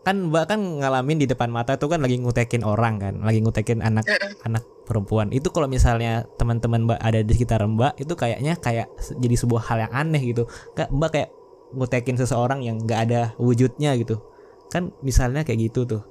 kan 0.00 0.16
Mbak 0.32 0.44
kan 0.48 0.60
ngalamin 0.80 1.20
di 1.20 1.26
depan 1.28 1.52
mata 1.52 1.76
tuh 1.76 1.92
kan 1.92 2.00
lagi 2.00 2.16
ngutekin 2.16 2.64
orang 2.64 2.96
kan 2.96 3.14
lagi 3.20 3.44
ngutekin 3.44 3.84
anak 3.84 4.08
anak 4.48 4.64
perempuan. 4.88 5.28
Itu 5.28 5.52
kalau 5.52 5.68
misalnya 5.68 6.24
teman-teman 6.40 6.88
Mbak 6.88 7.00
ada 7.04 7.20
di 7.20 7.32
sekitar 7.36 7.60
Mbak 7.68 8.00
itu 8.00 8.12
kayaknya 8.16 8.56
kayak 8.56 8.88
jadi 9.20 9.36
sebuah 9.36 9.62
hal 9.68 9.78
yang 9.88 9.92
aneh 9.92 10.22
gitu. 10.24 10.48
Mbak 10.74 11.10
kayak 11.12 11.30
ngutekin 11.76 12.16
seseorang 12.16 12.64
yang 12.64 12.80
nggak 12.80 13.00
ada 13.06 13.20
wujudnya 13.36 13.92
gitu. 14.00 14.24
Kan 14.72 14.90
misalnya 15.04 15.44
kayak 15.44 15.68
gitu 15.68 15.84
tuh. 15.84 16.02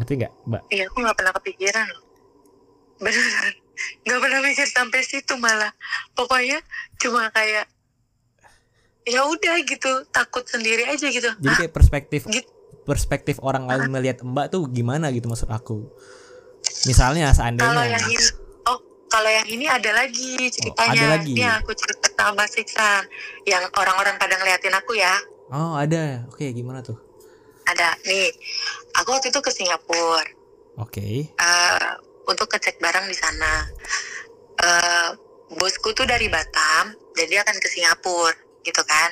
Ngerti 0.00 0.12
nggak 0.24 0.32
Mbak? 0.48 0.62
Iya 0.72 0.84
aku 0.88 0.96
nggak 1.04 1.16
pernah 1.20 1.32
kepikiran. 1.36 1.88
Beneran. 2.96 3.54
Nggak 4.08 4.18
pernah 4.24 4.40
mikir 4.40 4.68
sampai 4.72 5.00
situ 5.04 5.34
malah. 5.36 5.72
Pokoknya 6.16 6.64
cuma 6.96 7.28
kayak 7.28 7.68
ya 9.04 9.20
udah 9.28 9.56
gitu 9.68 10.04
takut 10.08 10.48
sendiri 10.48 10.88
aja 10.88 11.06
gitu. 11.12 11.28
Jadi 11.28 11.54
kayak 11.68 11.72
perspektif 11.76 12.24
Gitu. 12.24 12.59
Perspektif 12.84 13.38
orang 13.44 13.68
lain 13.68 13.92
melihat 13.92 14.24
mbak 14.24 14.48
tuh 14.48 14.66
gimana 14.68 15.12
gitu 15.12 15.28
maksud 15.28 15.48
aku 15.52 15.88
misalnya 16.88 17.30
kalau 17.30 17.38
seandainya 17.38 17.84
yang 17.92 18.06
ini 18.08 18.26
oh 18.66 18.78
kalau 19.10 19.26
yang 19.26 19.48
ini 19.50 19.66
ada 19.66 19.90
lagi 19.90 20.48
ceritanya. 20.54 20.94
ada 20.94 21.04
lagi? 21.18 21.34
Ini 21.34 21.46
aku 21.58 21.74
cerita 21.74 22.14
sama 22.14 22.46
Mas 22.46 22.54
Iksan. 22.54 23.02
Yang 23.42 23.66
orang-orang 23.74 24.14
pada 24.22 24.38
ngeliatin 24.38 24.70
aku 24.70 24.94
ya. 24.94 25.18
Oh 25.50 25.74
ada. 25.74 26.30
Oke 26.30 26.46
gimana 26.54 26.78
tuh? 26.78 26.94
Ada 27.66 27.98
nih. 28.06 28.30
Aku 29.02 29.10
waktu 29.10 29.34
itu 29.34 29.42
ke 29.42 29.50
Singapura 29.50 30.22
Oke. 30.78 31.26
eh, 31.26 31.90
untuk 32.30 32.46
ngecek 32.46 32.78
barang 32.78 33.06
di 33.10 33.16
sana. 33.18 33.66
Eh, 34.62 35.08
bosku 35.58 35.90
tuh 35.90 36.06
dari 36.06 36.30
Batam, 36.30 36.94
dan 36.94 37.26
dia 37.26 37.42
akan 37.42 37.56
ke 37.58 37.68
Singapura, 37.70 38.34
gitu 38.62 38.82
kan? 38.86 39.10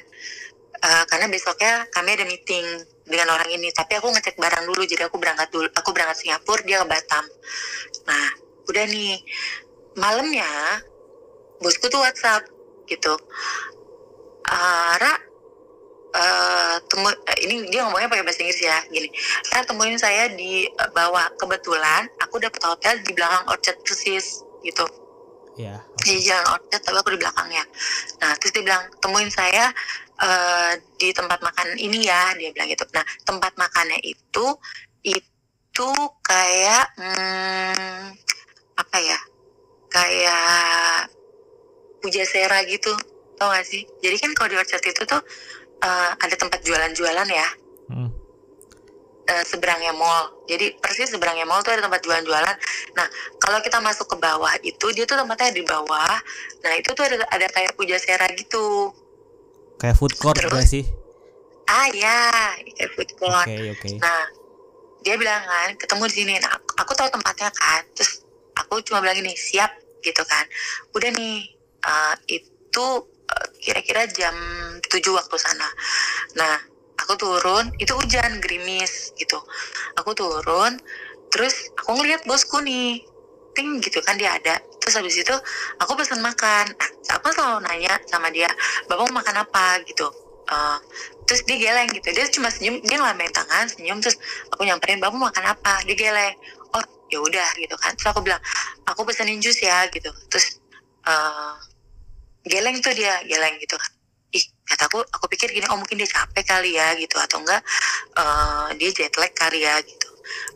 Eh, 0.79 1.05
karena 1.11 1.27
besoknya 1.27 1.87
kami 1.91 2.15
ada 2.15 2.25
meeting 2.27 2.67
dengan 3.09 3.35
orang 3.35 3.49
ini. 3.51 3.73
Tapi 3.73 3.99
aku 3.99 4.12
ngecek 4.12 4.37
barang 4.37 4.64
dulu, 4.68 4.83
jadi 4.85 5.09
aku 5.09 5.16
berangkat 5.16 5.49
dulu. 5.51 5.66
Aku 5.73 5.90
berangkat 5.97 6.23
Singapura, 6.23 6.62
dia 6.62 6.79
ke 6.81 6.87
Batam. 6.87 7.25
Nah, 8.07 8.27
udah 8.68 8.85
nih 8.87 9.18
malamnya 9.99 10.85
bosku 11.59 11.88
tuh 11.90 12.05
WhatsApp 12.05 12.47
gitu. 12.87 13.16
"Ah, 14.49 14.97
Ra, 15.01 15.12
temu 16.88 17.09
eh, 17.12 17.38
ini 17.47 17.68
dia 17.68 17.85
ngomongnya 17.85 18.09
pakai 18.09 18.25
bahasa 18.25 18.40
Inggris 18.42 18.61
ya 18.64 18.79
gini 18.88 19.09
Ra 19.53 19.61
temuin 19.62 19.99
saya 20.01 20.33
di 20.33 20.66
eh, 20.66 20.90
bawah 20.97 21.29
kebetulan 21.37 22.09
aku 22.25 22.40
dapet 22.40 22.61
hotel 22.64 22.94
di 23.05 23.12
belakang 23.12 23.44
Orchard 23.51 23.79
persis 23.85 24.42
gitu 24.64 24.85
Ya. 25.59 25.83
di 26.07 26.23
jalan 26.23 26.55
Orchard 26.55 26.83
tapi 26.87 26.97
aku 27.03 27.11
di 27.14 27.21
belakangnya 27.21 27.64
nah 28.23 28.33
terus 28.38 28.55
dia 28.55 28.62
bilang 28.62 28.83
temuin 29.03 29.27
saya 29.27 29.75
eh, 30.23 30.73
di 30.99 31.09
tempat 31.15 31.39
makan 31.41 31.79
ini 31.79 32.07
ya 32.07 32.35
dia 32.35 32.51
bilang 32.55 32.69
gitu 32.71 32.85
nah 32.95 33.05
tempat 33.23 33.53
makannya 33.55 33.99
itu 34.03 34.47
itu 35.07 35.89
kayak 36.27 36.85
hmm, 36.99 38.05
apa 38.79 38.97
ya 38.99 39.19
kayak 39.89 41.07
Pujasera 41.99 42.63
gitu 42.67 42.95
tau 43.39 43.51
gak 43.51 43.67
sih 43.67 43.87
jadi 44.03 44.19
kan 44.19 44.31
kalau 44.35 44.49
di 44.55 44.59
Orchard 44.59 44.83
itu 44.83 45.03
tuh 45.07 45.23
eh, 45.83 46.11
ada 46.19 46.35
tempat 46.35 46.61
jualan-jualan 46.67 47.29
ya 47.31 47.49
Hmm. 47.89 48.13
eh, 49.29 49.45
seberangnya 49.49 49.97
mall. 49.97 50.45
Jadi 50.45 50.77
persis 50.77 51.09
seberangnya 51.09 51.49
mall 51.49 51.65
tuh 51.65 51.73
ada 51.73 51.89
tempat 51.89 52.05
jualan-jualan. 52.05 52.57
Nah, 52.97 53.07
kalau 53.41 53.65
kita 53.65 53.81
masuk 53.81 54.13
ke 54.13 54.17
bawah 54.21 54.53
itu 54.61 54.93
dia 54.93 55.09
tuh 55.09 55.17
tempatnya 55.17 55.57
di 55.57 55.65
bawah. 55.65 56.17
Nah, 56.65 56.73
itu 56.77 56.93
tuh 56.93 57.05
ada 57.09 57.25
ada 57.33 57.47
kayak 57.49 57.73
Pujasera 57.77 58.29
gitu. 58.37 58.93
Kayak 59.79 59.97
food 59.97 60.14
court 60.19 60.37
Terus? 60.37 60.51
gak 60.51 60.67
sih? 60.67 60.85
Ah 61.71 61.87
ya, 61.95 62.21
kayak 62.75 62.91
food 62.99 63.11
court. 63.14 63.47
oke. 63.47 63.91
Nah, 64.03 64.23
dia 65.07 65.14
bilang 65.14 65.41
kan 65.47 65.71
ketemu 65.79 66.05
di 66.11 66.14
sini. 66.14 66.35
Nah, 66.43 66.51
aku, 66.59 66.69
aku 66.83 66.93
tahu 66.99 67.09
tempatnya 67.14 67.51
kan. 67.55 67.83
Terus 67.95 68.27
aku 68.59 68.83
cuma 68.83 68.99
bilang 68.99 69.17
gini, 69.23 69.33
siap 69.38 69.71
gitu 70.03 70.23
kan. 70.27 70.45
Udah 70.97 71.11
nih, 71.14 71.47
eh, 71.87 72.14
itu 72.27 72.87
eh, 73.31 73.49
kira-kira 73.62 74.11
jam 74.11 74.35
7 74.83 75.14
waktu 75.14 75.37
sana. 75.38 75.69
Nah, 76.35 76.59
aku 76.99 77.14
turun, 77.14 77.71
itu 77.79 77.95
hujan 77.95 78.43
gerimis 78.43 79.14
gitu. 79.14 79.38
Aku 80.03 80.12
turun, 80.19 80.75
terus 81.31 81.71
aku 81.79 82.03
ngeliat 82.03 82.27
bosku 82.27 82.59
nih, 82.64 82.99
ting 83.55 83.79
gitu 83.79 84.03
kan 84.03 84.19
dia 84.19 84.35
ada. 84.35 84.59
Terus 84.88 85.05
habis 85.05 85.20
itu 85.20 85.37
aku 85.85 86.01
pesan 86.01 86.24
makan. 86.24 86.64
Nah, 86.72 86.88
aku 87.20 87.29
selalu 87.29 87.61
nanya 87.68 87.92
sama 88.09 88.33
dia, 88.33 88.48
bapak 88.88 89.05
mau 89.12 89.20
makan 89.20 89.44
apa? 89.44 89.85
Gitu. 89.85 90.09
Eh, 90.48 90.79
terus 91.29 91.44
dia 91.44 91.61
geleng 91.61 91.92
gitu. 91.92 92.09
Dia 92.09 92.24
cuma 92.33 92.48
senyum 92.48 92.81
dia 92.81 92.96
ngelambaiin 92.96 93.37
tangan 93.37 93.68
senyum 93.68 94.01
terus 94.01 94.16
aku 94.48 94.64
nyamperin 94.64 94.96
bapak 94.96 95.12
mau 95.12 95.29
makan 95.29 95.44
apa? 95.44 95.85
Dia 95.85 95.92
geleng. 95.92 96.35
Oh 96.72 96.81
ya 97.12 97.20
udah 97.20 97.48
gitu 97.61 97.77
kan. 97.77 97.92
Terus 98.01 98.09
aku 98.16 98.24
bilang 98.24 98.40
aku 98.88 99.05
pesenin 99.05 99.44
jus 99.44 99.61
ya 99.61 99.85
gitu. 99.92 100.09
Terus 100.33 100.57
eh, 101.05 101.55
geleng 102.48 102.81
tuh 102.81 102.96
dia 102.96 103.20
geleng 103.29 103.61
gitu 103.61 103.77
kan. 103.77 103.92
Ih 104.33 104.44
kataku 104.64 105.05
aku 105.05 105.29
pikir 105.29 105.53
gini 105.53 105.68
oh 105.68 105.77
mungkin 105.77 106.01
dia 106.01 106.09
capek 106.09 106.48
kali 106.48 106.81
ya 106.81 106.96
gitu 106.96 107.20
atau 107.20 107.44
enggak 107.44 107.61
eh, 108.16 108.68
dia 108.81 108.88
jet 108.96 109.12
lag 109.20 109.37
kali 109.37 109.68
ya 109.68 109.85
gitu. 109.85 110.09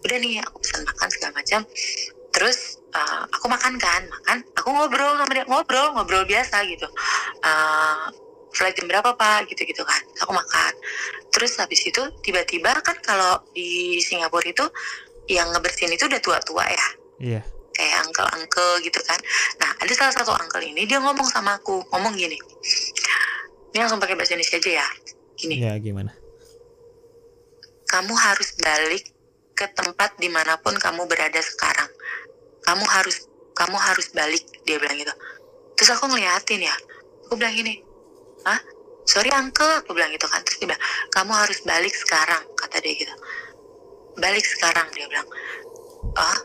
Udah 0.08 0.16
nih 0.16 0.40
aku 0.40 0.56
pesan 0.64 0.88
makan 0.88 1.08
segala 1.12 1.36
macam 1.36 1.68
terus 2.32 2.80
eh, 2.92 3.22
aku 3.30 3.46
makan 3.46 3.76
kan 3.76 4.02
makan 4.08 4.42
aku 4.56 4.68
ngobrol 4.72 5.14
sama 5.20 5.32
dia 5.32 5.44
ngobrol 5.46 5.86
ngobrol 5.94 6.24
biasa 6.26 6.64
gitu. 6.66 6.88
Eh, 7.44 8.04
flight 8.52 8.76
jam 8.76 8.88
berapa 8.88 9.16
pak? 9.16 9.48
Gitu 9.48 9.62
gitu 9.68 9.82
kan 9.84 10.02
aku 10.20 10.32
makan. 10.32 10.72
Terus 11.32 11.56
habis 11.60 11.80
itu 11.84 12.02
tiba-tiba 12.24 12.72
kan 12.84 12.96
kalau 13.00 13.40
di 13.56 14.00
Singapura 14.00 14.44
itu 14.44 14.64
yang 15.30 15.48
ngebersihin 15.54 15.94
itu 15.94 16.08
udah 16.08 16.20
tua-tua 16.20 16.66
ya. 16.68 16.88
Iya. 17.22 17.42
kayak 17.72 18.04
uncle-uncle 18.04 18.84
gitu 18.84 19.00
kan. 19.00 19.16
Nah 19.56 19.72
ada 19.80 19.92
salah 19.96 20.12
satu 20.12 20.36
uncle 20.36 20.60
ini 20.60 20.84
dia 20.84 21.00
ngomong 21.00 21.24
sama 21.24 21.56
aku 21.56 21.80
ngomong 21.88 22.12
gini. 22.12 22.36
Ini 23.72 23.80
langsung 23.80 23.96
pakai 23.96 24.12
bahasa 24.12 24.36
Indonesia 24.36 24.60
aja 24.60 24.70
ya. 24.84 24.88
Gini. 25.40 25.56
Ya 25.56 25.72
gimana? 25.80 26.12
kamu 27.92 28.14
harus 28.16 28.56
balik 28.56 29.04
ke 29.52 29.68
tempat 29.76 30.16
di 30.16 30.32
mana 30.32 30.56
pun 30.56 30.72
kamu 30.80 31.04
berada 31.04 31.36
sekarang 31.44 31.92
kamu 32.62 32.85
harus 32.87 33.27
kamu 33.53 33.77
harus 33.77 34.07
balik 34.14 34.44
dia 34.64 34.79
bilang 34.81 34.96
gitu. 34.98 35.14
Terus 35.77 35.90
aku 35.98 36.09
ngeliatin 36.09 36.62
ya 36.62 36.75
aku 37.27 37.35
bilang 37.38 37.55
gini 37.57 37.81
ah 38.42 38.59
sorry 39.07 39.31
uncle 39.35 39.68
aku 39.83 39.92
bilang 39.94 40.11
gitu 40.14 40.27
kan. 40.27 40.40
Terus 40.46 40.59
dia 40.62 40.68
bilang 40.72 40.83
kamu 41.12 41.33
harus 41.35 41.59
balik 41.62 41.94
sekarang 41.94 42.42
kata 42.57 42.81
dia 42.81 42.94
gitu. 42.96 43.14
Balik 44.18 44.44
sekarang 44.44 44.88
dia 44.94 45.07
bilang. 45.11 45.29
Ah 46.16 46.38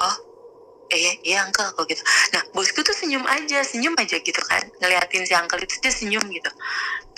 oh 0.00 0.16
iya 0.92 1.12
iya 1.26 1.38
uncle 1.44 1.66
aku 1.74 1.88
gitu. 1.90 2.02
Nah 2.36 2.42
bosku 2.54 2.84
tuh 2.86 2.94
senyum 2.94 3.24
aja 3.26 3.64
senyum 3.66 3.96
aja 3.98 4.20
gitu 4.20 4.40
kan. 4.46 4.62
Ngeliatin 4.78 5.26
si 5.26 5.34
uncle 5.34 5.60
itu 5.60 5.74
dia 5.82 5.92
senyum 5.92 6.24
gitu. 6.30 6.50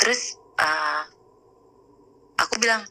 Terus 0.00 0.40
ah, 0.56 1.04
aku 2.40 2.56
bilang 2.60 2.84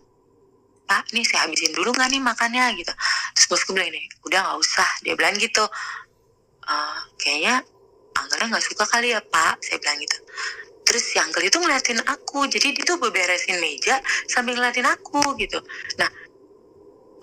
pak 0.85 1.09
ini 1.13 1.25
saya 1.25 1.49
habisin 1.49 1.73
dulu 1.73 1.91
nggak 1.93 2.09
nih 2.13 2.21
makannya? 2.21 2.65
Gitu. 2.77 2.93
Terus 3.35 3.45
bosku 3.49 3.73
bilang 3.73 3.89
ini 3.91 4.05
udah 4.25 4.39
nggak 4.45 4.57
usah. 4.61 4.89
Dia 5.03 5.13
bilang 5.17 5.35
gitu. 5.37 5.65
"Eh, 6.65 6.99
kayaknya 7.21 7.61
Anggelnya 8.15 8.47
nggak 8.55 8.65
suka 8.65 8.85
kali 8.87 9.11
ya 9.11 9.19
pak 9.19 9.59
saya 9.59 9.77
bilang 9.83 9.99
gitu. 9.99 10.17
Terus 10.87 11.03
si 11.03 11.15
Angkel 11.19 11.51
itu 11.51 11.57
ngeliatin 11.59 11.99
aku. 12.07 12.47
Jadi 12.47 12.71
dia 12.79 12.85
tuh 12.87 12.95
beberesin 12.95 13.59
meja 13.59 13.99
sambil 14.31 14.55
ngeliatin 14.55 14.87
aku 14.87 15.19
gitu. 15.35 15.59
Nah 15.99 16.09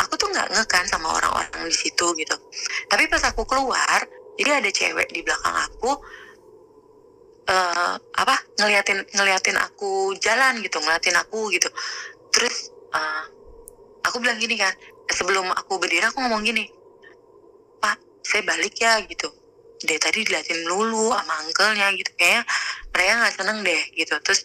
aku 0.04 0.12
tuh 0.20 0.28
nggak 0.28 0.52
ngekan 0.52 0.84
sama 0.84 1.16
orang-orang 1.16 1.64
di 1.64 1.76
situ 1.76 2.06
gitu. 2.20 2.36
Tapi 2.92 3.08
pas 3.08 3.24
aku 3.24 3.48
keluar 3.48 4.04
jadi 4.36 4.60
ada 4.60 4.70
cewek 4.72 5.08
di 5.12 5.20
belakang 5.24 5.56
aku 5.56 5.90
eh 7.42 7.94
apa 7.98 8.36
ngeliatin 8.60 9.02
ngeliatin 9.18 9.58
aku 9.58 10.14
jalan 10.20 10.60
gitu 10.60 10.76
ngeliatin 10.82 11.16
aku 11.16 11.48
gitu. 11.56 11.72
Terus 12.34 12.68
eh, 12.92 13.24
aku 14.06 14.16
bilang 14.22 14.38
gini 14.38 14.58
kan 14.58 14.74
sebelum 15.10 15.46
aku 15.52 15.78
berdiri 15.78 16.08
aku 16.08 16.18
ngomong 16.24 16.42
gini 16.42 16.66
pak 17.82 17.98
saya 18.22 18.42
balik 18.46 18.74
ya 18.78 19.02
gitu. 19.04 19.28
Dari 19.82 19.98
tadi 19.98 20.22
diliatin 20.22 20.62
melulu 20.62 21.10
sama 21.10 21.42
uncle-nya 21.42 21.90
gitu. 21.98 22.10
Kayaknya 22.14 22.42
mereka 22.94 23.12
nggak 23.18 23.34
seneng 23.34 23.58
deh 23.66 23.82
gitu. 23.98 24.14
Terus 24.22 24.40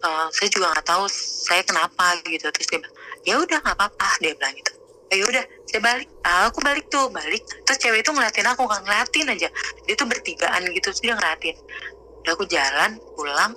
eh, 0.00 0.26
saya 0.32 0.48
juga 0.48 0.66
nggak 0.72 0.86
tahu 0.88 1.04
saya 1.12 1.62
kenapa 1.62 2.16
gitu. 2.24 2.48
Terus 2.48 2.66
dia 2.72 2.80
ya 3.28 3.34
udah 3.36 3.58
nggak 3.60 3.76
apa-apa 3.76 4.08
dia 4.24 4.32
bilang 4.32 4.56
gitu. 4.56 4.72
Ya 5.12 5.26
udah 5.28 5.44
saya 5.68 5.80
balik. 5.84 6.08
Ah, 6.24 6.48
aku 6.48 6.64
balik 6.64 6.88
tuh 6.88 7.12
balik. 7.12 7.44
Terus 7.68 7.78
cewek 7.84 8.00
itu 8.00 8.10
ngeliatin 8.16 8.48
aku 8.48 8.64
nggak 8.64 8.82
ngeliatin 8.88 9.26
aja. 9.28 9.48
Dia 9.84 9.94
tuh 9.98 10.08
bertigaan 10.08 10.62
gitu 10.72 10.88
terus 10.88 11.02
dia 11.04 11.12
ngeliatin. 11.12 11.56
Udah 12.24 12.32
aku 12.32 12.44
jalan 12.48 12.96
pulang 13.12 13.52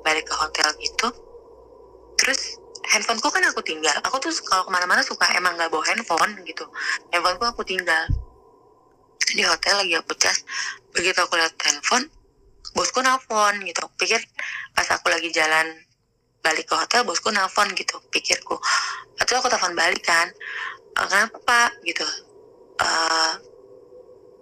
balik 0.00 0.24
ke 0.24 0.34
hotel 0.34 0.68
gitu. 0.80 1.08
Terus 2.16 2.61
handphoneku 2.90 3.28
kan 3.30 3.44
aku 3.46 3.62
tinggal. 3.62 3.94
Aku 4.06 4.18
tuh 4.18 4.32
kalau 4.46 4.66
ke 4.66 4.70
mana-mana 4.72 5.02
suka 5.04 5.30
emang 5.38 5.54
nggak 5.54 5.70
bawa 5.70 5.84
handphone 5.86 6.32
gitu. 6.42 6.66
Handphoneku 7.14 7.44
aku 7.46 7.62
tinggal. 7.62 8.04
Di 9.32 9.42
hotel 9.46 9.74
lagi 9.80 9.94
aku 9.96 10.12
cas. 10.18 10.42
Begitu 10.92 11.18
aku 11.22 11.38
lihat 11.38 11.54
handphone 11.62 12.10
bosku 12.74 13.00
nelfon 13.00 13.62
gitu. 13.64 13.78
Aku 13.86 13.94
pikir 14.00 14.20
pas 14.74 14.88
aku 14.90 15.12
lagi 15.12 15.30
jalan 15.30 15.66
balik 16.42 16.66
ke 16.66 16.74
hotel 16.74 17.06
bosku 17.06 17.30
nelfon 17.30 17.70
gitu 17.78 18.02
pikirku. 18.10 18.58
Atau 19.22 19.38
aku 19.38 19.46
telepon 19.46 19.78
balik 19.78 20.02
kan 20.02 20.28
"Eh, 20.98 21.06
kenapa? 21.08 21.70
gitu. 21.86 22.04
Eh, 22.82 23.32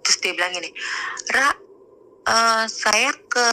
terus 0.01 0.17
dia 0.17 0.33
bilang 0.33 0.49
gini 0.49 0.73
Ra 1.29 1.53
eh, 2.27 2.65
saya 2.69 3.11
ke 3.27 3.47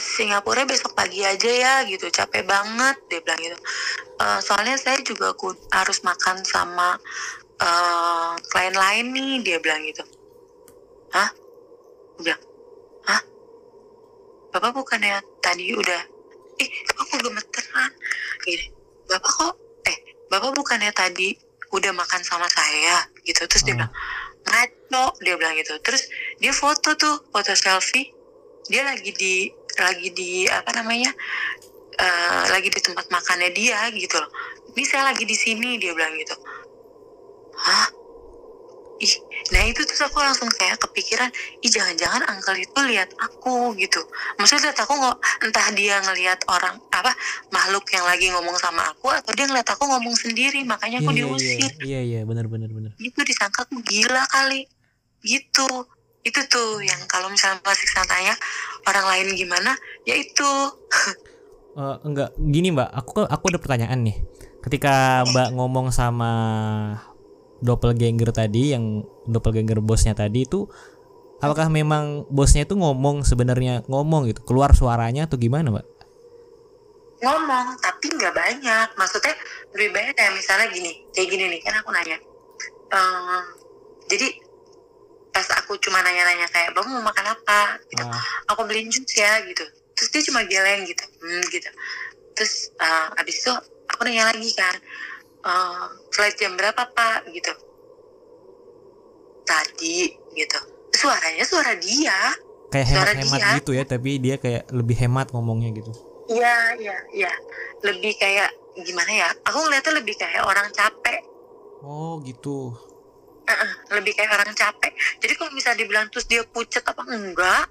Singapura 0.00 0.64
besok 0.64 0.96
pagi 0.96 1.20
aja 1.24 1.50
ya 1.50 1.74
gitu. 1.88 2.08
Capek 2.08 2.44
banget 2.48 2.96
dia 3.10 3.20
bilang 3.24 3.40
gitu. 3.42 3.58
"Eh, 4.20 4.40
soalnya 4.44 4.76
saya 4.80 5.00
juga 5.04 5.32
harus 5.72 6.00
makan 6.04 6.42
sama 6.46 6.98
eh, 7.60 8.32
klien 8.50 8.74
lain 8.74 9.06
nih 9.14 9.32
dia 9.46 9.58
bilang 9.62 9.82
gitu. 9.86 10.02
Hah? 11.14 11.30
Bilang 12.18 12.42
hah? 13.06 13.22
Bapak 14.54 14.72
bukannya 14.74 15.18
tadi 15.42 15.74
udah 15.74 16.02
ih 16.62 16.70
aku 16.98 17.18
gemeteran? 17.26 17.90
Gini 18.46 18.66
bapak 19.10 19.32
kok 19.34 19.54
eh 19.86 19.98
bapak 20.30 20.50
bukannya 20.54 20.90
tadi 20.94 21.34
udah 21.74 21.92
makan 21.94 22.22
sama 22.22 22.46
saya? 22.50 23.06
Gitu. 23.26 23.42
Terus 23.46 23.62
dia 23.66 23.74
Hmm. 23.74 23.86
bilang 23.86 23.92
ngaco 24.46 25.04
dia 25.22 25.34
bilang 25.38 25.54
gitu. 25.58 25.74
Terus 25.82 26.02
dia 26.38 26.52
foto 26.54 26.94
tuh 26.98 27.16
foto 27.32 27.52
selfie 27.54 28.13
dia 28.68 28.82
lagi 28.84 29.10
di 29.12 29.34
lagi 29.76 30.08
di 30.14 30.46
apa 30.48 30.70
namanya 30.78 31.10
eh, 31.98 32.42
lagi 32.50 32.68
di 32.70 32.80
tempat 32.80 33.06
makannya 33.10 33.50
dia 33.52 33.90
gitu 33.92 34.16
loh. 34.18 34.30
Ini 34.74 34.82
saya 34.86 35.14
lagi 35.14 35.24
di 35.26 35.36
sini 35.36 35.78
dia 35.78 35.94
bilang 35.94 36.14
gitu. 36.18 36.34
Hah? 37.54 37.88
Ih 39.02 39.14
nah 39.52 39.60
itu 39.68 39.84
terus 39.84 40.00
aku 40.00 40.16
langsung 40.24 40.48
kayak 40.48 40.80
kepikiran 40.80 41.28
ih 41.60 41.68
jangan-jangan 41.68 42.24
uncle 42.32 42.56
itu 42.56 42.78
lihat 42.88 43.10
aku 43.20 43.76
gitu. 43.76 44.00
Maksudnya 44.40 44.70
lihat 44.72 44.78
aku 44.86 44.92
nggak 44.96 45.16
entah 45.44 45.68
dia 45.76 45.96
ngelihat 46.00 46.40
orang 46.48 46.80
apa 46.88 47.12
makhluk 47.52 47.84
yang 47.92 48.06
lagi 48.08 48.32
ngomong 48.32 48.56
sama 48.56 48.88
aku 48.88 49.12
atau 49.12 49.34
dia 49.36 49.44
ngeliat 49.50 49.68
aku 49.68 49.84
ngomong 49.84 50.16
sendiri 50.16 50.64
makanya 50.64 51.04
aku 51.04 51.12
iya, 51.12 51.20
iya, 51.20 51.28
diusir. 51.28 51.72
iya 51.84 52.00
iya 52.00 52.20
benar 52.24 52.48
benar 52.48 52.72
benar. 52.72 52.96
Itu 52.96 53.20
disangka 53.20 53.68
aku 53.68 53.82
gila 53.84 54.24
kali 54.32 54.64
gitu 55.24 55.68
itu 56.24 56.40
tuh 56.48 56.80
yang 56.80 56.98
kalau 57.04 57.28
misalnya 57.28 57.60
masih 57.60 57.84
tanya 58.08 58.34
orang 58.88 59.06
lain 59.12 59.36
gimana? 59.36 59.76
Ya 60.08 60.16
itu. 60.16 60.50
Eh, 61.74 61.96
enggak. 62.06 62.30
Gini 62.38 62.70
mbak. 62.70 62.86
Aku 62.86 63.26
aku 63.26 63.44
ada 63.50 63.58
pertanyaan 63.58 63.98
nih. 64.06 64.22
Ketika 64.62 65.26
mbak 65.26 65.58
ngomong 65.58 65.90
sama 65.90 66.30
doppelganger 67.58 68.30
tadi 68.30 68.78
yang 68.78 69.02
doppelganger 69.26 69.82
bosnya 69.82 70.14
tadi 70.14 70.46
itu 70.46 70.70
apakah 71.42 71.66
memang 71.66 72.30
bosnya 72.30 72.62
itu 72.62 72.78
ngomong 72.78 73.26
sebenarnya 73.26 73.82
ngomong 73.90 74.30
gitu? 74.30 74.46
Keluar 74.46 74.70
suaranya 74.70 75.26
atau 75.26 75.34
gimana 75.34 75.74
mbak? 75.74 75.86
Ngomong 77.26 77.74
tapi 77.82 78.06
nggak 78.14 78.34
banyak. 78.38 78.88
Maksudnya 78.94 79.34
lebih 79.74 79.98
banyak 79.98 80.14
kayak 80.14 80.30
misalnya 80.30 80.70
gini 80.70 81.02
kayak 81.10 81.26
gini 81.26 81.44
nih 81.58 81.60
kan 81.66 81.74
aku 81.82 81.90
nanya. 81.90 82.22
Ehm, 82.94 83.42
jadi 84.06 84.43
pas 85.34 85.46
aku 85.58 85.74
cuma 85.82 85.98
nanya-nanya 86.06 86.46
kayak 86.54 86.70
bang 86.70 86.86
mau 86.86 87.02
makan 87.02 87.26
apa? 87.34 87.82
Gitu. 87.90 88.06
Ah, 88.06 88.22
aku 88.54 88.62
beliin 88.70 88.86
jus 88.86 89.02
ya 89.18 89.42
gitu. 89.42 89.66
Terus 89.98 90.08
dia 90.14 90.22
cuma 90.30 90.46
geleng 90.46 90.86
gitu. 90.86 91.02
Hmm, 91.18 91.42
gitu. 91.50 91.66
Terus 92.38 92.70
eh, 92.78 93.18
abis 93.18 93.42
itu 93.42 93.52
aku 93.90 94.06
nanya 94.06 94.30
lagi 94.30 94.50
kan 94.54 94.74
eh, 95.42 95.84
flight 96.14 96.38
jam 96.38 96.54
berapa 96.54 96.86
pak? 96.86 97.26
Gitu. 97.34 97.50
Tadi 99.42 100.14
gitu. 100.38 100.60
Suaranya 100.94 101.42
suara 101.42 101.74
dia. 101.74 102.18
Kayak 102.70 102.86
Suara 102.94 103.10
hemat-hemat 103.18 103.40
dia. 103.42 103.54
gitu 103.58 103.70
ya 103.74 103.84
tapi 103.86 104.10
dia 104.22 104.38
kayak 104.38 104.70
lebih 104.70 104.96
hemat 105.02 105.34
ngomongnya 105.34 105.74
gitu. 105.74 105.90
Iya 106.30 106.78
iya 106.78 106.96
iya. 107.10 107.32
Lebih 107.82 108.14
kayak 108.22 108.54
gimana 108.86 109.10
ya 109.10 109.28
aku 109.42 109.58
ngeliatnya 109.66 109.98
lebih 109.98 110.14
kayak 110.14 110.46
orang 110.46 110.70
capek. 110.70 111.26
Oh 111.82 112.22
gitu 112.22 112.72
Heeh, 113.44 113.70
lebih 114.00 114.12
kayak 114.16 114.30
orang 114.40 114.56
capek 114.56 114.92
jadi 115.20 115.32
kalau 115.36 115.52
misalnya 115.52 115.78
dibilang 115.84 116.06
terus 116.08 116.24
dia 116.24 116.40
pucet 116.48 116.80
apa 116.80 117.04
enggak 117.12 117.68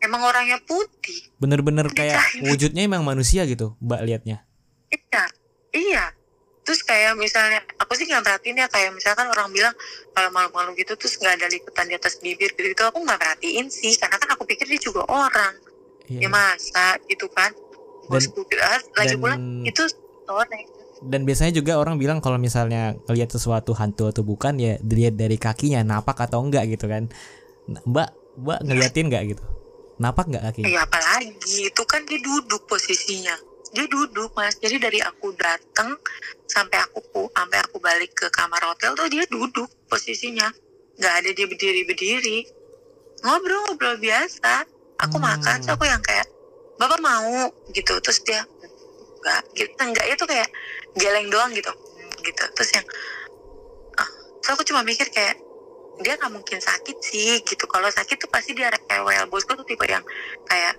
emang 0.00 0.24
orangnya 0.24 0.56
putih 0.64 1.32
bener-bener 1.36 1.88
kayak 1.92 2.16
Dicari. 2.20 2.48
wujudnya 2.48 2.82
emang 2.88 3.04
manusia 3.04 3.44
gitu 3.44 3.76
mbak 3.80 4.04
liatnya 4.04 4.46
Iya, 4.86 5.24
iya. 5.74 6.04
Terus 6.66 6.82
kayak 6.82 7.14
misalnya, 7.14 7.62
aku 7.78 7.94
sih 7.94 8.10
nggak 8.10 8.26
perhatiin 8.26 8.58
ya 8.58 8.66
kayak 8.66 8.90
misalkan 8.90 9.30
orang 9.30 9.48
bilang 9.54 9.74
kalau 10.10 10.30
malu-malu 10.34 10.74
gitu 10.74 10.98
terus 10.98 11.14
nggak 11.22 11.38
ada 11.38 11.46
lipatan 11.46 11.86
di 11.86 11.94
atas 11.94 12.18
bibir 12.18 12.50
gitu, 12.58 12.74
gitu 12.74 12.82
aku 12.82 13.06
nggak 13.06 13.18
perhatiin 13.22 13.70
sih 13.70 13.94
karena 13.94 14.18
kan 14.18 14.34
aku 14.34 14.42
pikir 14.50 14.66
dia 14.66 14.80
juga 14.82 15.06
orang. 15.06 15.54
Iya. 16.10 16.26
Ya 16.26 16.28
masa 16.30 16.98
gitu 17.06 17.30
kan? 17.30 17.54
Bosku 18.06 18.46
ah, 18.62 18.78
lagi 18.98 19.14
dan- 19.14 19.22
pula 19.22 19.36
itu 19.62 19.82
orang. 20.26 20.62
Dan 21.04 21.28
biasanya 21.28 21.52
juga 21.52 21.76
orang 21.76 22.00
bilang 22.00 22.24
kalau 22.24 22.40
misalnya 22.40 22.96
ngelihat 23.04 23.28
sesuatu 23.28 23.76
hantu 23.76 24.08
atau 24.08 24.24
bukan 24.24 24.56
ya 24.56 24.80
dilihat 24.80 25.16
dari 25.20 25.36
kakinya 25.36 25.84
napak 25.84 26.24
atau 26.24 26.40
enggak 26.40 26.64
gitu 26.72 26.88
kan 26.88 27.12
Nah, 27.66 27.82
mbak 27.82 28.14
mbak 28.38 28.62
ngeliatin 28.62 29.10
nggak 29.10 29.22
gitu 29.34 29.44
napak 29.98 30.30
nggak 30.30 30.44
kakinya 30.46 30.70
Ya 30.70 30.80
apalagi 30.86 31.66
itu 31.66 31.82
kan 31.88 32.04
dia 32.04 32.20
duduk 32.20 32.68
posisinya. 32.68 33.34
Dia 33.72 33.84
duduk 33.88 34.32
mas. 34.36 34.54
Jadi 34.60 34.76
dari 34.78 35.00
aku 35.02 35.32
datang 35.34 35.96
sampai 36.46 36.78
aku 36.84 37.28
sampai 37.32 37.58
aku 37.64 37.76
balik 37.80 38.12
ke 38.14 38.28
kamar 38.30 38.62
hotel 38.62 38.94
tuh 38.94 39.08
dia 39.08 39.24
duduk 39.26 39.68
posisinya. 39.88 40.48
Nggak 40.96 41.14
ada 41.20 41.30
dia 41.32 41.46
berdiri 41.48 41.82
berdiri. 41.84 42.38
Ngobrol-ngobrol 43.24 43.96
biasa. 43.98 44.64
Aku 44.96 45.20
Hmm. 45.20 45.28
makan, 45.28 45.60
terus 45.60 45.76
aku 45.76 45.84
yang 45.84 46.00
kayak 46.00 46.24
bapak 46.80 47.00
mau 47.04 47.52
gitu. 47.72 47.96
Terus 48.00 48.18
dia 48.24 48.44
enggak 49.26 49.42
gitu. 49.52 49.72
Enggak 49.82 50.06
itu 50.06 50.24
kayak 50.24 50.48
geleng 50.94 51.26
doang 51.26 51.50
gitu. 51.50 51.72
Gitu. 52.22 52.44
Terus 52.54 52.70
yang 52.72 52.86
ah, 53.96 54.08
terus 54.38 54.54
aku 54.54 54.62
cuma 54.62 54.80
mikir 54.80 55.10
kayak 55.10 55.34
dia 55.96 56.14
nggak 56.14 56.28
mungkin 56.28 56.60
sakit 56.60 56.96
sih 57.00 57.40
gitu 57.40 57.64
kalau 57.64 57.88
sakit 57.88 58.20
tuh 58.20 58.28
pasti 58.28 58.52
dia 58.52 58.68
rewel 58.68 59.26
bosku 59.26 59.56
tuh 59.56 59.64
tipe 59.64 59.80
yang 59.82 60.04
kayak 60.44 60.76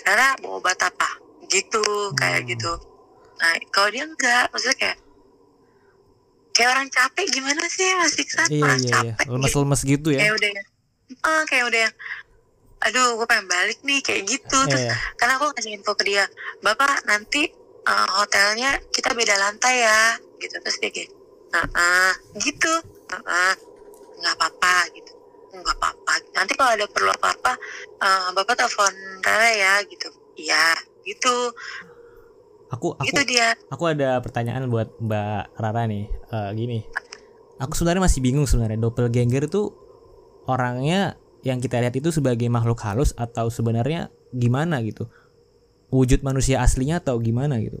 Rara 0.00 0.38
mau 0.40 0.62
obat 0.62 0.78
apa 0.78 1.10
gitu 1.50 1.82
kayak 2.14 2.46
Hmm. 2.46 2.50
gitu 2.54 2.72
nah 3.34 3.50
kalau 3.68 3.90
dia 3.90 4.06
enggak 4.06 4.46
maksudnya 4.48 4.78
kayak 4.78 4.98
kayak 6.54 6.70
orang 6.70 6.86
capek 6.86 7.26
gimana 7.34 7.66
sih 7.66 7.88
masih 7.98 8.22
Iksan 8.22 8.46
iya 8.46 8.62
orang 8.62 8.78
iya 8.78 8.86
iya 8.86 8.94
capek 8.94 9.24
gitu. 9.26 9.34
lemes-lemes 9.34 9.82
gitu 9.82 10.08
ya 10.14 10.18
kayak 10.22 10.34
udah 10.38 10.50
ah 11.26 11.42
kayak 11.50 11.64
udah 11.66 11.80
yang 11.82 11.94
aduh 12.78 13.08
gue 13.18 13.26
pengen 13.26 13.46
balik 13.50 13.78
nih 13.82 14.00
kayak 14.06 14.22
gitu 14.22 14.58
terus 14.70 14.86
Iya. 14.86 14.94
karena 15.18 15.32
aku 15.34 15.44
ngasih 15.50 15.72
info 15.74 15.92
ke 15.98 16.04
dia 16.06 16.24
bapak 16.60 17.02
nanti 17.04 17.50
eh, 17.84 18.08
hotelnya 18.20 18.80
kita 18.90 19.12
beda 19.12 19.34
lantai 19.38 19.74
ya 19.84 20.00
gitu. 20.40 20.56
Terus 20.60 20.76
dia 20.80 20.90
kayak 20.90 21.10
"Heeh." 21.54 22.10
gitu. 22.40 22.72
"Heeh." 23.12 23.52
nggak 24.14 24.34
apa-apa 24.40 24.76
gitu. 24.96 25.12
Nggak 25.54 25.76
apa-apa. 25.78 26.12
Nanti 26.32 26.52
kalau 26.56 26.72
ada 26.72 26.86
perlu 26.88 27.10
apa-apa 27.12 27.52
eh, 28.00 28.28
bapak 28.32 28.54
telepon 28.56 28.94
Rara 29.20 29.50
ya 29.52 29.74
gitu. 29.84 30.08
Iya 30.40 30.74
gitu. 31.04 31.52
Aku 32.72 32.96
aku 32.96 33.06
gitu 33.06 33.22
dia. 33.28 33.54
aku 33.70 33.84
ada 33.86 34.18
pertanyaan 34.24 34.66
buat 34.66 34.88
mbak 34.98 35.54
Rara 35.60 35.84
nih. 35.86 36.08
Eh, 36.08 36.50
gini. 36.56 36.78
Aku 37.60 37.78
sebenarnya 37.78 38.02
masih 38.02 38.18
bingung 38.18 38.50
sebenarnya 38.50 38.82
doppelganger 38.82 39.46
itu 39.46 39.70
orangnya 40.50 41.20
yang 41.44 41.60
kita 41.60 41.78
lihat 41.78 41.94
itu 41.94 42.08
sebagai 42.08 42.48
makhluk 42.48 42.80
halus 42.82 43.12
atau 43.14 43.52
sebenarnya 43.52 44.08
gimana 44.32 44.80
gitu 44.82 45.06
wujud 45.94 46.26
manusia 46.26 46.58
aslinya 46.58 46.98
atau 46.98 47.22
gimana 47.22 47.62
gitu. 47.62 47.78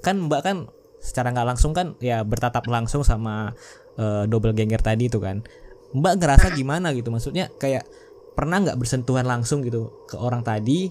Kan 0.00 0.24
mbak 0.24 0.40
kan 0.40 0.56
secara 1.04 1.34
nggak 1.36 1.52
langsung 1.52 1.76
kan 1.76 1.98
ya 2.00 2.24
bertatap 2.24 2.64
langsung 2.72 3.04
sama 3.04 3.52
eh, 4.00 4.24
doppelganger 4.24 4.80
tadi 4.80 5.12
itu 5.12 5.20
kan. 5.20 5.44
Mbak 5.92 6.24
ngerasa 6.24 6.46
gimana 6.56 6.96
gitu? 6.96 7.12
Maksudnya 7.12 7.52
kayak 7.60 7.84
pernah 8.32 8.64
nggak 8.64 8.80
bersentuhan 8.80 9.28
langsung 9.28 9.60
gitu 9.60 10.08
ke 10.08 10.16
orang 10.16 10.40
tadi 10.40 10.88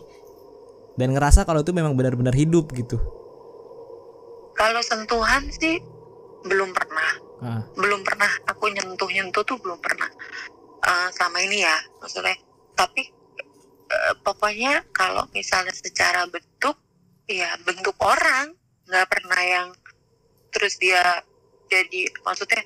dan 0.93 1.17
ngerasa 1.17 1.41
kalau 1.49 1.65
itu 1.65 1.73
memang 1.73 1.97
benar-benar 1.97 2.37
hidup 2.37 2.69
gitu? 2.77 3.01
Kalau 4.53 4.81
sentuhan 4.85 5.49
sih 5.49 5.81
belum 6.45 6.69
pernah. 6.69 7.09
Ah, 7.41 7.65
belum 7.73 8.05
pernah 8.05 8.29
aku 8.45 8.69
nyentuh 8.69 9.09
nyentuh 9.09 9.41
tuh 9.41 9.57
belum 9.57 9.81
pernah. 9.81 10.05
Eh, 10.85 11.09
selama 11.17 11.41
ini 11.41 11.65
ya 11.65 11.75
maksudnya. 11.97 12.37
Tapi 12.77 13.20
eh, 13.91 14.15
pokoknya 14.23 14.87
kalau 14.95 15.27
misalnya 15.35 15.75
secara 15.75 16.23
bentuk 16.31 16.79
ya 17.27 17.55
bentuk 17.63 17.95
orang 17.99 18.55
nggak 18.87 19.07
pernah 19.07 19.41
yang 19.43 19.67
terus 20.51 20.75
dia 20.79 21.23
jadi 21.71 22.11
maksudnya 22.27 22.63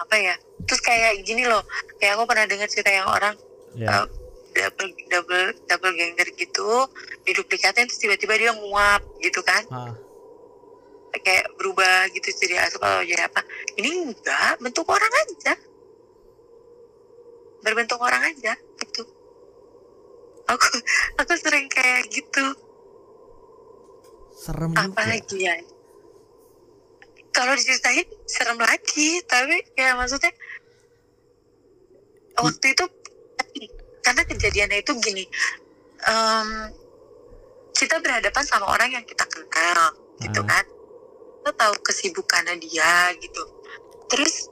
apa 0.00 0.16
ya 0.18 0.34
terus 0.66 0.80
kayak 0.82 1.22
gini 1.22 1.46
loh 1.46 1.62
kayak 2.00 2.18
aku 2.18 2.24
pernah 2.26 2.48
dengar 2.48 2.66
cerita 2.66 2.90
yang 2.90 3.06
orang 3.06 3.34
ya. 3.76 3.86
eh, 3.86 4.06
double 4.50 4.90
double 5.06 5.46
double 5.70 5.94
ganger 5.94 6.28
gitu 6.34 6.70
diduplikatnya 7.22 7.86
terus 7.86 8.00
tiba-tiba 8.02 8.34
dia 8.34 8.52
nguap 8.54 9.02
gitu 9.22 9.40
kan. 9.46 9.62
Ah. 9.70 9.94
kayak 11.10 11.50
berubah 11.58 12.06
gitu 12.14 12.30
jadi 12.38 12.70
asap 12.70 12.86
atau 12.86 13.02
jadi 13.02 13.26
apa. 13.26 13.42
Ini 13.74 14.14
enggak 14.14 14.62
bentuk 14.62 14.86
orang 14.86 15.10
aja. 15.10 15.58
Berbentuk 17.66 17.98
orang 17.98 18.30
aja 18.30 18.54
gitu 18.78 19.02
aku 20.50 20.68
aku 21.20 21.32
sering 21.38 21.70
kayak 21.70 22.10
gitu. 22.10 22.44
Serem 24.34 24.72
apalagi 24.72 25.38
ya? 25.38 25.54
Kalau 27.30 27.54
diceritain 27.54 28.08
serem 28.26 28.58
lagi. 28.58 29.22
Tapi 29.24 29.56
ya 29.78 29.94
maksudnya 29.94 30.32
waktu 32.40 32.66
itu 32.72 32.84
karena 34.00 34.22
kejadiannya 34.24 34.80
itu 34.80 34.92
gini 34.96 35.28
em, 36.08 36.48
kita 37.76 38.00
berhadapan 38.00 38.44
sama 38.48 38.64
orang 38.72 38.96
yang 38.96 39.04
kita 39.04 39.28
kenal 39.28 39.92
gitu 40.18 40.40
Ah. 40.44 40.48
kan? 40.48 40.64
Kita 41.40 41.50
tahu 41.56 41.74
kesibukannya 41.84 42.56
dia 42.60 43.12
gitu. 43.16 43.42
Terus 44.08 44.48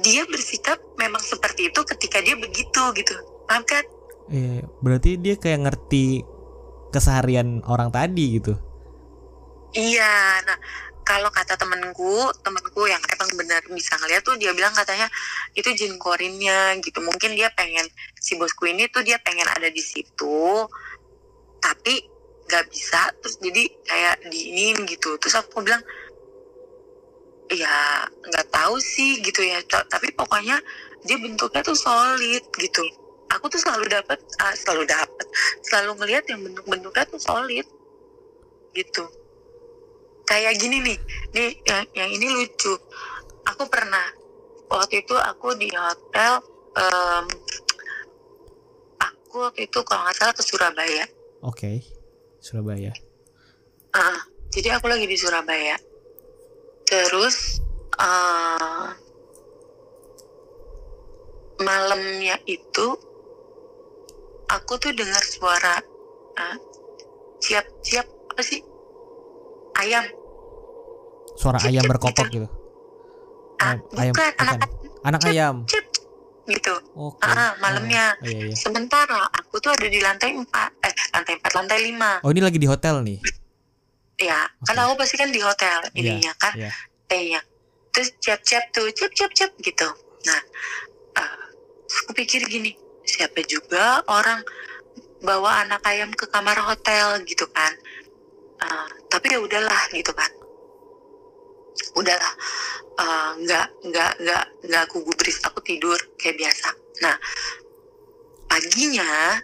dia 0.00 0.26
bersikap 0.26 0.80
memang 0.98 1.22
seperti 1.22 1.70
itu 1.70 1.80
ketika 1.86 2.18
dia 2.20 2.34
begitu 2.34 2.82
gitu. 2.96 3.14
Paham 3.46 3.62
kan 3.64 3.84
Iya, 4.32 4.64
berarti 4.80 5.20
dia 5.20 5.36
kayak 5.36 5.68
ngerti 5.68 6.24
keseharian 6.88 7.60
orang 7.68 7.92
tadi 7.92 8.40
gitu? 8.40 8.56
Iya, 9.76 10.40
nah 10.46 10.58
kalau 11.04 11.28
kata 11.28 11.60
temenku 11.60 12.32
temenku 12.40 12.88
yang 12.88 13.02
emang 13.12 13.28
benar 13.36 13.60
bisa 13.68 13.92
ngeliat 14.00 14.24
tuh 14.24 14.40
dia 14.40 14.56
bilang 14.56 14.72
katanya 14.72 15.04
itu 15.52 15.68
jin 15.76 16.00
korinnya 16.00 16.72
gitu. 16.80 17.04
Mungkin 17.04 17.36
dia 17.36 17.52
pengen 17.52 17.84
si 18.16 18.40
bosku 18.40 18.64
ini 18.64 18.88
tuh 18.88 19.04
dia 19.04 19.20
pengen 19.20 19.44
ada 19.44 19.68
di 19.68 19.82
situ 19.84 20.64
tapi 21.60 22.08
nggak 22.48 22.64
bisa. 22.72 23.12
Terus 23.20 23.36
jadi 23.44 23.64
kayak 23.84 24.16
diinin 24.32 24.88
gitu. 24.88 25.20
Terus 25.20 25.36
aku 25.36 25.60
bilang 25.60 25.84
ya 27.52 28.08
nggak 28.08 28.48
tahu 28.48 28.80
sih 28.80 29.20
gitu 29.20 29.44
ya. 29.44 29.60
Tapi 29.68 30.16
pokoknya 30.16 30.56
dia 31.04 31.20
bentuknya 31.20 31.60
tuh 31.60 31.76
solid 31.76 32.48
gitu 32.56 33.03
aku 33.32 33.48
tuh 33.48 33.60
selalu 33.60 33.88
dapat 33.88 34.18
ah, 34.40 34.54
selalu 34.56 34.84
dapat 34.88 35.26
selalu 35.64 35.90
ngelihat 36.02 36.24
yang 36.28 36.40
bentuk-bentuknya 36.44 37.04
tuh 37.08 37.20
solid 37.20 37.66
gitu 38.74 39.04
kayak 40.26 40.56
gini 40.58 40.80
nih 40.82 40.98
nih 41.36 41.50
yang, 41.68 41.84
yang 41.94 42.10
ini 42.10 42.26
lucu 42.32 42.74
aku 43.44 43.68
pernah 43.68 44.08
waktu 44.72 45.04
itu 45.04 45.14
aku 45.14 45.54
di 45.54 45.68
hotel 45.70 46.40
em, 46.74 47.26
aku 48.98 49.36
waktu 49.46 49.68
itu 49.68 49.78
kalau 49.84 50.08
nggak 50.08 50.16
salah 50.16 50.34
ke 50.34 50.42
Surabaya 50.42 51.06
Oke. 51.44 51.84
Surabaya. 52.40 52.88
Ah, 53.92 54.16
jadi 54.48 54.80
aku 54.80 54.88
lagi 54.88 55.04
di 55.04 55.12
Surabaya. 55.12 55.76
Terus 56.88 57.60
eh 58.00 58.88
malamnya 61.60 62.40
itu 62.48 62.96
aku 64.46 64.72
tuh 64.76 64.92
dengar 64.92 65.22
suara 65.22 65.80
ah, 66.34 66.56
siap 67.38 67.64
siap 67.80 68.06
apa 68.28 68.42
sih 68.42 68.60
ayam 69.76 70.04
Suara 71.34 71.58
Cip, 71.58 71.66
ayam 71.68 71.82
cip, 71.82 71.90
berkokok 71.90 72.26
gitu. 72.28 72.46
gitu. 72.46 72.48
ah, 73.58 73.74
Ayam- 73.74 73.82
ayam- 73.92 74.14
bukan 74.14 74.30
anak 74.38 74.58
Anak 75.02 75.20
ayam. 75.26 75.54
cip 75.66 75.84
gitu 76.44 76.74
Oke. 76.94 77.24
Ah, 77.24 77.56
malamnya. 77.58 78.14
Oh, 78.14 78.24
iya, 78.24 78.38
iya. 78.46 78.54
sementara 78.54 79.24
aku 79.32 79.58
tuh 79.58 79.72
ada 79.72 79.84
di 79.84 79.98
lantai 79.98 80.30
empat 80.30 80.70
eh 80.80 80.92
lantai 81.10 81.34
empat 81.34 81.52
lantai 81.54 81.78
lima 81.82 82.20
Oh, 82.20 82.30
ini 82.30 82.38
lagi 82.38 82.56
di 82.56 82.64
hotel 82.64 83.00
nih. 83.00 83.18
ya 84.14 84.46
kan 84.62 84.76
Oke. 84.76 84.84
aku 84.84 84.94
pasti 84.96 85.16
kan 85.16 85.28
di 85.28 85.40
hotel 85.40 85.78
ininya 85.92 86.32
kan 86.36 86.52
Iya. 86.54 86.70
Iya. 87.10 87.40
Terus 87.90 88.10
cap-cap 88.18 88.64
tuh, 88.70 88.90
cap-cap-cap 88.90 89.54
gitu. 89.56 89.86
Nah, 90.24 90.40
eh, 91.14 91.46
aku 91.96 92.10
pikir 92.12 92.42
gini, 92.44 92.74
siapa 93.04 93.40
juga 93.46 94.02
orang 94.08 94.40
bawa 95.24 95.64
anak 95.64 95.80
ayam 95.88 96.10
ke 96.12 96.28
kamar 96.28 96.56
hotel 96.60 97.20
gitu 97.24 97.46
kan. 97.52 97.72
Eh, 98.60 98.88
tapi 99.12 99.36
ya 99.36 99.40
udahlah 99.40 99.88
gitu 99.92 100.12
kan. 100.12 100.30
Udahlah, 101.94 102.34
Eh, 102.94 103.30
nggak 103.42 103.66
nggak 103.90 104.12
nggak 104.22 104.44
nggak 104.70 104.82
aku 104.86 105.02
gubris, 105.02 105.42
aku 105.42 105.58
tidur 105.66 105.98
kayak 106.14 106.38
biasa. 106.38 106.70
Nah, 107.02 107.18
paginya 108.46 109.42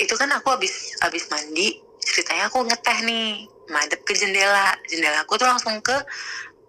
itu 0.00 0.14
kan 0.16 0.32
aku 0.32 0.48
habis 0.56 0.96
habis 1.04 1.28
mandi, 1.28 1.76
ceritanya 2.00 2.48
aku 2.48 2.64
ngeteh 2.64 2.98
nih, 3.04 3.44
madep 3.68 4.00
ke 4.00 4.16
jendela. 4.16 4.72
Jendela 4.88 5.28
aku 5.28 5.36
tuh 5.36 5.44
langsung 5.44 5.76
ke 5.84 5.92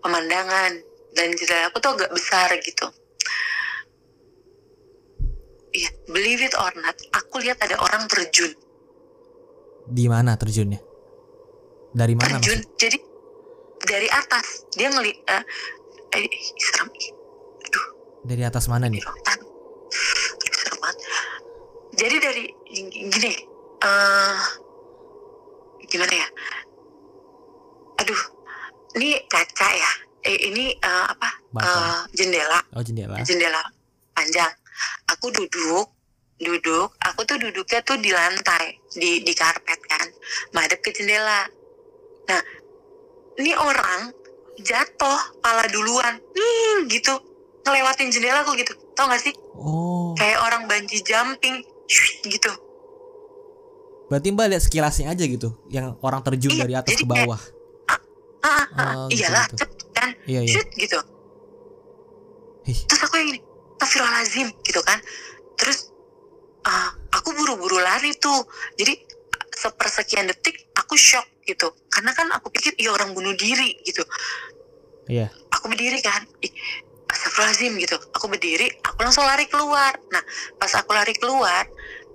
pemandangan 0.03 0.83
dan 1.15 1.27
jendela 1.31 1.71
aku 1.71 1.79
tuh 1.79 1.95
agak 1.95 2.11
besar 2.11 2.51
gitu. 2.59 2.91
Iya, 5.81 5.89
believe 6.13 6.45
it 6.45 6.53
or 6.53 6.69
not, 6.77 6.93
aku 7.09 7.41
lihat 7.41 7.57
ada 7.65 7.73
orang 7.81 8.05
terjun. 8.05 8.53
Di 9.89 10.05
mana 10.05 10.37
terjunnya? 10.37 10.77
Dari 11.89 12.13
mana 12.13 12.37
terjun. 12.37 12.61
maksud? 12.61 12.77
Jadi 12.77 12.97
dari 13.81 14.05
atas 14.13 14.69
dia 14.77 14.93
ngeli 14.93 15.09
eh, 15.09 15.43
eh 16.13 16.29
serem. 16.61 16.85
Aduh, 17.65 17.85
Dari 18.29 18.43
atas 18.45 18.69
mana 18.69 18.85
nih? 18.85 19.01
serem 19.01 20.77
banget. 20.77 20.97
Jadi 21.97 22.15
dari 22.21 22.43
gini, 23.09 23.33
eh 23.81 24.37
gimana 25.89 26.13
ya? 26.13 26.27
Aduh, 28.05 28.21
ini 29.01 29.17
kaca 29.25 29.69
ya. 29.73 29.91
Eh 30.29 30.37
ini 30.53 30.77
eh, 30.77 31.05
apa? 31.09 31.29
Eh, 31.57 31.99
jendela. 32.13 32.61
Oh, 32.77 32.85
jendela. 32.85 33.17
jendela 33.25 33.65
panjang. 34.13 34.60
Aku 35.17 35.29
duduk, 35.29 35.87
duduk. 36.39 36.89
Aku 37.11 37.21
tuh 37.27 37.37
duduknya 37.37 37.79
tuh 37.85 37.97
di 37.99 38.09
lantai, 38.09 38.79
di 38.95 39.21
di 39.21 39.33
karpet 39.35 39.79
kan, 39.85 40.07
madep 40.55 40.79
ke 40.81 40.89
jendela. 40.95 41.45
Nah, 42.29 42.41
ini 43.37 43.53
orang 43.55 44.13
jatuh 44.61 45.19
pala 45.41 45.65
duluan, 45.69 46.17
hmm, 46.19 46.85
gitu, 46.89 47.13
ngelewatin 47.65 48.09
jendela 48.13 48.41
aku 48.45 48.53
gitu. 48.57 48.73
Tau 48.93 49.09
gak 49.09 49.21
sih? 49.21 49.33
Oh, 49.57 50.13
Kayak 50.17 50.39
orang 50.45 50.63
banji 50.69 51.01
jumping, 51.01 51.65
gitu. 52.25 52.51
berarti 54.11 54.27
Mbak 54.27 54.47
lihat 54.51 54.63
sekilasnya 54.67 55.07
aja 55.07 55.23
gitu, 55.23 55.55
yang 55.71 55.95
orang 56.03 56.19
terjun 56.19 56.51
Iya, 56.51 56.61
dari 56.67 56.73
atas 56.75 56.99
ke 56.99 57.07
bawah. 57.07 57.39
Ah, 57.87 57.99
ah, 58.43 58.51
ah, 58.51 58.67
Oh, 58.75 59.07
gitu, 59.07 59.23
iyalah, 59.23 59.47
gitu. 59.47 59.55
cepet 59.63 59.87
kan, 59.95 60.09
Iya, 60.27 60.39
iya. 60.43 60.51
shwit, 60.51 60.67
gitu. 60.75 60.99
Ih, 62.67 62.79
terus 62.91 63.01
aku 63.07 63.15
yang 63.17 63.27
gini 63.31 63.41
Astagfirullahaladzim 63.81 64.53
gitu 64.61 64.81
kan. 64.85 65.01
Terus 65.57 65.89
ah, 66.69 66.93
aku 67.17 67.33
buru-buru 67.33 67.81
lari 67.81 68.13
tuh. 68.21 68.45
Jadi 68.77 68.93
sepersekian 69.49 70.29
detik 70.29 70.69
aku 70.77 70.93
shock 70.93 71.25
gitu. 71.49 71.73
Karena 71.89 72.13
kan 72.13 72.29
aku 72.29 72.53
pikir 72.53 72.77
iya 72.77 72.93
orang 72.93 73.17
bunuh 73.17 73.33
diri 73.33 73.81
gitu. 73.81 74.05
Iya. 75.09 75.33
aku 75.49 75.65
berdiri 75.73 75.97
kan. 76.05 76.21
Astagfirullahaladzim 77.09 77.73
gitu. 77.81 77.97
Aku 78.13 78.29
berdiri 78.29 78.69
aku 78.85 79.01
langsung 79.01 79.25
lari 79.25 79.49
keluar. 79.49 79.97
Nah 80.13 80.21
pas 80.61 80.69
aku 80.77 80.93
lari 80.93 81.17
keluar 81.17 81.65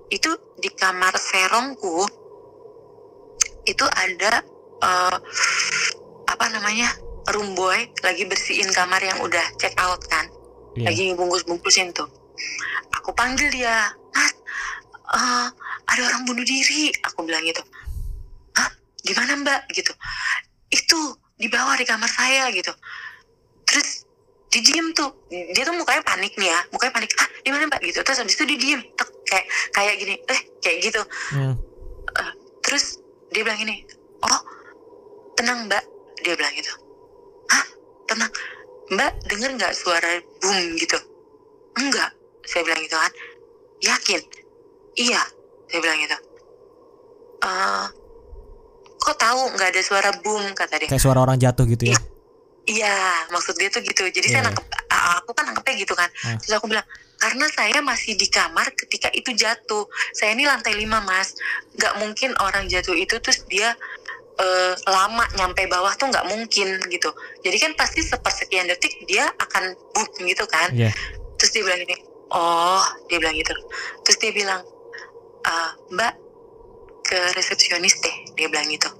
itu 0.06 0.30
di 0.62 0.70
kamar 0.70 1.18
serongku 1.18 2.06
itu 3.66 3.82
ada 3.82 4.38
eh, 4.78 5.18
apa 6.30 6.46
namanya 6.54 6.94
room 7.34 7.58
boy 7.58 7.90
lagi 8.06 8.22
bersihin 8.22 8.70
kamar 8.70 9.02
yang 9.02 9.18
udah 9.18 9.42
check 9.58 9.74
out 9.82 9.98
kan 10.06 10.30
Iya. 10.76 10.92
lagi 10.92 11.04
bungkus-bungkusin 11.16 11.90
tuh. 11.96 12.08
Aku 13.00 13.10
panggil 13.16 13.48
dia, 13.48 13.90
Mas, 14.12 14.32
eh, 15.16 15.48
ada 15.88 16.00
orang 16.04 16.22
bunuh 16.28 16.44
diri. 16.44 16.92
Aku 17.08 17.24
bilang 17.24 17.42
gitu. 17.48 17.64
Hah? 18.54 18.68
Gimana 19.00 19.40
mbak? 19.40 19.60
Gitu. 19.72 19.92
Itu 20.68 21.16
di 21.40 21.48
bawah 21.48 21.74
di 21.80 21.88
kamar 21.88 22.08
saya 22.12 22.52
gitu. 22.52 22.72
Terus 23.64 24.04
dia 24.52 24.60
diem 24.62 24.92
tuh. 24.92 25.10
Dia 25.32 25.64
tuh 25.64 25.74
mukanya 25.74 26.04
panik 26.04 26.36
nih 26.36 26.52
ya. 26.52 26.60
Mukanya 26.70 26.92
panik. 26.92 27.10
Ah, 27.16 27.28
di 27.40 27.48
mana 27.48 27.66
mbak? 27.72 27.80
Gitu. 27.80 28.04
Terus 28.04 28.18
habis 28.20 28.36
itu 28.36 28.44
dia 28.44 28.58
diem. 28.60 28.80
Tek, 28.94 29.08
kayak 29.26 29.46
kayak 29.72 29.94
gini. 29.96 30.14
Eh, 30.28 30.40
kayak 30.60 30.78
gitu. 30.92 31.02
Hmm. 31.32 31.54
Terus 32.66 32.98
dia 33.30 33.46
bilang 33.46 33.62
gini, 33.62 33.86
oh 34.26 34.40
tenang 35.38 35.70
mbak, 35.70 35.84
dia 36.24 36.34
bilang 36.34 36.50
gitu. 36.56 36.72
Hah 37.46 37.64
tenang, 38.10 38.32
mbak 38.86 39.12
denger 39.26 39.50
nggak 39.56 39.74
suara 39.74 40.20
boom 40.38 40.78
gitu? 40.78 40.98
Enggak, 41.76 42.10
saya 42.46 42.62
bilang 42.62 42.80
gitu 42.80 42.96
kan. 42.96 43.12
Yakin? 43.82 44.20
Iya, 44.96 45.22
saya 45.68 45.80
bilang 45.82 45.98
gitu. 46.00 46.16
Eh, 47.42 47.86
kok 48.96 49.16
tahu 49.20 49.40
nggak 49.54 49.68
ada 49.74 49.82
suara 49.82 50.10
boom 50.22 50.54
kata 50.54 50.80
dia. 50.80 50.88
Kayak 50.88 51.02
suara 51.04 51.20
orang 51.20 51.36
jatuh 51.36 51.66
gitu 51.68 51.92
ya. 51.92 51.98
Iya, 52.66 53.30
maksud 53.30 53.54
dia 53.54 53.70
tuh 53.70 53.78
gitu. 53.78 54.02
Jadi 54.10 54.26
Iya, 54.26 54.32
saya 54.32 54.42
iya. 54.42 54.46
nangkep, 54.50 54.64
a- 54.90 55.22
aku 55.22 55.30
kan 55.30 55.44
nangkepnya 55.46 55.74
gitu 55.78 55.94
kan. 55.94 56.10
Hmm. 56.26 56.38
Terus 56.42 56.58
aku 56.58 56.66
bilang, 56.66 56.82
karena 57.16 57.46
saya 57.54 57.78
masih 57.78 58.18
di 58.18 58.26
kamar 58.26 58.74
ketika 58.74 59.06
itu 59.14 59.30
jatuh. 59.30 59.86
Saya 60.10 60.34
ini 60.34 60.42
lantai 60.42 60.74
5 60.74 60.98
mas. 60.98 61.38
Nggak 61.78 61.94
mungkin 62.02 62.30
orang 62.42 62.66
jatuh 62.66 62.98
itu 62.98 63.14
terus 63.22 63.46
dia 63.46 63.70
eh, 64.36 64.74
lama 64.88 65.24
nyampe 65.36 65.64
bawah 65.68 65.92
tuh 65.96 66.12
nggak 66.12 66.26
mungkin 66.28 66.76
gitu. 66.92 67.10
Jadi 67.40 67.56
kan 67.56 67.72
pasti 67.74 68.04
sepersekian 68.04 68.68
detik 68.68 68.92
dia 69.08 69.24
akan 69.40 69.72
boom 69.96 70.08
gitu 70.28 70.44
kan. 70.48 70.72
Iya. 70.72 70.92
Terus 71.40 71.50
dia 71.52 71.62
bilang 71.64 71.80
gini, 71.84 71.96
oh 72.32 72.84
dia 73.08 73.18
bilang 73.20 73.36
gitu. 73.36 73.52
Terus 74.04 74.18
dia 74.20 74.32
bilang, 74.32 74.62
"Ah, 75.44 75.72
Mbak 75.92 76.14
ke 77.06 77.18
resepsionis 77.38 77.96
deh, 78.02 78.16
dia 78.34 78.46
bilang 78.50 78.66
gitu. 78.68 78.90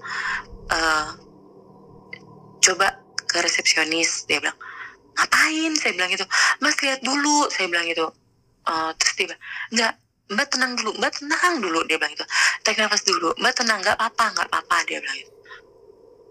"Eh, 0.71 1.09
coba 2.63 2.87
ke 3.27 3.37
resepsionis, 3.43 4.25
dia 4.25 4.39
bilang. 4.39 4.57
Ngapain? 5.17 5.73
Saya 5.75 5.91
bilang 5.97 6.11
gitu. 6.13 6.25
Mas 6.61 6.77
lihat 6.79 7.01
dulu, 7.01 7.49
saya 7.49 7.67
bilang 7.67 7.85
gitu. 7.89 8.05
Eh, 8.67 8.91
terus 8.99 9.13
dia 9.17 9.25
bilang, 9.31 9.43
enggak, 9.73 9.93
Mbak 10.27 10.47
tenang 10.51 10.73
dulu, 10.75 10.91
Mbak 10.99 11.11
tenang 11.23 11.53
dulu, 11.63 11.79
dia 11.87 11.97
bilang 11.99 12.11
gitu. 12.15 12.25
Tarik 12.63 12.77
nafas 12.83 13.03
dulu, 13.07 13.31
Mbak 13.39 13.53
tenang, 13.63 13.79
nggak 13.83 13.95
apa-apa, 13.99 14.25
nggak 14.35 14.47
apa-apa, 14.51 14.77
dia 14.87 14.99
bilang 15.03 15.17
gitu. 15.19 15.31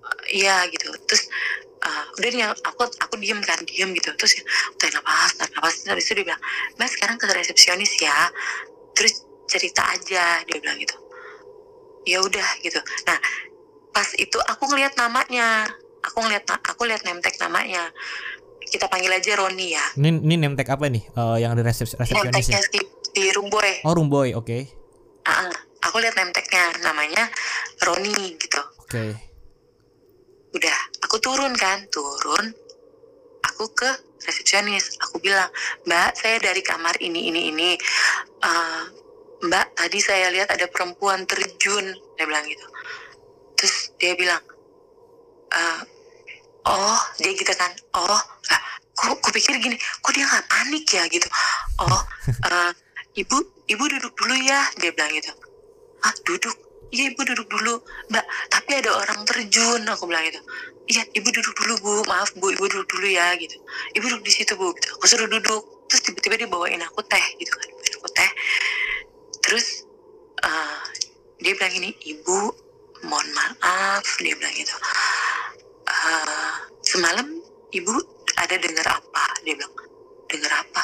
"Eh, 0.06 0.42
Iya 0.42 0.56
gitu. 0.72 0.88
Terus 1.08 1.22
eh, 1.86 2.04
udah 2.18 2.28
nih 2.34 2.44
aku 2.50 2.82
aku 3.04 3.14
diem 3.22 3.40
kan 3.44 3.58
diem 3.68 3.90
gitu. 3.94 4.10
Terus 4.18 4.32
tarik 4.80 4.94
nafas 4.98 5.30
tarik 5.38 5.52
nafas. 5.56 5.74
Terus 5.82 5.90
habis 5.92 6.04
itu 6.08 6.14
dia 6.22 6.26
bilang 6.32 6.42
mbak 6.78 6.88
sekarang 6.94 7.16
ke 7.20 7.26
resepsionis 7.30 7.92
ya. 8.02 8.18
Terus 8.96 9.14
cerita 9.50 9.82
aja 9.94 10.42
dia 10.46 10.58
bilang 10.62 10.78
gitu. 10.82 10.96
Ya 12.06 12.18
udah 12.22 12.48
gitu. 12.62 12.80
Nah 13.08 13.18
pas 13.94 14.08
itu 14.18 14.38
aku 14.52 14.64
ngelihat 14.72 14.94
namanya. 14.98 15.66
Aku 16.06 16.22
ngeliat 16.22 16.46
aku 16.48 16.86
lihat 16.86 17.02
tag 17.02 17.36
namanya 17.42 17.90
kita 18.66 18.86
panggil 18.86 19.10
aja 19.10 19.32
Roni 19.34 19.72
ya 19.72 19.84
Ini 19.94 20.08
ini 20.20 20.34
name 20.36 20.54
tag 20.54 20.68
apa 20.68 20.86
nih? 20.86 21.02
Eh, 21.06 21.36
yang 21.40 21.54
ada 21.54 21.62
resep 21.62 21.86
name 21.86 22.02
resepsionisnya. 22.02 22.58
tagnya 22.58 22.62
si, 22.66 22.78
si 23.06 23.22
Rumboy 23.30 23.70
Oh, 23.82 23.92
Rumboy, 23.92 24.32
oke. 24.32 24.58
Ah, 25.22 25.46
ah. 25.46 25.54
aku 25.82 25.98
lihat 25.98 26.14
name 26.14 26.30
tagnya 26.30 26.64
namanya 26.82 27.24
Roni 27.80 28.34
gitu 28.34 28.60
Oke. 28.80 29.04
udah 30.52 30.78
aku 31.00 31.16
turun 31.18 31.52
kan 31.52 31.84
turun 31.88 32.48
aku 33.44 33.68
ke 33.72 33.90
resepsionis 34.22 34.96
aku 34.98 35.20
bilang 35.20 35.50
mbak 35.84 36.14
saya 36.14 36.38
dari 36.38 36.60
kamar 36.60 36.96
ini 36.98 37.28
ini 37.28 37.50
ini 37.50 37.70
Eh, 38.38 38.82
mbak 39.42 39.74
tadi 39.74 39.98
saya 39.98 40.28
lihat 40.28 40.48
ada 40.48 40.64
perempuan 40.66 41.22
terjun 41.24 41.86
dia 42.14 42.24
bilang 42.24 42.44
gitu 42.44 42.66
terus 43.54 43.74
dia 43.96 44.12
bilang 44.12 44.40
"Eh, 45.48 45.80
oh 46.66 47.00
dia 47.18 47.30
gitu 47.32 47.52
kan. 47.54 47.72
Oh 47.94 48.20
kok 48.96 49.12
aku 49.12 49.28
pikir 49.36 49.60
gini 49.60 49.76
kok 49.76 50.12
dia 50.16 50.24
nggak 50.24 50.46
panik 50.48 50.86
ya 50.88 51.04
gitu. 51.12 51.28
Oh 51.84 52.00
eh, 52.50 52.70
ibu 53.20 53.36
ibu 53.68 53.84
duduk 53.86 54.12
dulu 54.16 54.34
ya 54.40 54.60
dia 54.80 54.90
bilang 54.92 55.12
gitu. 55.14 55.32
Ah 56.02 56.12
duduk? 56.24 56.56
Iya 56.90 57.12
ibu 57.12 57.20
duduk 57.26 57.46
dulu. 57.50 57.74
Mbak 58.10 58.24
tapi 58.50 58.70
ada 58.78 58.90
orang 58.96 59.20
terjun 59.28 59.82
aku 59.86 60.08
bilang 60.08 60.24
gitu. 60.26 60.40
Iya 60.86 61.02
ibu 61.18 61.28
duduk 61.28 61.54
dulu 61.54 61.72
bu. 61.82 61.94
Maaf 62.08 62.30
bu 62.38 62.50
ibu 62.54 62.64
duduk 62.66 62.88
dulu 62.88 63.06
ya 63.10 63.36
gitu. 63.36 63.56
Ibu 63.94 64.04
duduk 64.16 64.24
di 64.26 64.32
situ 64.32 64.52
bu 64.56 64.72
gitu. 64.74 64.88
aku 64.96 65.04
suruh 65.06 65.28
duduk. 65.28 65.62
Terus 65.86 66.00
tiba-tiba 66.02 66.34
dia 66.40 66.48
bawain 66.50 66.82
aku 66.82 67.02
teh 67.06 67.26
gitu 67.38 67.52
kan. 67.52 67.68
Bawain 67.70 67.94
aku 68.00 68.08
teh. 68.10 68.30
Terus 69.44 69.66
eh, 70.42 70.80
dia 71.42 71.52
bilang 71.54 71.72
gini 71.74 71.90
ibu 72.08 72.38
mohon 73.06 73.28
maaf 73.36 74.02
dia 74.18 74.32
bilang 74.34 74.54
gitu. 74.56 74.72
"Eh, 74.72 75.15
semalam 76.96 77.28
ibu 77.76 77.92
ada 78.40 78.56
dengar 78.56 78.88
apa? 78.88 79.24
Dia 79.44 79.52
bilang 79.52 79.76
dengar 80.32 80.52
apa? 80.64 80.82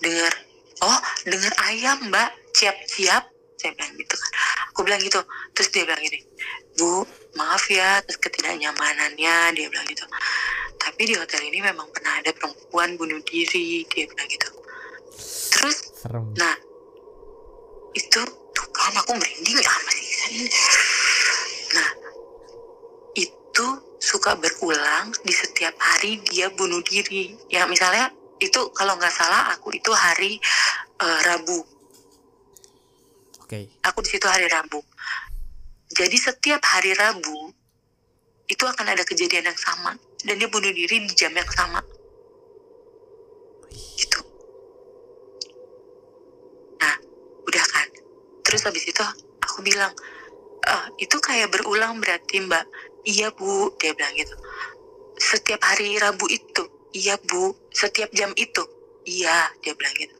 Dengar 0.00 0.32
oh 0.80 1.00
dengar 1.28 1.52
ayam 1.68 2.00
mbak. 2.08 2.32
Siap-siap 2.56 3.28
saya 3.60 3.76
bilang 3.76 3.92
gitu 4.00 4.16
kan. 4.16 4.32
Aku 4.72 4.80
bilang 4.88 5.00
gitu. 5.04 5.20
Terus 5.52 5.68
dia 5.68 5.84
bilang 5.84 6.00
gini 6.00 6.24
bu 6.80 7.04
maaf 7.36 7.68
ya 7.68 8.00
atas 8.00 8.16
ketidaknyamanannya. 8.16 9.52
Dia 9.52 9.66
bilang 9.68 9.84
gitu. 9.84 10.08
Tapi 10.80 11.00
di 11.04 11.14
hotel 11.20 11.44
ini 11.44 11.60
memang 11.60 11.92
pernah 11.92 12.16
ada 12.24 12.32
perempuan 12.32 12.96
bunuh 12.96 13.20
diri 13.28 13.84
dia 13.84 14.08
bilang 14.08 14.28
gitu. 14.32 14.48
Terus 15.52 15.76
Serem. 16.00 16.32
Nah, 16.40 16.56
itu 17.92 18.20
tuh 18.24 18.66
kan 18.72 18.96
aku 18.96 19.12
merinding 19.12 19.60
ya 19.60 19.72
masih. 19.84 20.08
Nah, 21.76 21.90
itu 23.12 23.89
suka 24.00 24.32
berulang 24.40 25.12
di 25.20 25.30
setiap 25.30 25.76
hari 25.76 26.24
dia 26.24 26.48
bunuh 26.50 26.80
diri. 26.80 27.36
Ya 27.52 27.68
misalnya 27.68 28.08
itu 28.40 28.72
kalau 28.72 28.96
nggak 28.96 29.12
salah 29.12 29.52
aku 29.52 29.76
itu 29.76 29.92
hari 29.92 30.40
eh, 30.98 31.20
Rabu. 31.28 31.60
Oke. 33.44 33.68
Aku 33.84 34.00
di 34.00 34.08
situ 34.16 34.24
hari 34.24 34.48
Rabu. 34.48 34.80
Jadi 35.92 36.16
setiap 36.16 36.64
hari 36.64 36.96
Rabu 36.96 37.52
itu 38.48 38.64
akan 38.66 38.86
ada 38.88 39.04
kejadian 39.04 39.46
yang 39.52 39.60
sama 39.60 39.94
dan 40.24 40.34
dia 40.40 40.48
bunuh 40.48 40.72
diri 40.72 41.04
di 41.04 41.14
jam 41.14 41.30
yang 41.30 41.46
sama. 41.52 41.84
Gitu. 43.70 44.20
Nah, 46.80 46.96
udah 47.46 47.64
kan. 47.70 47.88
Terus 48.42 48.62
habis 48.66 48.84
itu 48.88 49.02
aku 49.44 49.62
bilang, 49.62 49.94
"Eh, 50.70 50.84
itu 51.02 51.16
kayak 51.18 51.50
berulang 51.50 51.98
berarti 51.98 52.38
Mbak. 52.46 52.64
Iya 53.02 53.34
Bu, 53.34 53.74
dia 53.80 53.90
bilang 53.96 54.14
gitu. 54.14 54.34
Setiap 55.18 55.60
hari 55.66 55.98
Rabu 55.98 56.30
itu, 56.30 56.62
iya 56.94 57.18
Bu. 57.18 57.52
Setiap 57.74 58.12
jam 58.14 58.30
itu, 58.38 58.62
iya, 59.08 59.50
dia 59.60 59.74
bilang 59.74 59.94
gitu. 59.98 60.14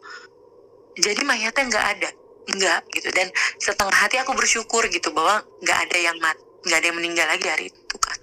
Jadi 1.00 1.22
mayatnya 1.22 1.64
nggak 1.70 1.86
ada, 1.96 2.10
nggak 2.50 2.80
gitu. 2.98 3.08
Dan 3.14 3.30
setengah 3.62 3.94
hati 3.94 4.18
aku 4.18 4.34
bersyukur 4.34 4.82
gitu 4.90 5.14
bahwa 5.14 5.46
nggak 5.62 5.78
ada 5.88 5.98
yang 6.02 6.16
mat, 6.18 6.36
nggak 6.66 6.78
ada 6.82 6.86
yang 6.90 6.98
meninggal 6.98 7.26
lagi 7.30 7.46
hari 7.46 7.64
itu 7.70 7.96
kan. 8.00 8.18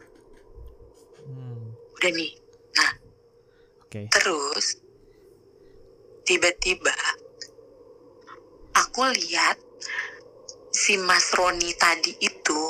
Hmm, 1.23 1.73
Udah 1.95 2.11
nih. 2.11 2.31
Nah, 2.77 2.91
Oke. 3.87 4.03
Terus 4.11 4.65
tiba-tiba 6.27 6.91
aku 8.75 9.07
lihat 9.15 9.55
si 10.77 10.93
Mas 11.01 11.33
Roni 11.33 11.73
tadi 11.73 12.13
itu 12.21 12.61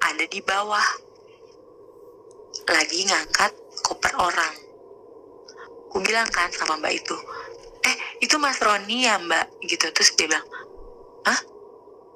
ada 0.00 0.24
di 0.24 0.40
bawah 0.40 0.86
lagi 2.72 3.04
ngangkat 3.04 3.52
koper 3.84 4.16
orang. 4.16 4.54
Aku 5.92 6.00
bilang 6.00 6.24
kan 6.32 6.48
sama 6.56 6.80
Mbak 6.80 6.94
itu, 6.96 7.16
eh 7.84 7.96
itu 8.24 8.40
Mas 8.40 8.56
Roni 8.64 9.04
ya 9.04 9.20
Mbak 9.20 9.60
gitu. 9.68 9.92
Terus 9.92 10.16
dia 10.16 10.30
bilang, 10.30 10.46
ah 11.28 11.40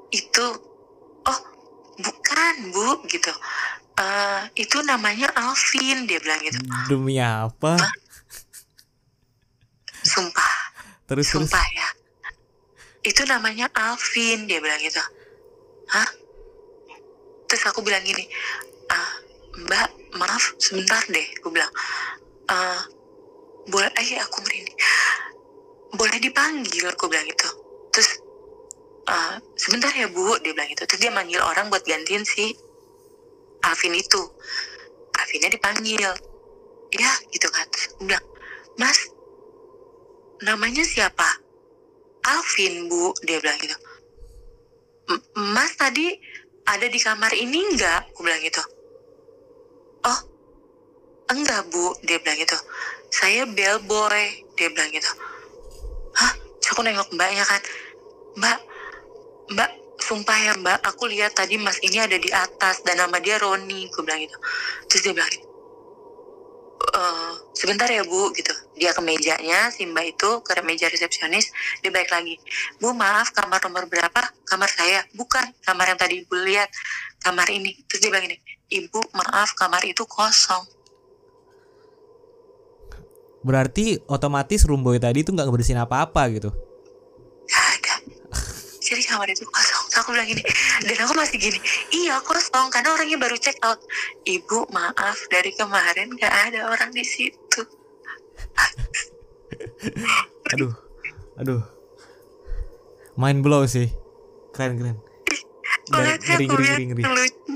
itu, 0.08 0.46
oh 1.28 1.40
bukan 2.00 2.54
Bu 2.72 3.04
gitu. 3.10 3.34
"Eh, 3.94 4.40
itu 4.58 4.78
namanya 4.82 5.30
Alvin 5.38 6.06
dia 6.08 6.18
bilang 6.18 6.40
gitu. 6.42 6.58
Demi 6.90 7.18
apa? 7.20 7.76
Sumpah, 10.02 10.54
Terus 11.06 11.26
terus. 11.30 11.46
sumpah 11.50 11.66
ya. 11.74 11.88
Itu 13.04 13.22
namanya 13.28 13.68
Alvin, 13.76 14.48
dia 14.48 14.58
bilang 14.64 14.80
gitu. 14.80 15.00
Hah? 15.92 16.08
Terus 17.44 17.62
aku 17.68 17.84
bilang 17.84 18.00
gini, 18.00 18.24
ah, 18.88 19.20
Mbak, 19.54 20.18
maaf, 20.18 20.56
sebentar 20.58 21.04
deh. 21.12 21.28
Aku 21.38 21.52
bilang, 21.52 21.70
"Eh, 22.50 22.80
boleh, 23.68 23.92
eh 23.94 24.18
aku 24.18 24.42
merinding. 24.42 24.78
Boleh 25.94 26.18
dipanggil, 26.18 26.90
aku 26.90 27.06
bilang 27.06 27.28
gitu. 27.28 27.48
Terus, 27.94 28.18
"Eh, 29.06 29.34
sebentar 29.54 29.92
ya 29.94 30.10
Bu, 30.10 30.40
dia 30.42 30.50
bilang 30.56 30.66
gitu. 30.72 30.82
Terus 30.88 31.00
dia 31.04 31.12
manggil 31.14 31.38
orang 31.38 31.70
buat 31.70 31.84
gantiin 31.86 32.24
si 32.26 32.56
Alvin 33.64 33.94
itu. 33.96 34.22
Alvinnya 35.14 35.50
dipanggil. 35.52 36.12
Ya, 36.94 37.12
gitu 37.30 37.48
kan. 37.50 37.66
Terus 37.70 37.84
aku 37.94 38.02
bilang, 38.06 38.26
Mas, 38.74 38.98
namanya 40.42 40.82
siapa? 40.82 41.43
Alvin 42.24 42.88
bu, 42.88 43.12
dia 43.24 43.38
bilang 43.40 43.58
gitu. 43.60 43.76
"M- 45.12 45.24
Mas 45.54 45.76
tadi 45.76 46.08
ada 46.64 46.86
di 46.88 46.98
kamar 47.00 47.32
ini 47.36 47.60
enggak? 47.74 48.08
Aku 48.12 48.24
bilang 48.24 48.40
gitu. 48.40 48.60
Oh, 50.08 50.20
enggak 51.32 51.68
bu, 51.72 51.92
dia 52.04 52.18
bilang 52.20 52.40
gitu. 52.40 52.56
Saya 53.12 53.44
bellboy, 53.48 54.24
dia 54.56 54.68
bilang 54.72 54.90
gitu. 54.92 55.10
Hah? 56.16 56.32
Terus 56.60 56.70
aku 56.72 56.82
nengok 56.84 57.08
mbaknya 57.14 57.44
kan. 57.44 57.60
Mbak, 58.40 58.58
mbak, 59.54 59.70
sumpah 60.00 60.38
ya 60.40 60.52
mbak, 60.58 60.78
aku 60.84 61.06
lihat 61.08 61.32
tadi 61.36 61.56
mas 61.60 61.78
ini 61.84 62.00
ada 62.02 62.16
di 62.18 62.30
atas 62.32 62.82
dan 62.82 62.98
nama 63.00 63.20
dia 63.22 63.36
Roni, 63.38 63.88
aku 63.92 64.02
bilang 64.02 64.20
gitu. 64.24 64.36
Terus 64.90 65.02
dia 65.04 65.12
bilang 65.16 65.30
gitu, 65.30 65.46
"Eh, 66.84 67.32
sebentar 67.56 67.88
ya 67.88 68.04
bu 68.04 68.34
gitu. 68.36 68.52
Dia 68.76 68.92
ke 68.92 69.00
mejanya 69.00 69.72
si 69.72 69.88
mbak 69.88 70.18
itu 70.18 70.30
ke 70.44 70.52
meja 70.60 70.90
resepsionis 70.90 71.48
dia 71.80 71.88
balik 71.88 72.10
lagi. 72.12 72.36
Bu 72.82 72.92
maaf 72.92 73.32
kamar 73.32 73.62
nomor 73.64 73.88
berapa? 73.88 74.20
Kamar 74.44 74.68
saya. 74.68 75.06
Bukan 75.16 75.54
kamar 75.64 75.94
yang 75.94 75.98
tadi 75.98 76.20
ibu 76.20 76.34
lihat. 76.36 76.68
Kamar 77.22 77.48
ini. 77.48 77.72
Terus 77.88 78.04
dia 78.04 78.10
bilang 78.12 78.26
ini 78.28 78.36
ibu 78.68 79.00
maaf 79.14 79.54
kamar 79.56 79.86
itu 79.86 80.04
kosong. 80.04 80.66
Berarti 83.44 84.00
otomatis 84.08 84.64
Rumboy 84.64 84.96
tadi 84.96 85.20
itu 85.20 85.30
nggak 85.32 85.46
ngebersihin 85.46 85.84
apa-apa 85.84 86.22
gitu. 86.32 86.50
gak 87.44 87.68
ada 87.76 88.13
jadi 88.94 89.02
kamar 89.10 89.28
itu 89.28 89.42
kosong 89.50 89.84
aku 89.98 90.14
bilang 90.14 90.28
gini 90.30 90.42
dan 90.86 90.96
aku 91.02 91.12
masih 91.18 91.36
gini 91.42 91.58
iya 91.90 92.22
kosong 92.22 92.70
karena 92.70 92.94
orangnya 92.94 93.18
baru 93.18 93.34
check 93.34 93.58
out 93.66 93.82
ibu 94.22 94.64
maaf 94.70 95.18
dari 95.28 95.50
kemarin 95.58 96.14
gak 96.14 96.30
ada 96.30 96.70
orang 96.70 96.94
di 96.94 97.02
situ 97.02 97.66
Aduh. 100.54 100.72
Aduh. 101.40 101.62
Mind 103.14 103.42
blow 103.42 103.66
sih. 103.66 103.90
Keren 104.54 104.78
keren. 104.78 104.96
Oleh 105.94 106.16
Ngeri 106.16 106.46
ngeri 106.48 106.64
ngeri 106.64 106.84
ngeri. 106.88 107.02
lucu 107.04 107.54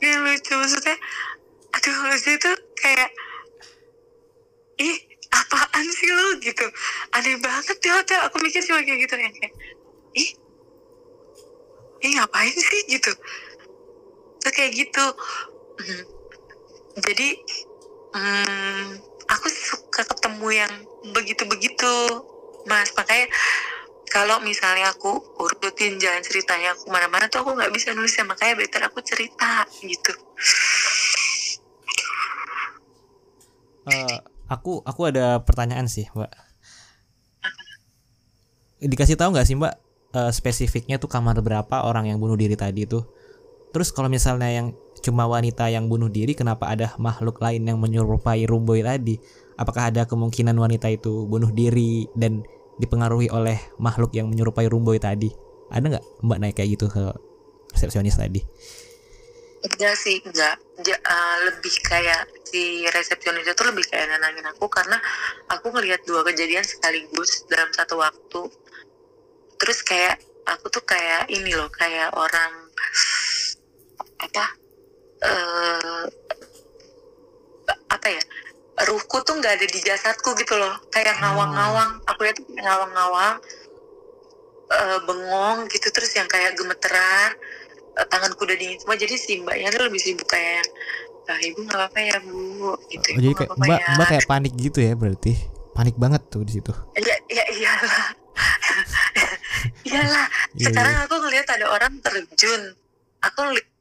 lucu 0.00 0.52
maksudnya 0.56 0.96
Aduh 1.76 1.96
lucu 2.08 2.30
itu 2.32 2.50
kayak 2.80 3.10
Ih 4.80 4.96
apaan 5.28 5.84
sih 5.92 6.08
lu 6.08 6.40
gitu 6.40 6.64
Aneh 7.12 7.36
banget 7.36 7.76
di 7.84 7.88
hotel 7.92 8.20
Aku 8.32 8.40
mikir 8.40 8.64
cuma 8.64 8.80
kayak 8.80 9.04
gitu 9.04 9.14
yang 9.20 9.34
kayak 9.36 9.52
Ih 10.16 10.30
Ih 12.06 12.14
ngapain 12.14 12.54
sih? 12.54 12.80
gitu. 12.86 13.10
Terus 14.38 14.52
kayak 14.54 14.72
gitu. 14.78 15.04
Hmm. 15.76 16.04
Jadi 17.02 17.28
hmm, 18.14 18.84
Aku 19.26 19.46
suka 19.50 20.06
ketemu 20.06 20.48
yang 20.54 20.72
begitu-begitu 21.10 21.92
Mas. 22.70 22.94
Makanya 22.94 23.26
kalau 24.06 24.38
misalnya 24.38 24.94
aku 24.94 25.18
urutin 25.42 25.98
jalan 25.98 26.22
ceritanya 26.22 26.78
aku 26.78 26.86
mana-mana 26.94 27.26
tuh 27.26 27.42
aku 27.42 27.58
nggak 27.58 27.74
bisa 27.74 27.90
nulisnya. 27.90 28.22
Makanya 28.22 28.54
better 28.54 28.82
aku 28.86 29.02
cerita 29.02 29.66
gitu. 29.82 30.14
Eh, 33.86 34.18
aku 34.46 34.82
aku 34.86 35.00
ada 35.10 35.42
pertanyaan 35.42 35.90
sih, 35.90 36.06
Mbak. 36.14 36.30
Dikasih 38.86 39.18
tahu 39.18 39.34
nggak 39.34 39.46
sih, 39.46 39.58
Mbak, 39.58 39.74
eh, 40.16 40.32
spesifiknya 40.32 40.96
tuh 40.96 41.12
kamar 41.12 41.36
berapa 41.44 41.84
orang 41.84 42.08
yang 42.08 42.18
bunuh 42.18 42.40
diri 42.40 42.56
tadi 42.56 42.88
tuh? 42.88 43.04
Terus 43.74 43.92
kalau 43.92 44.08
misalnya 44.08 44.48
yang 44.48 44.72
cuma 45.04 45.28
wanita 45.28 45.68
yang 45.68 45.86
bunuh 45.92 46.08
diri, 46.08 46.32
kenapa 46.32 46.72
ada 46.72 46.96
makhluk 46.96 47.36
lain 47.44 47.68
yang 47.68 47.76
menyerupai 47.76 48.48
Rumboy 48.48 48.80
tadi? 48.80 49.20
Apakah 49.60 49.92
ada 49.92 50.08
kemungkinan 50.08 50.56
wanita 50.56 50.88
itu 50.88 51.28
bunuh 51.28 51.52
diri 51.52 52.08
dan 52.16 52.40
dipengaruhi 52.80 53.28
oleh 53.28 53.60
makhluk 53.76 54.16
yang 54.16 54.32
menyerupai 54.32 54.66
Rumboy 54.72 54.96
tadi? 54.96 55.28
Ada 55.68 55.84
nggak 55.98 56.04
Mbak 56.24 56.38
naik 56.40 56.54
kayak 56.56 56.70
gitu 56.80 56.86
ke 56.88 57.04
resepsionis 57.76 58.16
tadi? 58.16 58.40
enggak 59.66 59.94
sih 59.98 60.22
enggak 60.22 60.56
Ja- 60.84 61.00
eh, 61.00 61.36
lebih 61.48 61.74
kayak 61.88 62.28
si 62.46 62.84
resepsionis 62.92 63.48
itu 63.48 63.62
lebih 63.64 63.84
kayak 63.88 64.12
nenangin 64.12 64.44
aku 64.46 64.68
karena 64.68 65.00
aku 65.48 65.72
ngelihat 65.72 66.04
dua 66.04 66.20
kejadian 66.22 66.62
sekaligus 66.62 67.48
dalam 67.48 67.72
satu 67.72 67.98
waktu 67.98 68.40
terus 69.56 69.80
kayak 69.82 70.20
aku 70.46 70.70
tuh 70.70 70.84
kayak 70.86 71.26
ini 71.32 71.52
loh 71.52 71.68
kayak 71.74 72.14
orang 72.14 72.52
apa 74.16 74.44
eh 75.26 76.02
apa 77.90 78.06
ya 78.12 78.22
ruhku 78.84 79.24
tuh 79.24 79.40
nggak 79.40 79.56
ada 79.56 79.66
di 79.66 79.80
jasadku 79.80 80.36
gitu 80.36 80.54
loh. 80.60 80.76
Kayak 80.92 81.16
ngawang-ngawang 81.24 82.04
aku 82.04 82.20
ya 82.28 82.32
tuh 82.36 82.44
ngawang-ngawang 82.52 83.34
eh, 84.68 84.98
bengong 85.08 85.58
gitu 85.72 85.88
terus 85.88 86.12
yang 86.12 86.28
kayak 86.28 86.52
gemeteran 86.60 87.32
eh, 87.96 88.06
tanganku 88.12 88.44
udah 88.44 88.56
dingin 88.60 88.76
semua. 88.76 89.00
Jadi 89.00 89.14
si 89.16 89.40
mbaknya 89.40 89.72
tuh 89.72 89.88
lebih 89.88 90.00
sibuk 90.04 90.28
kayak 90.28 90.68
ah, 91.26 91.38
ibu 91.40 91.64
nggak 91.64 91.78
apa-apa 91.80 91.98
ya 92.04 92.16
bu 92.20 92.76
gitu. 92.92 93.08
Oh, 93.16 93.20
jadi 93.24 93.34
kayak 93.34 93.50
Mbak 93.56 93.78
ya. 93.80 93.88
Mbak 93.96 94.06
kayak 94.12 94.26
panik 94.28 94.52
gitu 94.60 94.78
ya 94.84 94.92
berarti. 94.92 95.32
Panik 95.72 95.96
banget 95.96 96.22
tuh 96.28 96.44
di 96.44 96.52
situ. 96.60 96.72
ya 97.00 97.16
ya 97.32 97.44
iyalah 97.52 98.15
iyalah 99.96 100.26
Iya, 100.56 100.72
sekarang 100.72 100.94
aku 101.04 101.14
ngeliat 101.20 101.46
ada 101.52 101.66
orang 101.68 101.94
terjun. 102.00 102.62
Aku 103.24 103.38
ngeli- 103.44 103.74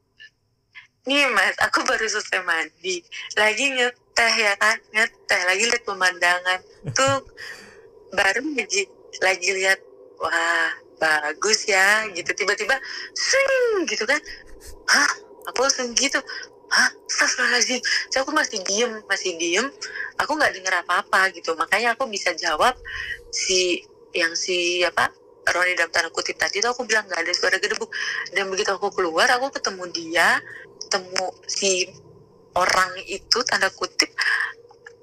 nih 1.05 1.30
mas 1.32 1.55
aku 1.61 1.86
baru 1.86 2.03
selesai 2.03 2.41
mandi. 2.43 2.99
Lagi 3.39 3.66
ngeteh 3.78 4.34
ya 4.36 4.53
kan? 4.59 4.76
Ngeteh 4.91 5.41
lagi 5.47 5.63
lihat 5.72 5.84
pemandangan. 5.88 6.59
Tuh 6.91 7.24
baru 8.11 8.41
lagi 8.43 8.84
lagi 9.24 9.49
lihat 9.55 9.80
wah 10.20 10.72
bagus 10.99 11.70
ya 11.70 12.09
gitu. 12.11 12.32
Tiba-tiba 12.36 12.76
swing 13.16 13.88
gitu 13.88 14.03
kan. 14.03 14.20
Hah? 14.89 15.11
Aku 15.53 15.61
langsung 15.61 15.93
gitu? 15.93 16.18
Hah? 16.74 16.89
Astagfirullahaladzim. 17.05 17.80
So, 18.09 18.26
aku 18.26 18.34
masih 18.34 18.59
diem 18.66 18.91
masih 19.05 19.38
diem. 19.38 19.70
Aku 20.18 20.34
nggak 20.34 20.57
denger 20.57 20.82
apa-apa 20.82 21.30
gitu. 21.38 21.53
Makanya 21.53 21.93
aku 21.93 22.09
bisa 22.09 22.34
jawab 22.34 22.74
si 23.30 23.86
yang 24.16 24.34
si 24.34 24.82
apa 24.82 25.11
Roni 25.45 25.77
dalam 25.77 25.93
tanda 25.93 26.09
kutip 26.09 26.35
tadi 26.41 26.57
tuh 26.57 26.73
aku 26.73 26.89
bilang 26.89 27.05
nggak 27.05 27.21
ada 27.21 27.31
suara 27.37 27.57
gedebuk. 27.61 27.89
Dan 28.33 28.49
begitu 28.49 28.73
aku 28.73 28.89
keluar 28.89 29.29
aku 29.37 29.53
ketemu 29.53 29.83
dia 29.93 30.41
ketemu 30.85 31.27
si 31.49 31.89
orang 32.55 32.93
itu 33.09 33.43
tanda 33.43 33.67
kutip 33.73 34.07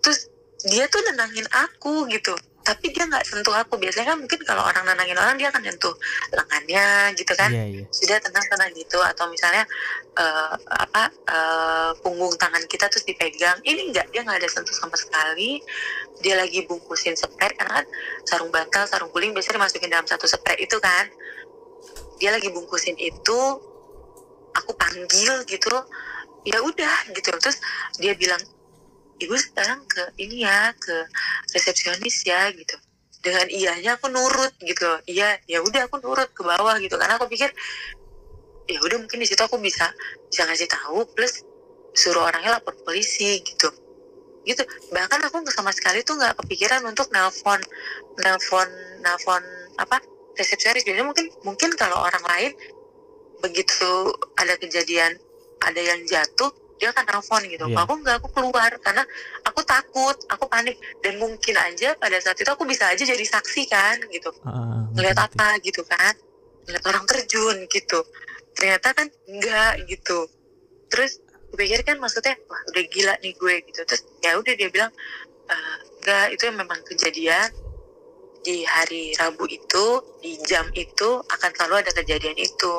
terus 0.00 0.32
dia 0.64 0.88
tuh 0.88 1.04
nenangin 1.04 1.44
aku 1.52 2.08
gitu 2.08 2.32
tapi 2.62 2.94
dia 2.94 3.04
nggak 3.06 3.26
sentuh 3.26 3.54
aku. 3.54 3.74
Biasanya 3.78 4.14
kan 4.14 4.18
mungkin 4.22 4.40
kalau 4.46 4.62
orang 4.62 4.86
nenangin 4.86 5.18
orang 5.18 5.34
dia 5.34 5.50
akan 5.50 5.62
nyentuh 5.62 5.94
lengannya 6.30 7.14
gitu 7.18 7.32
kan. 7.34 7.50
Iya, 7.50 7.64
iya. 7.68 7.84
sudah 7.90 8.18
tenang-tenang 8.22 8.70
gitu. 8.78 8.98
Atau 9.02 9.26
misalnya 9.28 9.66
eh, 10.14 10.54
apa 10.70 11.10
eh, 11.10 11.90
punggung 12.00 12.34
tangan 12.38 12.62
kita 12.70 12.86
terus 12.88 13.04
dipegang. 13.04 13.58
Ini 13.66 13.90
enggak 13.90 14.06
dia 14.14 14.22
nggak 14.22 14.38
ada 14.38 14.48
sentuh 14.48 14.74
sama 14.74 14.94
sekali. 14.94 15.58
Dia 16.22 16.38
lagi 16.38 16.62
bungkusin 16.64 17.18
spray 17.18 17.52
karena 17.58 17.82
kan 17.82 17.86
sarung 18.22 18.54
bantal 18.54 18.86
sarung 18.86 19.10
guling 19.10 19.34
biasanya 19.34 19.58
dimasukin 19.58 19.90
dalam 19.90 20.06
satu 20.06 20.30
spray 20.30 20.62
itu 20.62 20.78
kan. 20.78 21.10
Dia 22.22 22.30
lagi 22.30 22.48
bungkusin 22.54 22.94
itu 23.02 23.40
aku 24.54 24.70
panggil 24.78 25.42
gitu 25.50 25.68
ya 26.46 26.58
udah 26.62 27.10
gitu. 27.10 27.34
Terus 27.34 27.58
dia 27.98 28.14
bilang 28.14 28.40
ibu 29.22 29.34
sekarang 29.38 29.86
ke 29.86 30.02
ini 30.18 30.42
ya 30.42 30.74
ke 30.74 30.96
resepsionis 31.52 32.24
ya 32.26 32.50
gitu. 32.52 32.76
Dengan 33.22 33.46
iyanya 33.46 34.00
aku 34.00 34.10
nurut 34.10 34.52
gitu. 34.58 34.88
Iya 35.06 35.38
ya 35.46 35.62
udah 35.62 35.86
aku 35.86 36.02
nurut 36.02 36.32
ke 36.34 36.42
bawah 36.42 36.74
gitu. 36.82 36.98
Karena 36.98 37.20
aku 37.20 37.30
pikir 37.30 37.52
ya 38.66 38.78
udah 38.82 38.98
mungkin 38.98 39.18
di 39.22 39.26
situ 39.28 39.42
aku 39.42 39.60
bisa 39.62 39.92
bisa 40.26 40.42
ngasih 40.48 40.66
tahu 40.70 41.06
plus 41.12 41.44
suruh 41.92 42.26
orangnya 42.26 42.58
lapor 42.58 42.74
polisi 42.82 43.38
gitu. 43.44 43.70
Gitu. 44.42 44.62
Bahkan 44.90 45.20
aku 45.30 45.44
sama 45.54 45.70
sekali 45.70 46.02
tuh 46.02 46.18
nggak 46.18 46.42
kepikiran 46.42 46.82
untuk 46.88 47.12
nelpon 47.14 47.62
nelpon 48.18 48.68
nelpon 49.04 49.42
apa 49.78 50.02
resepsionis. 50.34 50.82
Biasanya 50.82 51.06
mungkin 51.06 51.30
mungkin 51.46 51.70
kalau 51.78 52.02
orang 52.02 52.24
lain 52.26 52.52
begitu 53.42 54.10
ada 54.38 54.54
kejadian 54.58 55.18
ada 55.62 55.78
yang 55.78 56.02
jatuh 56.06 56.50
dia 56.82 56.90
akan 56.90 57.04
nelpon 57.06 57.42
gitu. 57.46 57.64
Iya. 57.70 57.78
aku 57.86 57.94
nggak 58.02 58.16
aku 58.18 58.28
keluar 58.34 58.70
karena 58.82 59.06
aku 59.46 59.62
takut 59.62 60.18
aku 60.26 60.50
panik. 60.50 60.74
Dan 60.98 61.22
mungkin 61.22 61.54
aja 61.54 61.94
pada 61.94 62.18
saat 62.18 62.34
itu 62.42 62.50
aku 62.50 62.66
bisa 62.66 62.90
aja 62.90 63.06
jadi 63.06 63.22
saksi 63.22 63.70
kan 63.70 64.02
gitu. 64.10 64.34
Ah, 64.42 64.90
ngeliat 64.90 65.14
apa 65.14 65.62
gitu 65.62 65.86
kan. 65.86 66.10
Ngeliat 66.66 66.84
orang 66.90 67.06
terjun 67.06 67.70
gitu. 67.70 68.02
Ternyata 68.58 68.98
kan 68.98 69.06
enggak 69.30 69.86
gitu. 69.86 70.26
Terus 70.90 71.22
gue 71.22 71.58
pikir 71.62 71.86
kan 71.86 72.02
maksudnya 72.02 72.34
wah 72.50 72.58
udah 72.74 72.84
gila 72.90 73.14
nih 73.22 73.30
gue 73.38 73.54
gitu. 73.70 73.80
Terus 73.86 74.02
ya 74.18 74.34
udah 74.34 74.54
dia 74.58 74.66
bilang 74.66 74.90
"Eh, 75.46 75.78
enggak 76.02 76.26
itu 76.34 76.44
memang 76.50 76.82
kejadian 76.82 77.46
di 78.42 78.66
hari 78.66 79.14
Rabu 79.14 79.46
itu 79.46 80.02
di 80.18 80.34
jam 80.42 80.66
itu 80.74 81.22
akan 81.30 81.50
selalu 81.54 81.86
ada 81.86 81.94
kejadian 81.94 82.34
itu. 82.42 82.74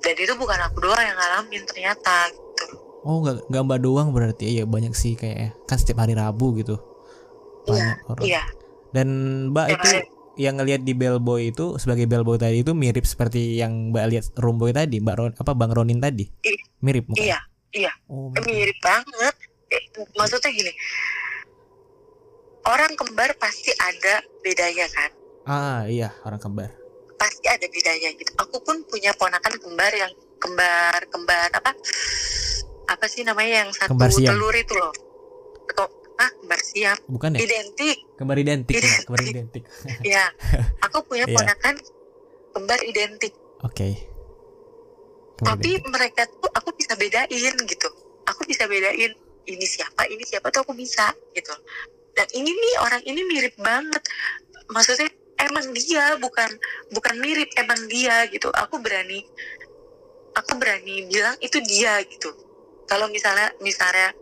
Dan 0.00 0.16
itu 0.16 0.32
bukan 0.40 0.56
aku 0.72 0.88
doang 0.88 1.04
yang 1.04 1.20
ngalamin 1.20 1.68
ternyata 1.68 2.32
gitu 2.60 2.76
Oh 3.00 3.22
nggak 3.22 3.46
nggak 3.46 3.62
mbak 3.62 3.80
doang 3.80 4.08
berarti 4.10 4.44
iya 4.50 4.64
banyak 4.64 4.90
sih 4.92 5.14
kayak 5.14 5.54
kan 5.64 5.78
setiap 5.78 6.02
hari 6.02 6.12
Rabu 6.12 6.52
gitu. 6.54 6.76
Banyak 7.62 8.04
orang. 8.04 8.24
iya. 8.26 8.42
Dan 8.90 9.08
mbak 9.48 9.70
itu 9.70 9.88
yang 10.36 10.58
ngelihat 10.58 10.82
di 10.82 10.92
bellboy 10.92 11.48
itu 11.48 11.78
sebagai 11.78 12.04
bellboy 12.04 12.36
tadi 12.36 12.60
itu 12.60 12.74
mirip 12.74 13.02
seperti 13.02 13.54
yang 13.54 13.90
mbak 13.90 14.04
lihat 14.08 14.24
rumboy 14.34 14.70
tadi 14.70 14.98
mbak 14.98 15.14
Ron, 15.14 15.32
apa 15.32 15.52
bang 15.52 15.70
Ronin 15.70 15.98
tadi? 15.98 16.26
I- 16.42 16.58
mirip 16.80 17.06
mukanya? 17.06 17.22
iya 17.22 17.38
iya. 17.72 17.92
Oh, 18.06 18.34
Eh, 18.34 18.42
mirip. 18.42 18.76
banget. 18.78 19.34
Eh, 19.68 19.82
maksudnya 20.14 20.50
gini 20.50 20.72
orang 22.64 22.92
kembar 22.94 23.30
pasti 23.36 23.70
ada 23.74 24.14
bedanya 24.40 24.86
kan? 24.90 25.10
Ah 25.44 25.80
iya 25.86 26.12
orang 26.22 26.38
kembar. 26.38 26.70
pasti 27.14 27.46
ada 27.46 27.66
bedanya 27.66 28.14
gitu. 28.14 28.30
Aku 28.38 28.62
pun 28.62 28.78
punya 28.84 29.10
ponakan 29.12 29.54
kembar 29.58 29.90
yang 29.90 30.12
kembar 30.38 31.00
kembar 31.06 31.48
apa 31.52 31.72
apa 32.88 33.04
sih 33.04 33.20
namanya 33.20 33.62
yang 33.62 33.70
satu 33.70 33.92
Kembar 33.92 34.10
siam. 34.10 34.30
telur 34.30 34.54
itu 34.54 34.72
loh 34.72 34.92
atau 35.68 35.86
ah 36.16 36.30
kembar 36.34 36.60
siam 36.60 36.96
Bukan 37.06 37.30
ya? 37.32 37.40
identik 37.40 37.96
Kembar 38.14 38.36
identik 38.36 38.74
ya, 38.74 38.80
Identik. 38.80 39.04
kembar 39.04 39.22
identik. 39.22 39.62
ya 40.14 40.24
aku 40.80 41.04
punya 41.04 41.24
Iya. 41.24 41.36
ponakan 41.36 41.74
kembar 42.50 42.80
identik 42.82 43.32
Oke. 43.60 43.88
Kembar 45.36 45.54
tapi 45.54 45.70
identik. 45.70 45.82
mereka 45.86 46.22
tuh 46.32 46.50
aku 46.50 46.70
bisa 46.72 46.94
bedain 46.94 47.28
gitu 47.58 47.88
aku 48.24 48.40
bisa 48.44 48.64
bedain 48.64 49.12
ini 49.44 49.64
siapa 49.64 50.04
ini 50.06 50.22
siapa 50.22 50.48
tuh 50.48 50.60
aku 50.60 50.72
bisa 50.72 51.08
gitu 51.32 51.54
dan 52.12 52.26
ini 52.32 52.50
nih 52.50 52.74
orang 52.80 53.02
ini 53.02 53.20
mirip 53.24 53.54
banget 53.56 54.02
maksudnya 54.66 55.06
emang 55.38 55.70
dia 55.70 56.18
bukan 56.18 56.50
bukan 56.90 57.14
mirip 57.16 57.46
emang 57.54 57.78
dia 57.86 58.26
gitu 58.26 58.50
aku 58.50 58.76
berani 58.78 59.22
aku 60.38 60.54
berani 60.56 61.10
bilang 61.10 61.34
itu 61.42 61.58
dia 61.66 61.98
gitu. 62.06 62.30
Kalau 62.86 63.10
misalnya 63.10 63.50
misalnya 63.58 64.14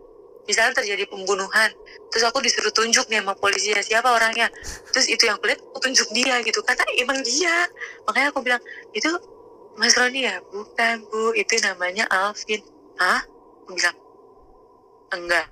misalnya 0.47 0.79
terjadi 0.79 1.11
pembunuhan 1.11 1.71
terus 2.11 2.23
aku 2.23 2.39
disuruh 2.39 2.71
tunjuk 2.71 3.03
nih 3.11 3.19
sama 3.21 3.35
polisi 3.37 3.75
ya 3.75 3.83
siapa 3.85 4.09
orangnya? 4.11 4.49
Terus 4.95 5.07
itu 5.13 5.29
yang 5.29 5.37
kulihat 5.39 5.61
aku 5.61 5.79
tunjuk 5.85 6.09
dia 6.17 6.41
gitu. 6.43 6.65
Karena 6.65 6.83
emang 6.97 7.19
dia. 7.21 7.69
Makanya 8.09 8.29
aku 8.33 8.41
bilang 8.41 8.63
itu 8.97 9.11
Mas 9.77 9.93
Roni 9.93 10.25
ya? 10.25 10.41
Bukan 10.49 11.05
bu. 11.13 11.37
Itu 11.37 11.61
namanya 11.61 12.09
Alvin. 12.09 12.65
Hah? 12.97 13.21
Aku 13.67 13.77
bilang 13.77 13.97
enggak 15.13 15.47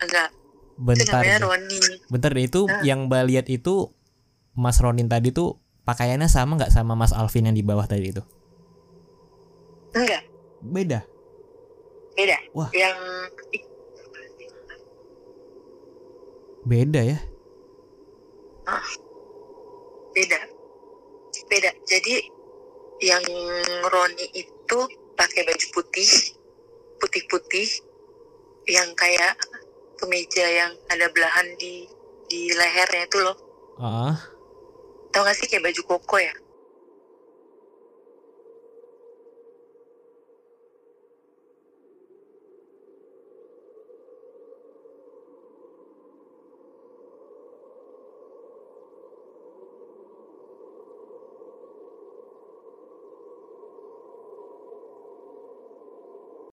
enggak. 0.00 0.28
Itu 0.76 0.82
Bentar. 0.82 1.20
namanya 1.20 1.36
deh. 1.36 1.46
Roni. 1.46 1.80
Bentar 2.08 2.30
deh 2.32 2.44
itu 2.44 2.60
Nah. 2.68 2.82
yang 2.82 3.08
mbak 3.08 3.22
lihat 3.28 3.46
itu 3.48 3.92
Mas 4.56 4.80
Ronin 4.80 5.08
tadi 5.08 5.30
tuh 5.36 5.60
pakaiannya 5.84 6.26
sama 6.32 6.56
nggak 6.56 6.72
sama 6.72 6.96
Mas 6.96 7.12
Alvin 7.12 7.52
yang 7.52 7.56
di 7.56 7.62
bawah 7.62 7.84
tadi 7.84 8.10
itu? 8.10 8.24
Enggak. 9.96 10.22
Beda. 10.60 11.00
beda. 12.16 12.36
Wah. 12.56 12.68
yang 12.72 12.96
Beda 16.66 16.98
ya. 16.98 17.18
beda. 20.10 20.40
Beda. 21.46 21.70
Jadi 21.86 22.26
yang 22.98 23.22
Roni 23.86 24.26
itu 24.34 24.78
pakai 25.14 25.46
baju 25.46 25.66
putih 25.70 26.10
putih-putih 26.98 27.68
yang 28.66 28.90
kayak 28.98 29.38
kemeja 29.94 30.42
yang 30.42 30.72
ada 30.90 31.06
belahan 31.14 31.46
di 31.54 31.86
di 32.26 32.50
lehernya 32.50 33.06
itu 33.06 33.18
loh. 33.22 33.36
Ah, 33.78 34.18
tau 35.14 35.22
gak 35.22 35.38
sih 35.38 35.46
kayak 35.46 35.70
baju 35.70 35.80
koko 35.86 36.16
ya 36.18 36.34